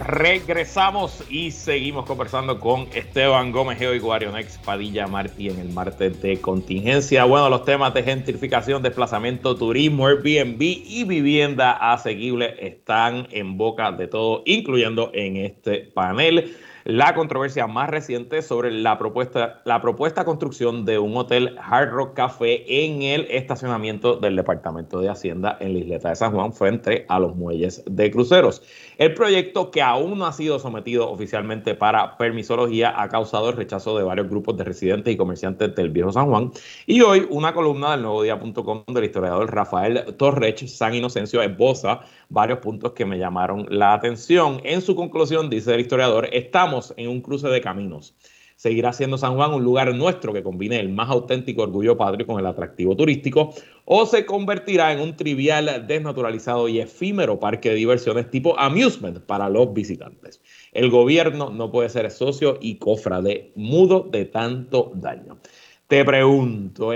Regresamos 0.09 1.23
y 1.29 1.51
seguimos 1.51 2.07
conversando 2.07 2.59
con 2.59 2.89
Esteban 2.95 3.53
Gómez 3.53 3.79
y 3.83 3.99
Guarionex 3.99 4.57
Padilla 4.57 5.07
Martí 5.07 5.51
en 5.51 5.59
el 5.59 5.69
martes 5.69 6.23
de 6.23 6.41
contingencia. 6.41 7.27
Bueno, 7.27 7.51
los 7.51 7.67
temas 7.67 7.93
de 7.93 8.03
gentrificación, 8.03 8.83
desplazamiento, 8.83 9.55
turismo, 9.55 10.07
Airbnb 10.07 10.63
y 10.63 11.05
vivienda 11.05 11.93
asequible 11.93 12.55
están 12.59 13.29
en 13.33 13.59
boca 13.59 13.93
de 13.93 14.07
todo, 14.07 14.45
incluyendo 14.47 15.11
en 15.13 15.37
este 15.37 15.81
panel 15.81 16.57
la 16.89 17.15
controversia 17.15 17.67
más 17.67 17.91
reciente 17.91 18.41
sobre 18.41 18.71
la 18.71 18.97
propuesta, 18.97 19.61
la 19.67 19.83
propuesta 19.83 20.25
construcción 20.25 20.87
de 20.87 20.99
un 20.99 21.15
hotel 21.19 21.55
Hard 21.63 21.91
Rock 21.91 22.15
Café 22.15 22.65
en 22.87 23.03
el 23.03 23.27
estacionamiento 23.31 24.17
del 24.17 24.37
Departamento 24.37 24.99
de 24.99 25.11
Hacienda 25.11 25.59
en 25.61 25.75
la 25.75 25.79
isleta 25.81 26.09
de 26.09 26.17
San 26.17 26.33
Juan 26.33 26.55
frente 26.55 27.05
a 27.11 27.21
los 27.21 27.37
muelles 27.37 27.83
de 27.85 28.11
cruceros. 28.11 28.63
El 28.99 29.15
proyecto, 29.15 29.71
que 29.71 29.81
aún 29.81 30.19
no 30.19 30.27
ha 30.27 30.33
sido 30.33 30.59
sometido 30.59 31.09
oficialmente 31.09 31.77
para 31.77 32.17
permisología, 32.19 33.01
ha 33.01 33.09
causado 33.09 33.49
el 33.49 33.57
rechazo 33.57 33.97
de 33.97 34.03
varios 34.03 34.29
grupos 34.29 34.57
de 34.57 34.65
residentes 34.65 35.15
y 35.15 35.17
comerciantes 35.17 35.73
del 35.77 35.91
Viejo 35.91 36.11
San 36.11 36.27
Juan. 36.27 36.51
Y 36.85 37.01
hoy 37.03 37.25
una 37.31 37.55
columna 37.55 37.93
del 37.93 38.03
nuevo 38.03 38.25
día.com 38.25 38.83
del 38.89 39.05
historiador 39.05 39.55
Rafael 39.55 40.17
Torrech 40.17 40.67
San 40.67 40.97
Inocencio 40.97 41.41
esboza 41.43 42.01
varios 42.29 42.59
puntos 42.59 42.91
que 42.91 43.07
me 43.07 43.21
llamaron 43.21 43.69
la 43.71 43.95
atención. 43.95 44.61
En 44.65 44.83
su 44.83 44.97
conclusión, 44.97 45.49
dice 45.49 45.75
el 45.75 45.81
historiador, 45.81 46.29
estamos 46.33 46.93
en 46.97 47.09
un 47.09 47.21
cruce 47.21 47.47
de 47.47 47.61
caminos 47.61 48.17
seguirá 48.59 48.93
siendo 48.93 49.17
San 49.17 49.37
Juan 49.37 49.55
un 49.55 49.63
lugar 49.63 49.95
nuestro 49.95 50.33
que 50.33 50.43
combine 50.43 50.81
el 50.81 50.89
más 50.89 51.09
auténtico 51.11 51.63
orgullo 51.63 51.97
patrio 51.97 52.27
con 52.27 52.41
el 52.41 52.47
atractivo 52.47 52.97
turístico, 52.97 53.55
o 53.85 54.05
se 54.05 54.27
convertirá 54.27 54.93
en 54.93 54.99
un 54.99 55.17
trivial, 55.17 55.87
desnaturalizado 55.87 56.69
y 56.69 56.81
efímero 56.81 57.39
parque 57.39 57.71
de 57.71 57.77
diversiones 57.77 58.31
tipo 58.31 58.59
amusement 58.59 59.21
para 59.21 59.49
los 59.49 59.73
visitantes. 59.73 60.43
El 60.73 60.91
gobierno 60.91 61.51
no 61.51 61.71
puede 61.71 61.89
ser 61.89 62.11
socio 62.11 62.59
y 62.61 62.79
cofrade 62.79 63.53
mudo 63.55 64.09
de 64.11 64.25
tanto 64.25 64.91
daño. 64.93 65.39
Te 65.87 66.05
pregunto, 66.05 66.93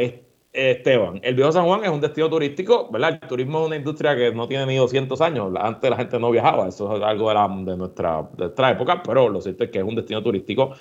Esteban, 0.53 1.21
el 1.23 1.37
viejo 1.37 1.53
San 1.53 1.65
Juan 1.65 1.85
es 1.85 1.91
un 1.91 2.01
destino 2.01 2.29
turístico, 2.29 2.91
¿verdad? 2.91 3.21
El 3.23 3.29
turismo 3.29 3.61
es 3.61 3.67
una 3.69 3.77
industria 3.77 4.17
que 4.17 4.35
no 4.35 4.49
tiene 4.49 4.67
ni 4.67 4.77
200 4.77 5.21
años. 5.21 5.53
Antes 5.57 5.89
la 5.89 5.97
gente 5.97 6.19
no 6.19 6.33
viajaba, 6.33 6.67
eso 6.67 6.97
es 6.97 7.03
algo 7.05 7.31
de, 7.31 7.77
nuestra, 7.77 8.29
de 8.33 8.47
nuestra 8.47 8.71
época, 8.73 9.01
pero 9.01 9.29
lo 9.29 9.41
cierto 9.41 9.63
es 9.63 9.71
que 9.71 9.79
es 9.79 9.85
un 9.85 9.95
destino 9.95 10.23
turístico 10.25 10.75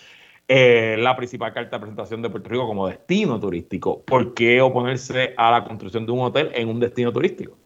eh, 0.53 0.97
la 0.97 1.15
principal 1.15 1.53
carta 1.53 1.77
de 1.77 1.79
presentación 1.79 2.21
de 2.21 2.29
Puerto 2.29 2.49
Rico 2.49 2.67
como 2.67 2.85
destino 2.85 3.39
turístico. 3.39 4.01
¿Por 4.01 4.33
qué 4.33 4.59
oponerse 4.59 5.33
a 5.37 5.49
la 5.49 5.63
construcción 5.63 6.05
de 6.05 6.11
un 6.11 6.19
hotel 6.19 6.51
en 6.53 6.67
un 6.67 6.77
destino 6.77 7.13
turístico? 7.13 7.57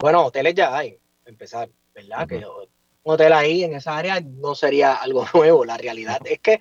Bueno, 0.00 0.24
hoteles 0.24 0.56
ya 0.56 0.76
hay, 0.76 0.98
empezar, 1.24 1.68
¿verdad? 1.94 2.26
Que 2.26 2.38
un 2.38 3.14
hotel 3.14 3.32
ahí 3.32 3.62
en 3.62 3.74
esa 3.74 3.96
área 3.96 4.20
no 4.20 4.56
sería 4.56 4.94
algo 4.94 5.24
nuevo. 5.32 5.64
La 5.64 5.76
realidad 5.76 6.18
es 6.24 6.40
que 6.40 6.58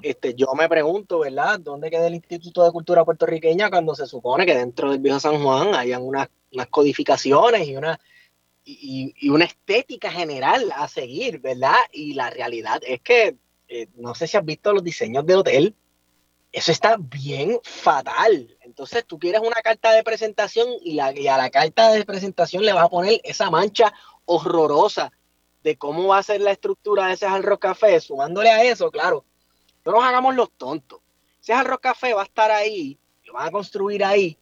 este, 0.00 0.34
yo 0.34 0.54
me 0.58 0.66
pregunto, 0.66 1.18
¿verdad? 1.18 1.60
¿Dónde 1.60 1.90
queda 1.90 2.06
el 2.06 2.14
Instituto 2.14 2.64
de 2.64 2.72
Cultura 2.72 3.04
Puertorriqueña 3.04 3.68
cuando 3.68 3.94
se 3.94 4.06
supone 4.06 4.46
que 4.46 4.56
dentro 4.56 4.90
del 4.90 5.00
Viejo 5.00 5.20
San 5.20 5.42
Juan 5.42 5.74
hayan 5.74 6.02
unas, 6.02 6.30
unas 6.50 6.66
codificaciones 6.68 7.68
y 7.68 7.76
unas 7.76 7.98
y, 8.66 9.30
una 9.30 9.44
estética 9.44 10.10
general 10.10 10.72
a 10.74 10.88
seguir, 10.88 11.40
¿verdad? 11.40 11.76
Y 11.92 12.14
la 12.14 12.30
realidad 12.30 12.80
es 12.84 13.00
que, 13.00 13.36
eh, 13.68 13.88
no 13.94 14.14
sé 14.14 14.26
si 14.26 14.36
has 14.36 14.44
visto 14.44 14.72
los 14.72 14.82
diseños 14.82 15.24
de 15.24 15.36
hotel, 15.36 15.74
eso 16.52 16.72
está 16.72 16.96
bien 16.98 17.60
fatal. 17.62 18.56
Entonces 18.62 19.04
tú 19.06 19.18
quieres 19.18 19.40
una 19.40 19.62
carta 19.62 19.92
de 19.92 20.02
presentación 20.02 20.68
y, 20.82 20.94
la, 20.94 21.06
a 21.06 21.38
la 21.38 21.50
carta 21.50 21.92
de 21.92 22.04
presentación 22.04 22.64
le 22.64 22.72
vas 22.72 22.84
a 22.84 22.88
poner 22.88 23.20
esa 23.24 23.50
mancha 23.50 23.92
horrorosa 24.24 25.12
de 25.62 25.76
cómo 25.76 26.08
va 26.08 26.18
a 26.18 26.22
ser 26.22 26.40
la 26.40 26.52
estructura 26.52 27.06
de 27.06 27.14
ese 27.14 27.26
Hard 27.26 27.58
Café, 27.58 28.00
sumándole 28.00 28.50
a 28.50 28.64
eso, 28.64 28.90
claro, 28.90 29.24
no 29.84 29.92
nos 29.92 30.04
hagamos 30.04 30.34
los 30.34 30.50
tontos. 30.52 31.00
Ese 31.40 31.52
Hard 31.52 31.80
Café 31.80 32.14
va 32.14 32.22
a 32.22 32.24
estar 32.24 32.50
ahí, 32.50 32.98
lo 33.24 33.34
van 33.34 33.48
a 33.48 33.50
construir 33.50 34.04
ahí, 34.04 34.36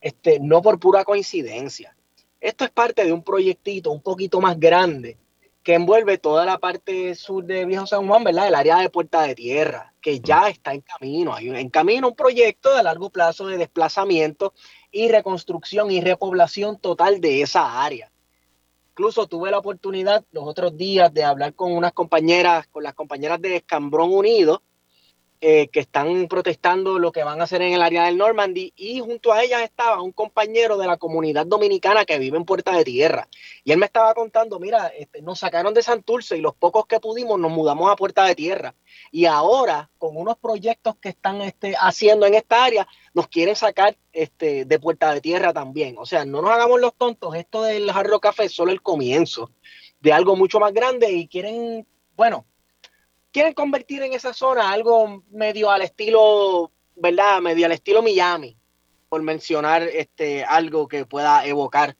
este, 0.00 0.38
no 0.40 0.62
por 0.62 0.78
pura 0.78 1.04
coincidencia. 1.04 1.95
Esto 2.40 2.64
es 2.64 2.70
parte 2.70 3.04
de 3.04 3.12
un 3.12 3.22
proyectito 3.22 3.90
un 3.90 4.02
poquito 4.02 4.40
más 4.40 4.58
grande 4.58 5.18
que 5.66 5.74
envuelve 5.74 6.16
toda 6.16 6.44
la 6.44 6.58
parte 6.58 7.16
sur 7.16 7.44
de 7.44 7.64
Viejo 7.64 7.86
San 7.86 8.06
Juan, 8.06 8.22
¿verdad? 8.22 8.46
El 8.46 8.54
área 8.54 8.76
de 8.78 8.88
Puerta 8.88 9.22
de 9.22 9.34
Tierra, 9.34 9.92
que 10.00 10.20
ya 10.20 10.48
está 10.48 10.72
en 10.72 10.80
camino. 10.80 11.34
Hay 11.34 11.48
en 11.48 11.70
camino 11.70 12.06
un 12.06 12.14
proyecto 12.14 12.76
de 12.76 12.84
largo 12.84 13.10
plazo 13.10 13.48
de 13.48 13.58
desplazamiento 13.58 14.54
y 14.92 15.08
reconstrucción 15.08 15.90
y 15.90 16.00
repoblación 16.00 16.78
total 16.78 17.20
de 17.20 17.42
esa 17.42 17.82
área. 17.82 18.12
Incluso 18.90 19.26
tuve 19.26 19.50
la 19.50 19.58
oportunidad 19.58 20.24
los 20.30 20.44
otros 20.44 20.76
días 20.76 21.12
de 21.12 21.24
hablar 21.24 21.52
con 21.54 21.72
unas 21.72 21.92
compañeras, 21.92 22.68
con 22.68 22.84
las 22.84 22.94
compañeras 22.94 23.42
de 23.42 23.56
Escambrón 23.56 24.12
Unido, 24.12 24.62
eh, 25.40 25.68
que 25.68 25.80
están 25.80 26.28
protestando 26.28 26.98
lo 26.98 27.12
que 27.12 27.22
van 27.22 27.40
a 27.40 27.44
hacer 27.44 27.62
en 27.62 27.72
el 27.72 27.82
área 27.82 28.04
del 28.04 28.16
Normandy 28.16 28.72
y 28.76 29.00
junto 29.00 29.32
a 29.32 29.42
ellas 29.42 29.62
estaba 29.62 30.00
un 30.02 30.12
compañero 30.12 30.78
de 30.78 30.86
la 30.86 30.96
comunidad 30.96 31.46
dominicana 31.46 32.04
que 32.04 32.18
vive 32.18 32.36
en 32.36 32.44
Puerta 32.44 32.76
de 32.76 32.84
Tierra. 32.84 33.28
Y 33.64 33.72
él 33.72 33.78
me 33.78 33.86
estaba 33.86 34.14
contando, 34.14 34.58
mira, 34.58 34.88
este, 34.88 35.22
nos 35.22 35.38
sacaron 35.38 35.74
de 35.74 35.82
Santurce 35.82 36.36
y 36.36 36.40
los 36.40 36.54
pocos 36.54 36.86
que 36.86 37.00
pudimos 37.00 37.38
nos 37.38 37.50
mudamos 37.50 37.90
a 37.90 37.96
Puerta 37.96 38.24
de 38.24 38.34
Tierra. 38.34 38.74
Y 39.10 39.26
ahora 39.26 39.90
con 39.98 40.16
unos 40.16 40.38
proyectos 40.38 40.96
que 40.96 41.10
están 41.10 41.40
este, 41.42 41.74
haciendo 41.78 42.26
en 42.26 42.34
esta 42.34 42.64
área 42.64 42.88
nos 43.12 43.28
quieren 43.28 43.56
sacar 43.56 43.96
este, 44.12 44.64
de 44.64 44.78
Puerta 44.78 45.12
de 45.12 45.20
Tierra 45.20 45.52
también, 45.52 45.96
o 45.98 46.06
sea, 46.06 46.24
no 46.24 46.42
nos 46.42 46.50
hagamos 46.50 46.80
los 46.80 46.94
tontos, 46.94 47.34
esto 47.34 47.62
del 47.62 47.90
Jarro 47.90 48.20
Café 48.20 48.44
es 48.44 48.52
solo 48.52 48.72
el 48.72 48.82
comienzo 48.82 49.50
de 50.00 50.12
algo 50.12 50.36
mucho 50.36 50.60
más 50.60 50.72
grande 50.72 51.10
y 51.12 51.26
quieren, 51.26 51.86
bueno, 52.16 52.46
quieren 53.36 53.52
convertir 53.52 54.02
en 54.02 54.14
esa 54.14 54.32
zona 54.32 54.70
algo 54.70 55.22
medio 55.30 55.70
al 55.70 55.82
estilo, 55.82 56.72
¿verdad? 56.94 57.42
Medio 57.42 57.66
al 57.66 57.72
estilo 57.72 58.00
Miami, 58.00 58.56
por 59.10 59.20
mencionar 59.20 59.82
este, 59.82 60.42
algo 60.42 60.88
que 60.88 61.04
pueda 61.04 61.44
evocar 61.44 61.96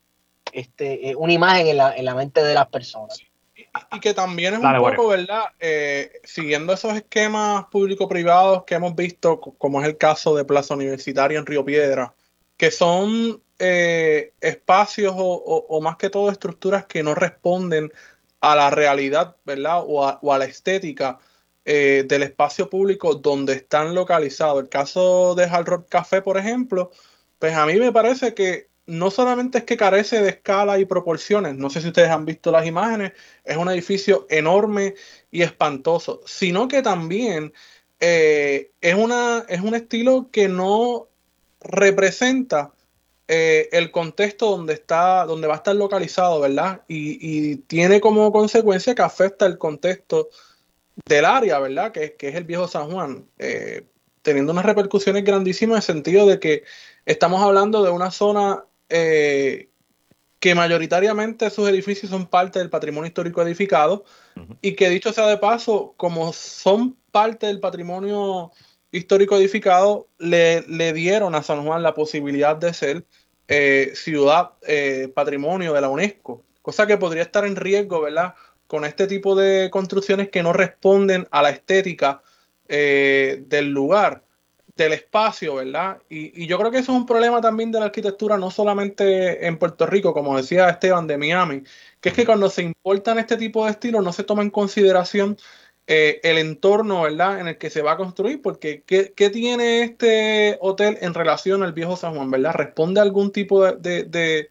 este, 0.51 1.11
eh, 1.11 1.15
una 1.15 1.33
imagen 1.33 1.67
en 1.67 1.77
la, 1.77 1.95
en 1.95 2.05
la 2.05 2.15
mente 2.15 2.43
de 2.43 2.55
las 2.55 2.67
personas. 2.69 3.21
Y, 3.55 3.99
que 3.99 4.15
también 4.15 4.55
es 4.55 4.59
un 4.61 4.77
poco, 4.79 5.09
¿verdad? 5.09 5.43
Eh, 5.59 6.11
siguiendo 6.23 6.73
esos 6.73 6.95
esquemas 6.95 7.65
público-privados 7.65 8.63
que 8.63 8.73
hemos 8.73 8.95
visto, 8.95 9.39
como 9.39 9.79
es 9.79 9.87
el 9.87 9.95
caso 9.95 10.35
de 10.35 10.43
Plaza 10.43 10.73
Universitaria 10.73 11.37
en 11.37 11.45
Río 11.45 11.63
Piedra, 11.63 12.15
que 12.57 12.71
son 12.71 13.43
eh, 13.59 14.33
espacios 14.41 15.13
o, 15.15 15.79
más 15.83 15.97
que 15.97 16.09
todo 16.09 16.31
estructuras 16.31 16.87
que 16.87 17.03
no 17.03 17.13
responden 17.13 17.91
a 18.51 18.55
la 18.55 18.69
realidad, 18.69 19.35
¿verdad? 19.45 19.83
O 19.85 20.05
a, 20.05 20.37
la 20.37 20.45
estética 20.45 21.19
eh, 21.65 22.05
del 22.07 22.23
espacio 22.23 22.69
público 22.69 23.15
donde 23.15 23.53
están 23.53 23.93
localizados. 23.93 24.61
El 24.63 24.69
caso 24.69 25.35
de 25.35 25.45
Hard 25.45 25.65
Rock 25.67 25.89
Café, 25.89 26.21
por 26.21 26.37
ejemplo, 26.37 26.91
pues 27.39 27.53
a 27.53 27.65
mí 27.65 27.75
me 27.75 27.91
parece 27.91 28.33
que 28.33 28.69
no 28.87 29.11
solamente 29.11 29.59
es 29.59 29.63
que 29.65 29.77
carece 29.77 30.21
de 30.21 30.29
escala 30.29 30.79
y 30.79 30.85
proporciones, 30.85 31.55
no 31.55 31.69
sé 31.69 31.81
si 31.81 31.87
ustedes 31.87 32.09
han 32.09 32.25
visto 32.25 32.51
las 32.51 32.65
imágenes, 32.65 33.11
es 33.43 33.57
un 33.57 33.69
edificio 33.69 34.25
enorme 34.29 34.95
y 35.29 35.41
espantoso, 35.41 36.21
sino 36.25 36.69
que 36.69 36.81
también 36.81 37.53
eh, 37.99 38.71
es, 38.79 38.95
una, 38.95 39.45
es 39.49 39.61
un 39.61 39.75
estilo 39.75 40.29
que 40.31 40.47
no 40.47 41.09
representa 41.59 42.71
eh, 43.27 43.69
el 43.73 43.91
contexto 43.91 44.49
donde 44.51 44.73
está, 44.73 45.25
donde 45.25 45.47
va 45.47 45.55
a 45.55 45.57
estar 45.57 45.75
localizado, 45.75 46.39
¿verdad? 46.39 46.81
Y, 46.87 47.57
tiene 47.67 47.99
como 47.99 48.31
consecuencia 48.31 48.95
que 48.95 49.01
afecta 49.01 49.45
el 49.45 49.57
contexto 49.57 50.29
del 51.05 51.25
área, 51.25 51.59
¿verdad? 51.59 51.91
Que, 51.91 52.15
que 52.15 52.29
es 52.29 52.35
el 52.35 52.45
viejo 52.45 52.67
San 52.67 52.89
Juan, 52.91 53.27
eh, 53.37 53.85
teniendo 54.21 54.51
unas 54.53 54.65
repercusiones 54.65 55.23
grandísimas 55.23 55.89
en 55.89 55.97
el 55.97 56.03
sentido 56.03 56.25
de 56.25 56.39
que 56.39 56.63
estamos 57.05 57.41
hablando 57.41 57.83
de 57.83 57.91
una 57.91 58.11
zona 58.11 58.63
eh, 58.89 59.69
que 60.39 60.55
mayoritariamente 60.55 61.49
sus 61.49 61.67
edificios 61.67 62.11
son 62.11 62.27
parte 62.27 62.59
del 62.59 62.69
patrimonio 62.69 63.07
histórico 63.07 63.41
edificado 63.41 64.05
y 64.61 64.75
que 64.75 64.89
dicho 64.89 65.11
sea 65.11 65.27
de 65.27 65.37
paso, 65.37 65.95
como 65.97 66.31
son 66.31 66.95
parte 67.11 67.47
del 67.47 67.59
patrimonio 67.59 68.51
histórico 68.91 69.37
edificado 69.37 70.07
le, 70.17 70.61
le, 70.67 70.93
dieron 70.93 71.35
a 71.35 71.43
San 71.43 71.65
Juan 71.65 71.83
la 71.83 71.93
posibilidad 71.93 72.55
de 72.55 72.73
ser 72.73 73.05
eh, 73.47 73.91
ciudad 73.95 74.51
eh, 74.67 75.11
patrimonio 75.13 75.73
de 75.73 75.81
la 75.81 75.89
UNESCO, 75.89 76.43
cosa 76.61 76.87
que 76.87 76.97
podría 76.97 77.23
estar 77.23 77.45
en 77.45 77.55
riesgo, 77.55 78.01
¿verdad? 78.01 78.35
Con 78.67 78.85
este 78.85 79.07
tipo 79.07 79.35
de 79.35 79.69
construcciones 79.69 80.29
que 80.29 80.43
no 80.43 80.53
responden 80.53 81.27
a 81.31 81.41
la 81.41 81.49
estética 81.51 82.21
eh, 82.67 83.43
del 83.47 83.69
lugar, 83.69 84.23
del 84.75 84.93
espacio, 84.93 85.55
¿verdad? 85.55 85.99
Y, 86.09 86.43
y, 86.43 86.47
yo 86.47 86.57
creo 86.59 86.71
que 86.71 86.79
eso 86.79 86.91
es 86.91 86.97
un 86.97 87.05
problema 87.05 87.41
también 87.41 87.71
de 87.71 87.79
la 87.79 87.85
arquitectura, 87.85 88.37
no 88.37 88.51
solamente 88.51 89.47
en 89.47 89.57
Puerto 89.57 89.85
Rico, 89.87 90.13
como 90.13 90.37
decía 90.37 90.69
Esteban 90.69 91.07
de 91.07 91.17
Miami, 91.17 91.63
que 92.01 92.09
es 92.09 92.15
que 92.15 92.25
cuando 92.25 92.49
se 92.49 92.63
importan 92.63 93.17
este 93.17 93.37
tipo 93.37 93.65
de 93.65 93.71
estilos 93.71 94.03
no 94.03 94.13
se 94.13 94.23
toma 94.23 94.43
en 94.43 94.49
consideración 94.51 95.37
eh, 95.87 96.19
el 96.23 96.37
entorno 96.37 97.03
¿verdad? 97.03 97.39
en 97.39 97.47
el 97.47 97.57
que 97.57 97.69
se 97.69 97.81
va 97.81 97.93
a 97.93 97.97
construir, 97.97 98.41
porque 98.41 98.83
¿qué, 98.85 99.29
tiene 99.29 99.81
este 99.83 100.57
hotel 100.61 100.97
en 101.01 101.13
relación 101.13 101.63
al 101.63 101.73
viejo 101.73 101.95
San 101.95 102.15
Juan? 102.15 102.29
¿verdad? 102.29 102.53
¿Responde 102.53 103.01
algún 103.01 103.31
tipo 103.31 103.65
de, 103.71 104.49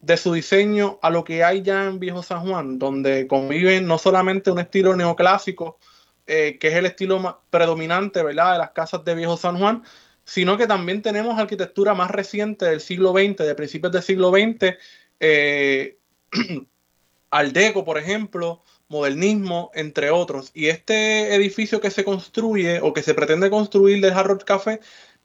de 0.00 0.16
su 0.16 0.32
diseño 0.32 0.98
a 1.02 1.10
lo 1.10 1.24
que 1.24 1.44
hay 1.44 1.62
ya 1.62 1.86
en 1.86 2.00
Viejo 2.00 2.22
San 2.22 2.48
Juan, 2.48 2.78
donde 2.78 3.26
conviven 3.26 3.86
no 3.86 3.98
solamente 3.98 4.50
un 4.50 4.58
estilo 4.58 4.96
neoclásico, 4.96 5.78
eh, 6.26 6.58
que 6.58 6.68
es 6.68 6.74
el 6.74 6.86
estilo 6.86 7.42
predominante 7.50 8.22
¿verdad? 8.22 8.52
de 8.52 8.58
las 8.58 8.70
casas 8.70 9.04
de 9.04 9.14
Viejo 9.14 9.36
San 9.36 9.58
Juan, 9.58 9.82
sino 10.24 10.56
que 10.56 10.66
también 10.66 11.02
tenemos 11.02 11.38
arquitectura 11.38 11.94
más 11.94 12.10
reciente 12.10 12.66
del 12.66 12.80
siglo 12.80 13.12
XX, 13.12 13.36
de 13.38 13.54
principios 13.54 13.92
del 13.92 14.02
siglo 14.02 14.30
XX, 14.30 14.76
eh, 15.20 15.98
Aldeco, 17.30 17.84
por 17.84 17.98
ejemplo, 17.98 18.62
modernismo, 18.90 19.70
entre 19.74 20.10
otros. 20.10 20.50
Y 20.52 20.66
este 20.66 21.34
edificio 21.34 21.80
que 21.80 21.90
se 21.90 22.04
construye 22.04 22.80
o 22.82 22.92
que 22.92 23.02
se 23.02 23.14
pretende 23.14 23.48
construir 23.48 24.02
del 24.02 24.12
Harrods 24.12 24.44
Café 24.44 24.80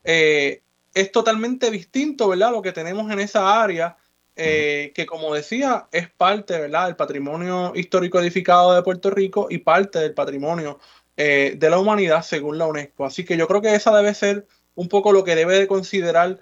eh, 0.06 0.62
es 0.94 1.12
totalmente 1.12 1.70
distinto, 1.72 2.30
¿verdad? 2.30 2.52
Lo 2.52 2.62
que 2.62 2.72
tenemos 2.72 3.12
en 3.12 3.20
esa 3.20 3.62
área, 3.62 3.98
eh, 4.38 4.94
que 4.96 5.06
como 5.06 5.34
decía, 5.34 5.88
es 5.92 6.10
parte, 6.10 6.60
¿verdad? 6.60 6.86
Del 6.86 6.96
patrimonio 6.96 7.74
histórico 7.76 8.20
edificado 8.20 8.74
de 8.74 8.84
Puerto 8.84 9.10
Rico 9.10 9.48
y 9.50 9.58
parte 9.58 10.00
del 10.00 10.14
patrimonio 10.14 10.80
de 11.18 11.70
la 11.70 11.80
humanidad 11.80 12.24
según 12.24 12.58
la 12.58 12.68
UNESCO. 12.68 13.06
Así 13.06 13.24
que 13.24 13.38
yo 13.38 13.48
creo 13.48 13.62
que 13.62 13.74
esa 13.74 13.96
debe 13.96 14.14
ser 14.14 14.48
un 14.76 14.90
poco 14.90 15.14
lo 15.14 15.24
que 15.24 15.36
debe 15.36 15.58
de 15.58 15.68
considerar 15.68 16.40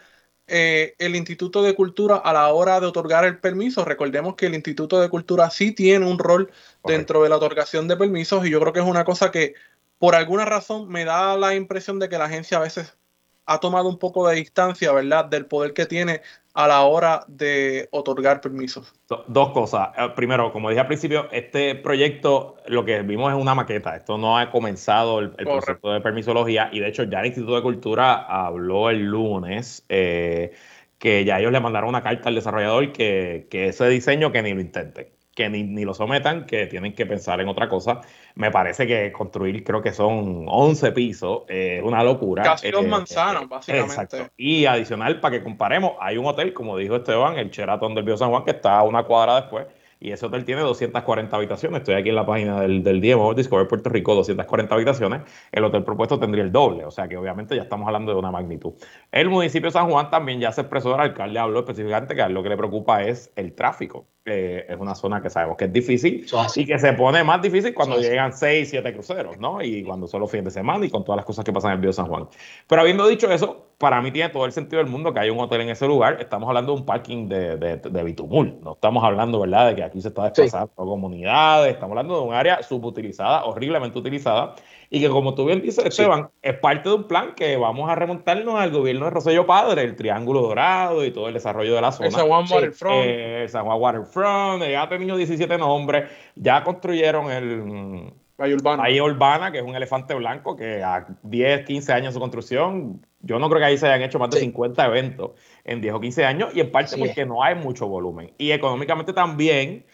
eh, 0.47 0.95
el 0.99 1.15
Instituto 1.15 1.63
de 1.63 1.75
Cultura 1.75 2.17
a 2.17 2.33
la 2.33 2.49
hora 2.53 2.79
de 2.79 2.87
otorgar 2.87 3.25
el 3.25 3.39
permiso. 3.39 3.85
Recordemos 3.85 4.35
que 4.35 4.47
el 4.47 4.55
Instituto 4.55 4.99
de 4.99 5.09
Cultura 5.09 5.49
sí 5.49 5.71
tiene 5.71 6.05
un 6.05 6.19
rol 6.19 6.51
dentro 6.83 7.23
de 7.23 7.29
la 7.29 7.37
otorgación 7.37 7.87
de 7.87 7.97
permisos 7.97 8.45
y 8.45 8.49
yo 8.49 8.59
creo 8.59 8.73
que 8.73 8.79
es 8.79 8.85
una 8.85 9.05
cosa 9.05 9.31
que 9.31 9.53
por 9.97 10.15
alguna 10.15 10.45
razón 10.45 10.89
me 10.89 11.05
da 11.05 11.37
la 11.37 11.55
impresión 11.55 11.99
de 11.99 12.09
que 12.09 12.17
la 12.17 12.25
agencia 12.25 12.57
a 12.57 12.61
veces 12.61 12.97
ha 13.45 13.59
tomado 13.59 13.89
un 13.89 13.97
poco 13.97 14.27
de 14.27 14.35
distancia, 14.35 14.91
¿verdad?, 14.91 15.25
del 15.25 15.45
poder 15.45 15.73
que 15.73 15.85
tiene 15.85 16.21
a 16.53 16.67
la 16.67 16.83
hora 16.83 17.25
de 17.27 17.87
otorgar 17.91 18.39
permisos. 18.39 18.93
Dos 19.27 19.49
cosas. 19.51 19.89
Eh, 19.97 20.09
primero, 20.15 20.51
como 20.51 20.69
dije 20.69 20.81
al 20.81 20.87
principio, 20.87 21.27
este 21.31 21.75
proyecto 21.75 22.57
lo 22.67 22.85
que 22.85 23.01
vimos 23.01 23.33
es 23.33 23.39
una 23.39 23.55
maqueta. 23.55 23.95
Esto 23.95 24.17
no 24.17 24.37
ha 24.37 24.51
comenzado 24.51 25.19
el, 25.19 25.31
proceso 25.31 25.91
de 25.91 26.01
permisología 26.01 26.69
y 26.71 26.79
de 26.79 26.87
hecho 26.87 27.03
ya 27.03 27.21
el 27.21 27.27
Instituto 27.27 27.55
de 27.55 27.63
Cultura 27.63 28.13
habló 28.13 28.89
el 28.89 29.03
lunes 29.03 29.83
eh, 29.89 30.53
que 30.99 31.25
ya 31.25 31.39
ellos 31.39 31.51
le 31.51 31.59
mandaron 31.59 31.89
una 31.89 32.03
carta 32.03 32.29
al 32.29 32.35
desarrollador 32.35 32.91
que, 32.91 33.47
que 33.49 33.69
ese 33.69 33.89
diseño 33.89 34.31
que 34.31 34.43
ni 34.43 34.53
lo 34.53 34.61
intenten 34.61 35.07
que 35.35 35.49
ni, 35.49 35.83
lo 35.83 35.93
sometan, 35.93 36.45
que 36.45 36.67
tienen 36.67 36.93
que 36.93 37.05
pensar 37.05 37.41
en 37.41 37.47
otra 37.47 37.67
cosa. 37.67 38.01
Me 38.35 38.51
parece 38.51 38.85
que 38.85 39.11
construir, 39.11 39.63
creo 39.63 39.81
que 39.81 39.91
son 39.91 40.45
11 40.47 40.91
pisos, 40.91 41.43
es 41.47 41.81
una 41.83 42.03
locura. 42.03 42.43
Casi 42.43 42.69
dos 42.71 42.85
eh, 42.85 42.87
manzanas, 42.87 43.49
básicamente. 43.49 43.93
Exacto. 43.93 44.31
Y 44.37 44.65
adicional, 44.65 45.19
para 45.19 45.37
que 45.37 45.43
comparemos, 45.43 45.93
hay 45.99 46.17
un 46.17 46.25
hotel, 46.25 46.53
como 46.53 46.77
dijo 46.77 46.95
Esteban, 46.95 47.37
el 47.37 47.49
Sheraton 47.49 47.95
del 47.95 48.03
Bio 48.03 48.17
San 48.17 48.29
Juan, 48.29 48.43
que 48.43 48.51
está 48.51 48.77
a 48.77 48.83
una 48.83 49.03
cuadra 49.03 49.41
después, 49.41 49.65
y 49.99 50.11
ese 50.11 50.25
hotel 50.25 50.43
tiene 50.43 50.61
240 50.61 51.35
habitaciones. 51.35 51.79
Estoy 51.79 51.95
aquí 51.95 52.09
en 52.09 52.15
la 52.15 52.25
página 52.25 52.59
del, 52.59 52.83
del 52.83 52.99
DMO, 52.99 53.33
Discover 53.33 53.67
Puerto 53.69 53.89
Rico, 53.89 54.13
240 54.15 54.75
habitaciones. 54.75 55.21
El 55.51 55.63
hotel 55.63 55.83
propuesto 55.83 56.19
tendría 56.19 56.43
el 56.43 56.51
doble, 56.51 56.83
o 56.83 56.91
sea 56.91 57.07
que 57.07 57.15
obviamente 57.15 57.55
ya 57.55 57.63
estamos 57.63 57.87
hablando 57.87 58.11
de 58.11 58.19
una 58.19 58.29
magnitud. 58.29 58.73
El 59.11 59.29
municipio 59.29 59.69
de 59.69 59.71
San 59.71 59.89
Juan 59.89 60.09
también 60.11 60.41
ya 60.41 60.51
se 60.51 60.61
expresó, 60.61 60.93
el 60.93 61.01
alcalde 61.01 61.39
habló 61.39 61.59
específicamente 61.59 62.15
que 62.15 62.27
lo 62.27 62.43
que 62.43 62.49
le 62.49 62.57
preocupa 62.57 63.01
es 63.01 63.31
el 63.37 63.53
tráfico. 63.53 64.05
Eh, 64.25 64.67
es 64.69 64.79
una 64.79 64.95
zona 64.95 65.21
que 65.21 65.29
sabemos 65.29 65.57
que 65.57 65.65
es 65.65 65.73
difícil 65.73 66.25
y 66.55 66.65
que 66.65 66.79
se 66.79 66.93
pone 66.93 67.25
más 67.25 67.41
difícil 67.41 67.73
cuando 67.73 67.99
llegan 67.99 68.31
6, 68.31 68.69
7 68.69 68.93
cruceros, 68.93 69.37
¿no? 69.37 69.61
Y 69.61 69.83
cuando 69.83 70.07
son 70.07 70.21
los 70.21 70.31
fines 70.31 70.45
de 70.45 70.51
semana 70.51 70.85
y 70.85 70.89
con 70.89 71.03
todas 71.03 71.17
las 71.17 71.25
cosas 71.25 71.43
que 71.43 71.51
pasan 71.51 71.71
en 71.71 71.75
el 71.75 71.81
Bio 71.81 71.91
San 71.91 72.07
Juan. 72.07 72.29
Pero 72.65 72.81
habiendo 72.81 73.05
dicho 73.05 73.29
eso, 73.29 73.65
para 73.77 74.01
mí 74.01 74.11
tiene 74.11 74.29
todo 74.29 74.45
el 74.45 74.53
sentido 74.53 74.81
del 74.81 74.89
mundo 74.89 75.13
que 75.13 75.19
haya 75.19 75.33
un 75.33 75.41
hotel 75.41 75.59
en 75.59 75.69
ese 75.71 75.85
lugar. 75.87 76.21
Estamos 76.21 76.47
hablando 76.47 76.73
de 76.73 76.79
un 76.79 76.85
parking 76.85 77.27
de, 77.27 77.57
de, 77.57 78.03
Bitumul. 78.03 78.61
No 78.63 78.75
estamos 78.75 79.03
hablando, 79.03 79.41
¿verdad?, 79.41 79.67
de 79.67 79.75
que 79.75 79.83
aquí 79.83 80.01
se 80.01 80.07
está 80.07 80.23
desplazando 80.23 80.71
comunidades. 80.73 81.73
Estamos 81.73 81.91
hablando 81.91 82.21
de 82.21 82.25
un 82.25 82.33
área 82.33 82.63
subutilizada, 82.63 83.43
horriblemente 83.43 83.99
utilizada 83.99 84.55
y 84.93 85.01
que 85.01 85.09
como 85.09 85.33
tú 85.33 85.45
bien 85.45 85.59
dices, 85.59 85.83
Esteban, 85.83 86.29
es 86.43 86.55
parte 86.59 86.87
de 86.87 86.93
un 86.93 87.07
plan 87.07 87.33
que 87.33 87.57
vamos 87.57 87.89
a 87.89 87.95
remontarnos 87.95 88.59
al 88.59 88.69
gobierno 88.69 89.05
de 89.05 89.09
Rosello 89.09 89.47
Padre, 89.47 89.81
el 89.81 89.95
Triángulo 89.95 90.43
Dorado 90.43 91.03
y 91.03 91.09
todo 91.09 91.29
el 91.29 91.33
desarrollo 91.33 91.73
de 91.73 91.81
la 91.81 91.91
zona. 91.91 92.09
El 92.09 92.13
San 92.13 92.27
Juan 92.27 92.45
Waterfront. 92.47 93.03
Eh, 93.03 93.45
San 93.49 93.65
Juan 93.65 93.81
Waterfront, 93.81 94.63
ya 94.63 94.83
ha 94.83 94.89
tenido 94.89 95.17
17 95.17 95.57
nombres, 95.57 96.11
ya 96.35 96.63
construyeron 96.63 97.31
el... 97.31 98.13
Bahía 98.37 98.53
Urbana. 98.53 98.83
Bahía 98.83 99.03
Urbana, 99.03 99.51
que 99.51 99.57
es 99.57 99.63
un 99.63 99.75
elefante 99.75 100.13
blanco 100.13 100.55
que 100.55 100.83
a 100.83 101.07
10, 101.23 101.65
15 101.65 101.91
años 101.91 102.07
de 102.09 102.13
su 102.13 102.19
construcción, 102.19 103.03
yo 103.21 103.39
no 103.39 103.49
creo 103.49 103.61
que 103.61 103.65
ahí 103.65 103.77
se 103.79 103.87
hayan 103.87 104.03
hecho 104.03 104.19
más 104.19 104.29
de 104.29 104.41
50 104.41 104.85
eventos 104.85 105.31
en 105.63 105.81
10 105.81 105.95
o 105.95 106.01
15 106.01 106.23
años, 106.23 106.51
y 106.53 106.59
en 106.59 106.71
parte 106.71 106.97
porque 106.99 107.25
no 107.25 107.41
hay 107.41 107.55
mucho 107.55 107.87
volumen. 107.87 108.31
Y 108.37 108.51
económicamente 108.51 109.11
también 109.11 109.87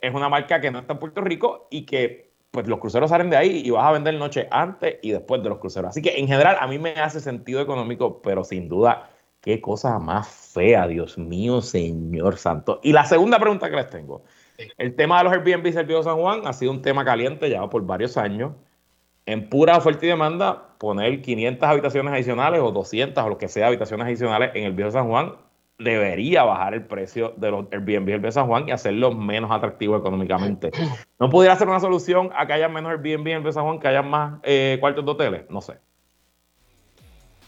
es 0.00 0.14
una 0.14 0.28
marca 0.28 0.60
que 0.60 0.70
no 0.70 0.78
está 0.78 0.92
en 0.92 1.00
Puerto 1.00 1.20
Rico 1.20 1.66
y 1.68 1.84
que 1.84 2.25
pues 2.56 2.68
los 2.68 2.78
cruceros 2.78 3.10
salen 3.10 3.28
de 3.28 3.36
ahí 3.36 3.62
y 3.64 3.70
vas 3.70 3.84
a 3.84 3.92
vender 3.92 4.14
noche 4.14 4.48
antes 4.50 4.98
y 5.02 5.10
después 5.10 5.42
de 5.42 5.50
los 5.50 5.58
cruceros. 5.58 5.90
Así 5.90 6.00
que 6.00 6.18
en 6.18 6.26
general 6.26 6.56
a 6.58 6.66
mí 6.66 6.78
me 6.78 6.92
hace 6.92 7.20
sentido 7.20 7.60
económico, 7.60 8.22
pero 8.22 8.44
sin 8.44 8.66
duda, 8.68 9.10
qué 9.42 9.60
cosa 9.60 9.98
más 9.98 10.26
fea, 10.26 10.86
Dios 10.86 11.18
mío, 11.18 11.60
Señor 11.60 12.38
Santo. 12.38 12.80
Y 12.82 12.92
la 12.92 13.04
segunda 13.04 13.38
pregunta 13.38 13.68
que 13.68 13.76
les 13.76 13.90
tengo. 13.90 14.24
El 14.78 14.96
tema 14.96 15.18
de 15.18 15.24
los 15.24 15.32
Airbnb 15.34 15.70
Servicio 15.70 16.02
San 16.02 16.16
Juan 16.16 16.46
ha 16.46 16.54
sido 16.54 16.72
un 16.72 16.80
tema 16.80 17.04
caliente 17.04 17.50
ya 17.50 17.68
por 17.68 17.84
varios 17.84 18.16
años. 18.16 18.52
En 19.26 19.50
pura 19.50 19.76
oferta 19.76 20.06
y 20.06 20.08
demanda, 20.08 20.76
poner 20.78 21.20
500 21.20 21.68
habitaciones 21.68 22.14
adicionales 22.14 22.60
o 22.62 22.72
200 22.72 23.22
o 23.22 23.28
lo 23.28 23.36
que 23.36 23.48
sea 23.48 23.66
habitaciones 23.66 24.06
adicionales 24.06 24.52
en 24.54 24.64
el 24.64 24.72
Viejo 24.72 24.92
San 24.92 25.08
Juan 25.08 25.34
debería 25.78 26.42
bajar 26.44 26.74
el 26.74 26.84
precio 26.84 27.34
de 27.36 27.50
los 27.50 27.66
Airbnb 27.70 28.20
de 28.20 28.32
San 28.32 28.46
Juan 28.46 28.68
y 28.68 28.72
hacerlo 28.72 29.12
menos 29.12 29.50
atractivo 29.50 29.96
económicamente. 29.96 30.70
¿No 31.18 31.28
pudiera 31.28 31.56
ser 31.56 31.68
una 31.68 31.80
solución 31.80 32.30
a 32.34 32.46
que 32.46 32.54
haya 32.54 32.68
menos 32.68 32.90
Airbnb 32.90 33.26
en 33.28 33.52
San 33.52 33.64
Juan, 33.64 33.78
que 33.78 33.88
haya 33.88 34.02
más 34.02 34.40
eh, 34.42 34.78
cuartos 34.80 35.04
de 35.04 35.10
hoteles? 35.10 35.42
No 35.50 35.60
sé. 35.60 35.74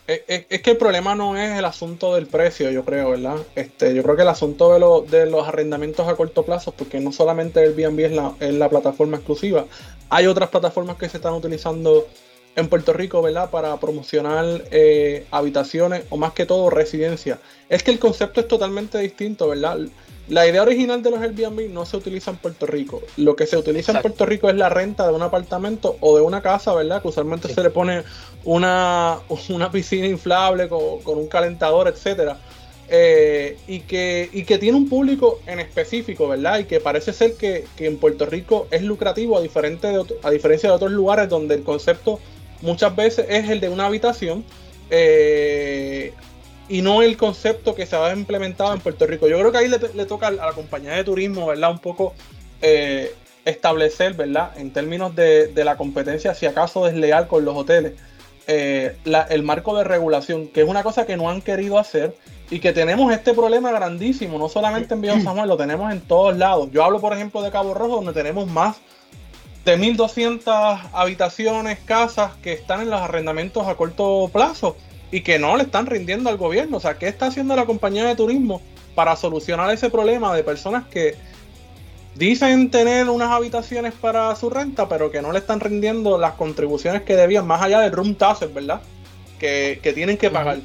Es, 0.08 0.62
que 0.62 0.70
el 0.70 0.78
problema 0.78 1.14
no 1.14 1.36
es 1.36 1.58
el 1.58 1.66
asunto 1.66 2.14
del 2.14 2.26
precio, 2.26 2.70
yo 2.70 2.82
creo, 2.82 3.10
¿verdad? 3.10 3.36
Este, 3.54 3.94
yo 3.94 4.02
creo 4.02 4.16
que 4.16 4.22
el 4.22 4.28
asunto 4.28 4.72
de, 4.72 5.18
de 5.18 5.30
los 5.30 5.46
arrendamientos 5.46 6.08
a 6.08 6.16
corto 6.16 6.44
plazo, 6.44 6.72
porque 6.72 6.98
no 6.98 7.12
solamente 7.12 7.60
Airbnb 7.60 8.00
es 8.00 8.12
la, 8.12 8.32
es 8.40 8.54
la 8.54 8.70
plataforma 8.70 9.18
exclusiva, 9.18 9.66
hay 10.08 10.26
otras 10.26 10.48
plataformas 10.48 10.96
que 10.96 11.10
se 11.10 11.18
están 11.18 11.34
utilizando 11.34 12.06
en 12.56 12.68
Puerto 12.68 12.92
Rico, 12.92 13.22
¿verdad? 13.22 13.50
Para 13.50 13.78
promocionar 13.78 14.64
eh, 14.70 15.26
habitaciones 15.30 16.04
o 16.10 16.16
más 16.16 16.32
que 16.32 16.46
todo 16.46 16.70
residencia. 16.70 17.38
Es 17.68 17.82
que 17.82 17.90
el 17.90 17.98
concepto 17.98 18.40
es 18.40 18.48
totalmente 18.48 18.98
distinto, 18.98 19.48
¿verdad? 19.48 19.78
La 20.28 20.46
idea 20.46 20.60
original 20.60 21.02
de 21.02 21.10
los 21.10 21.20
Airbnb 21.20 21.70
no 21.70 21.86
se 21.86 21.96
utiliza 21.96 22.30
en 22.30 22.36
Puerto 22.36 22.66
Rico. 22.66 23.00
Lo 23.16 23.34
que 23.34 23.46
se 23.46 23.56
utiliza 23.56 23.92
en 23.92 24.02
Puerto 24.02 24.26
Rico 24.26 24.50
es 24.50 24.56
la 24.56 24.68
renta 24.68 25.06
de 25.06 25.14
un 25.14 25.22
apartamento 25.22 25.96
o 26.00 26.16
de 26.16 26.22
una 26.22 26.42
casa, 26.42 26.74
¿verdad? 26.74 27.00
Que 27.00 27.08
usualmente 27.08 27.48
se 27.48 27.62
le 27.62 27.70
pone 27.70 28.02
una, 28.44 29.20
una 29.48 29.70
piscina 29.70 30.06
inflable 30.06 30.68
con, 30.68 31.00
un 31.18 31.28
calentador, 31.28 31.88
etcétera. 31.88 32.38
Eh, 32.90 33.58
y, 33.66 33.80
que, 33.80 34.30
y 34.32 34.44
que 34.44 34.56
tiene 34.58 34.76
un 34.76 34.88
público 34.88 35.40
en 35.46 35.60
específico, 35.60 36.28
¿verdad? 36.28 36.58
Y 36.58 36.64
que 36.64 36.80
parece 36.80 37.12
ser 37.12 37.34
que, 37.34 37.66
en 37.78 37.96
Puerto 37.98 38.26
Rico 38.26 38.66
es 38.70 38.82
lucrativo 38.82 39.38
a, 39.38 39.40
diferente 39.40 39.88
a 40.22 40.30
diferencia 40.30 40.68
de 40.68 40.74
otros 40.74 40.92
lugares 40.92 41.28
donde 41.28 41.54
el 41.54 41.62
concepto 41.62 42.18
muchas 42.62 42.94
veces 42.94 43.26
es 43.28 43.48
el 43.48 43.60
de 43.60 43.68
una 43.68 43.86
habitación 43.86 44.44
eh, 44.90 46.12
y 46.68 46.82
no 46.82 47.02
el 47.02 47.16
concepto 47.16 47.74
que 47.74 47.86
se 47.86 47.96
ha 47.96 48.12
implementado 48.12 48.74
en 48.74 48.80
Puerto 48.80 49.06
Rico. 49.06 49.28
Yo 49.28 49.38
creo 49.38 49.52
que 49.52 49.58
ahí 49.58 49.68
le, 49.68 50.06
toca 50.06 50.28
a 50.28 50.30
la 50.30 50.52
compañía 50.52 50.92
de 50.92 51.04
turismo, 51.04 51.46
¿verdad? 51.46 51.70
Un 51.70 51.78
poco 51.78 52.14
eh, 52.60 53.14
establecer, 53.44 54.14
¿verdad? 54.14 54.52
En 54.56 54.72
términos 54.72 55.14
de, 55.16 55.50
la 55.54 55.76
competencia, 55.76 56.34
si 56.34 56.46
acaso 56.46 56.84
desleal 56.84 57.26
con 57.26 57.44
los 57.44 57.56
hoteles, 57.56 57.94
eh, 58.46 58.96
el 59.30 59.42
marco 59.42 59.76
de 59.76 59.84
regulación, 59.84 60.48
que 60.48 60.62
es 60.62 60.68
una 60.68 60.82
cosa 60.82 61.06
que 61.06 61.16
no 61.16 61.30
han 61.30 61.42
querido 61.42 61.78
hacer 61.78 62.14
y 62.50 62.60
que 62.60 62.72
tenemos 62.72 63.12
este 63.12 63.34
problema 63.34 63.70
grandísimo, 63.72 64.38
no 64.38 64.48
solamente 64.48 64.94
en 64.94 65.02
Viejo 65.02 65.20
San 65.20 65.48
lo 65.48 65.56
tenemos 65.56 65.92
en 65.92 66.00
todos 66.00 66.36
lados. 66.36 66.70
Yo 66.72 66.84
hablo, 66.84 67.00
por 67.00 67.12
ejemplo, 67.12 67.42
de 67.42 67.50
Cabo 67.50 67.74
Rojo, 67.74 67.96
donde 67.96 68.12
tenemos 68.12 68.46
más 68.46 68.76
de 69.68 69.78
1.200 69.78 70.80
habitaciones, 70.94 71.78
casas 71.84 72.32
que 72.42 72.54
están 72.54 72.80
en 72.80 72.90
los 72.90 73.00
arrendamientos 73.02 73.66
a 73.66 73.74
corto 73.74 74.30
plazo 74.32 74.76
y 75.10 75.20
que 75.20 75.38
no 75.38 75.58
le 75.58 75.64
están 75.64 75.84
rindiendo 75.84 76.30
al 76.30 76.38
gobierno. 76.38 76.78
O 76.78 76.80
sea, 76.80 76.96
¿qué 76.96 77.06
está 77.06 77.26
haciendo 77.26 77.54
la 77.54 77.66
compañía 77.66 78.04
de 78.04 78.16
turismo 78.16 78.62
para 78.94 79.14
solucionar 79.14 79.70
ese 79.70 79.90
problema 79.90 80.34
de 80.34 80.42
personas 80.42 80.86
que 80.86 81.16
dicen 82.14 82.70
tener 82.70 83.10
unas 83.10 83.30
habitaciones 83.30 83.92
para 83.92 84.34
su 84.36 84.48
renta, 84.48 84.88
pero 84.88 85.10
que 85.10 85.20
no 85.20 85.32
le 85.32 85.38
están 85.38 85.60
rindiendo 85.60 86.16
las 86.16 86.32
contribuciones 86.32 87.02
que 87.02 87.14
debían, 87.14 87.46
más 87.46 87.60
allá 87.60 87.80
del 87.80 87.92
room 87.92 88.14
taxes, 88.14 88.52
¿verdad? 88.52 88.80
Que, 89.38 89.80
tienen 89.94 90.16
que 90.16 90.30
pagar, 90.30 90.60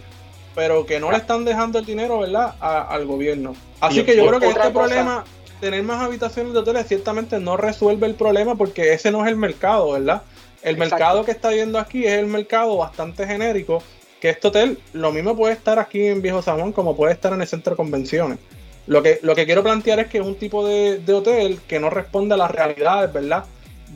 pero 0.55 0.85
que 0.85 1.01
no 1.01 1.11
le 1.11 1.17
están 1.17 1.43
dejando 1.43 1.77
el 1.77 1.85
dinero, 1.85 2.19
¿verdad? 2.19 2.55
al 2.59 3.05
gobierno. 3.05 3.53
Así 3.81 4.03
que 4.03 4.15
yo 4.15 4.25
creo 4.27 4.39
que 4.39 4.47
este 4.47 4.71
problema 4.71 5.25
tener 5.63 5.81
más 5.81 6.01
habitaciones 6.01 6.51
de 6.51 6.59
hoteles 6.59 6.87
ciertamente 6.87 7.39
no 7.39 7.55
resuelve 7.55 8.05
el 8.05 8.15
problema 8.15 8.55
porque 8.55 8.93
ese 8.93 9.11
no 9.11 9.23
es 9.23 9.29
el 9.29 9.37
mercado, 9.37 9.93
¿verdad? 9.93 10.23
El 10.61 10.77
mercado 10.77 11.23
que 11.23 11.31
está 11.31 11.49
viendo 11.51 11.79
aquí 11.79 12.05
es 12.05 12.13
el 12.13 12.27
mercado 12.27 12.75
bastante 12.75 13.25
genérico, 13.25 13.81
que 14.19 14.29
este 14.29 14.49
hotel 14.49 14.77
lo 14.91 15.13
mismo 15.13 15.37
puede 15.37 15.53
estar 15.53 15.79
aquí 15.79 16.05
en 16.05 16.21
Viejo 16.21 16.41
San 16.41 16.59
Juan 16.59 16.73
como 16.73 16.97
puede 16.97 17.13
estar 17.13 17.31
en 17.31 17.41
el 17.41 17.47
centro 17.47 17.71
de 17.71 17.77
convenciones. 17.77 18.39
Lo 18.87 19.01
que, 19.01 19.19
lo 19.21 19.35
que 19.35 19.45
quiero 19.45 19.63
plantear 19.63 19.99
es 20.01 20.07
que 20.07 20.17
es 20.17 20.25
un 20.25 20.35
tipo 20.35 20.67
de, 20.67 20.99
de 20.99 21.13
hotel 21.13 21.61
que 21.65 21.79
no 21.79 21.89
responde 21.89 22.33
a 22.33 22.37
las 22.37 22.51
realidades, 22.51 23.13
¿verdad? 23.13 23.45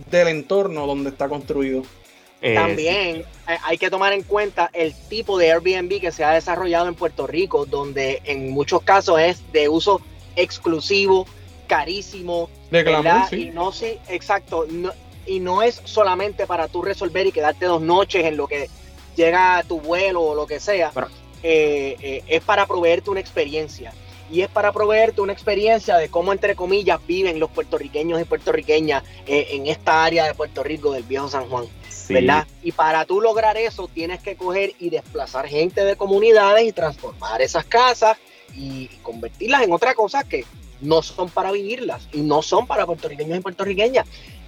Del 0.09 0.29
entorno 0.29 0.87
donde 0.87 1.09
está 1.09 1.27
construido. 1.27 1.83
Eh, 2.41 2.55
También 2.55 3.25
hay 3.45 3.77
que 3.77 3.89
tomar 3.89 4.13
en 4.13 4.23
cuenta 4.23 4.69
el 4.71 4.93
tipo 5.09 5.37
de 5.37 5.51
Airbnb 5.51 5.99
que 5.99 6.13
se 6.13 6.23
ha 6.23 6.31
desarrollado 6.31 6.87
en 6.87 6.95
Puerto 6.95 7.27
Rico, 7.27 7.65
donde 7.65 8.21
en 8.23 8.51
muchos 8.51 8.83
casos 8.83 9.19
es 9.19 9.51
de 9.51 9.67
uso 9.67 10.01
exclusivo, 10.37 11.25
carísimo, 11.67 12.49
¿verdad? 12.71 13.31
Y 13.31 13.51
no 13.51 13.71
sí, 13.71 13.97
exacto, 14.07 14.65
y 15.25 15.39
no 15.39 15.61
es 15.61 15.81
solamente 15.83 16.47
para 16.47 16.67
tú 16.67 16.81
resolver 16.81 17.27
y 17.27 17.31
quedarte 17.31 17.65
dos 17.65 17.81
noches 17.81 18.25
en 18.25 18.37
lo 18.37 18.47
que 18.47 18.69
llega 19.15 19.63
tu 19.67 19.79
vuelo 19.79 20.21
o 20.21 20.35
lo 20.35 20.47
que 20.47 20.59
sea, 20.59 20.91
eh, 21.43 21.95
eh, 22.01 22.23
es 22.27 22.41
para 22.43 22.65
proveerte 22.65 23.09
una 23.09 23.19
experiencia 23.19 23.93
y 24.31 24.41
es 24.41 24.49
para 24.49 24.71
proveerte 24.71 25.21
una 25.21 25.33
experiencia 25.33 25.97
de 25.97 26.09
cómo, 26.09 26.33
entre 26.33 26.55
comillas, 26.55 26.99
viven 27.05 27.39
los 27.39 27.49
puertorriqueños 27.49 28.19
y 28.19 28.25
puertorriqueñas 28.25 29.03
en 29.25 29.67
esta 29.67 30.03
área 30.03 30.25
de 30.25 30.33
Puerto 30.33 30.63
Rico 30.63 30.91
del 30.91 31.03
viejo 31.03 31.29
San 31.29 31.49
Juan. 31.49 31.65
¿verdad? 32.09 32.47
Y 32.63 32.71
para 32.71 33.05
tú 33.05 33.21
lograr 33.21 33.57
eso 33.57 33.89
tienes 33.93 34.21
que 34.21 34.35
coger 34.35 34.73
y 34.79 34.89
desplazar 34.89 35.47
gente 35.47 35.83
de 35.83 35.95
comunidades 35.95 36.65
y 36.65 36.71
transformar 36.71 37.41
esas 37.41 37.65
casas 37.65 38.17
y 38.55 38.87
convertirlas 39.01 39.63
en 39.63 39.71
otra 39.71 39.93
cosa 39.93 40.23
que 40.23 40.45
no 40.81 41.01
son 41.01 41.29
para 41.29 41.51
vivirlas 41.51 42.07
y 42.13 42.21
no 42.21 42.41
son 42.41 42.67
para 42.67 42.85
puertorriqueños 42.85 43.37
y 43.37 43.41
puertorriqueñas. 43.41 44.07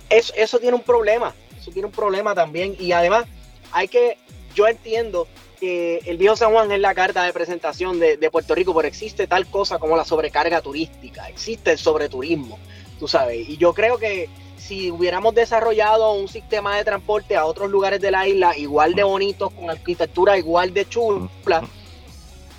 Eso, 0.10 0.34
eso 0.36 0.60
tiene 0.60 0.76
un 0.76 0.84
problema, 0.84 1.34
eso 1.60 1.72
tiene 1.72 1.88
un 1.88 1.92
problema 1.92 2.34
también 2.34 2.76
y 2.80 2.92
además 2.92 3.26
hay 3.72 3.88
que, 3.88 4.18
yo 4.56 4.68
entiendo 4.68 5.28
que 5.60 5.98
el 6.06 6.18
viejo 6.18 6.36
San 6.36 6.52
Juan 6.52 6.72
es 6.72 6.80
la 6.80 6.96
carta 6.96 7.24
de 7.24 7.34
presentación 7.34 8.00
de, 8.00 8.18
de 8.18 8.32
Puerto 8.32 8.56
Rico, 8.56 8.74
pero 8.74 8.88
existe 8.88 9.28
tal 9.28 9.48
cosa 9.48 9.78
como 9.78 9.98
la 9.98 10.06
sobrecarga 10.06 10.62
turística, 10.62 11.28
existe 11.28 11.72
el 11.72 11.78
sobreturismo, 11.78 12.58
tú 12.98 13.08
sabes, 13.08 13.48
y 13.48 13.58
yo 13.58 13.74
creo 13.74 13.98
que 13.98 14.30
si 14.58 14.92
hubiéramos 14.92 15.34
desarrollado 15.34 16.14
un 16.14 16.28
sistema 16.28 16.78
de 16.78 16.84
transporte 16.84 17.36
a 17.36 17.46
otros 17.46 17.72
lugares 17.72 18.00
de 18.02 18.12
la 18.12 18.28
isla 18.28 18.56
igual 18.58 18.94
de 18.94 19.04
bonitos, 19.04 19.52
con 19.54 19.70
arquitectura 19.70 20.38
igual 20.38 20.74
de 20.74 20.88
chula, 20.88 21.64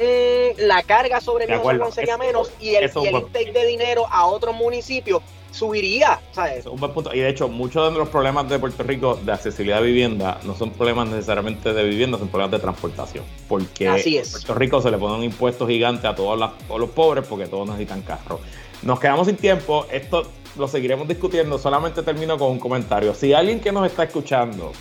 eh, 0.03 0.55
la 0.57 0.83
carga 0.83 1.21
sobre 1.21 1.45
el 1.45 1.61
sería 1.93 2.17
menos 2.17 2.51
y 2.59 2.75
el, 2.75 2.85
intake 2.85 3.53
de 3.53 3.67
dinero 3.67 4.07
a 4.11 4.25
otros 4.25 4.57
municipios 4.57 5.23
subiría. 5.51 6.19
¿sabes? 6.33 6.65
un 6.65 6.81
buen 6.81 6.93
punto. 6.95 7.15
Y 7.15 7.21
de 7.21 7.29
hecho, 7.29 7.49
muchos 7.49 7.93
de 7.93 7.99
los 7.99 8.09
problemas 8.09 8.49
de 8.49 8.59
Puerto 8.59 8.83
Rico 8.83 9.19
de 9.23 9.31
accesibilidad 9.31 9.81
a 9.81 9.83
vivienda 9.83 10.41
no 10.45 10.57
son 10.57 10.71
problemas 10.71 11.09
necesariamente 11.09 11.75
de 11.75 11.85
vivienda, 11.85 12.17
son 12.17 12.29
problemas 12.29 12.53
de 12.53 12.61
transportación. 12.61 13.25
Porque 13.47 13.89
Así 13.89 14.17
en 14.17 14.25
Puerto 14.31 14.55
Rico 14.55 14.81
se 14.81 14.91
le 14.91 14.97
pone 14.97 15.17
un 15.17 15.25
impuesto 15.25 15.67
gigante 15.67 16.07
a 16.07 16.15
todos, 16.15 16.51
todos 16.67 16.81
los 16.81 16.91
pobres 16.91 17.27
porque 17.29 17.47
todos 17.47 17.69
necesitan 17.69 18.01
carro. 18.01 18.41
Nos 18.81 18.99
quedamos 18.99 19.27
sin 19.27 19.37
tiempo. 19.37 19.85
Esto 19.93 20.23
lo 20.57 20.67
seguiremos 20.67 21.07
discutiendo. 21.07 21.59
Solamente 21.59 22.03
termino 22.03 22.39
con 22.39 22.53
un 22.53 22.59
comentario. 22.59 23.13
Si 23.13 23.35
alguien 23.35 23.61
que 23.61 23.71
nos 23.71 23.85
está 23.87 24.05
escuchando 24.05 24.73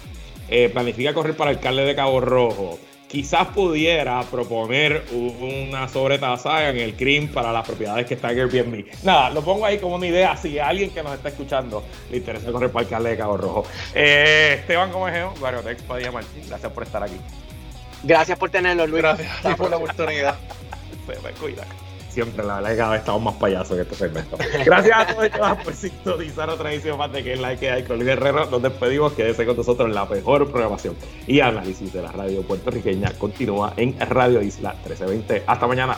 eh, 0.47 0.70
planifica 0.70 1.13
correr 1.13 1.36
para 1.36 1.51
alcalde 1.51 1.84
de 1.84 1.93
Cabo 1.93 2.22
Rojo, 2.22 2.80
quizás 3.10 3.47
pudiera 3.47 4.22
proponer 4.24 5.03
una 5.12 5.89
sobretasa 5.89 6.70
en 6.70 6.78
el 6.78 6.93
CRIM 6.95 7.28
para 7.34 7.51
las 7.51 7.66
propiedades 7.66 8.05
que 8.05 8.14
están 8.14 8.32
en 8.32 8.41
Airbnb. 8.41 8.86
Nada, 9.03 9.32
lo 9.32 9.41
pongo 9.41 9.66
ahí 9.66 9.80
como 9.80 9.95
una 9.95 10.05
idea. 10.05 10.38
Si 10.38 10.60
a 10.60 10.68
alguien 10.68 10.91
que 10.91 11.01
nos 11.01 11.14
está 11.14 11.30
escuchando 11.30 11.84
le 12.12 12.18
interesa 12.18 12.51
correr 12.51 12.72
para 12.72 12.86
alcalde 12.86 13.10
de 13.10 13.18
Cabo 13.18 13.36
Rojo. 13.36 13.66
Eh, 13.95 14.57
Esteban 14.60 14.91
Comejeo, 14.91 15.34
Variotex 15.41 15.82
Padilla 15.82 16.12
Martín, 16.12 16.43
gracias 16.47 16.72
por 16.72 16.84
estar 16.84 17.03
aquí. 17.03 17.18
Gracias 18.03 18.38
por 18.38 18.49
tenerlo, 18.49 18.86
Luis. 18.88 19.01
Gracias 19.01 19.55
por 19.57 19.70
la 19.70 19.78
oportunidad. 19.78 20.38
cuida 21.39 21.66
siempre, 22.10 22.45
la 22.45 22.55
verdad, 22.55 22.70
que 22.72 22.78
cada 22.78 22.91
vez 22.91 22.99
estamos 22.99 23.22
más 23.22 23.36
payasos 23.36 23.78
en 23.78 23.82
este 23.82 23.95
segmento. 23.95 24.38
Gracias 24.66 24.97
a 24.97 25.07
todos 25.07 25.26
y 25.28 25.30
todas 25.30 25.64
por 25.64 25.74
sintonizar 25.74 26.49
otra 26.49 26.74
edición 26.74 26.97
más 26.97 27.12
de 27.12 27.24
que 27.24 27.34
es 27.34 27.39
la 27.39 27.55
que 27.55 27.72
hay 27.72 27.84
con 27.84 27.97
Luis 27.97 28.10
Herrero. 28.10 28.45
Nos 28.47 28.62
despedimos, 28.62 29.14
quédese 29.14 29.45
con 29.45 29.55
nosotros 29.55 29.89
la 29.89 30.05
mejor 30.05 30.49
programación 30.49 30.95
y 31.28 31.39
análisis 31.39 31.93
de 31.93 32.01
la 32.01 32.12
radio 32.12 32.41
puertorriqueña. 32.41 33.12
Continúa 33.18 33.74
en 33.78 33.97
Radio 33.99 34.41
Isla 34.41 34.72
1320. 34.74 35.43
Hasta 35.47 35.68
mañana. 35.68 35.97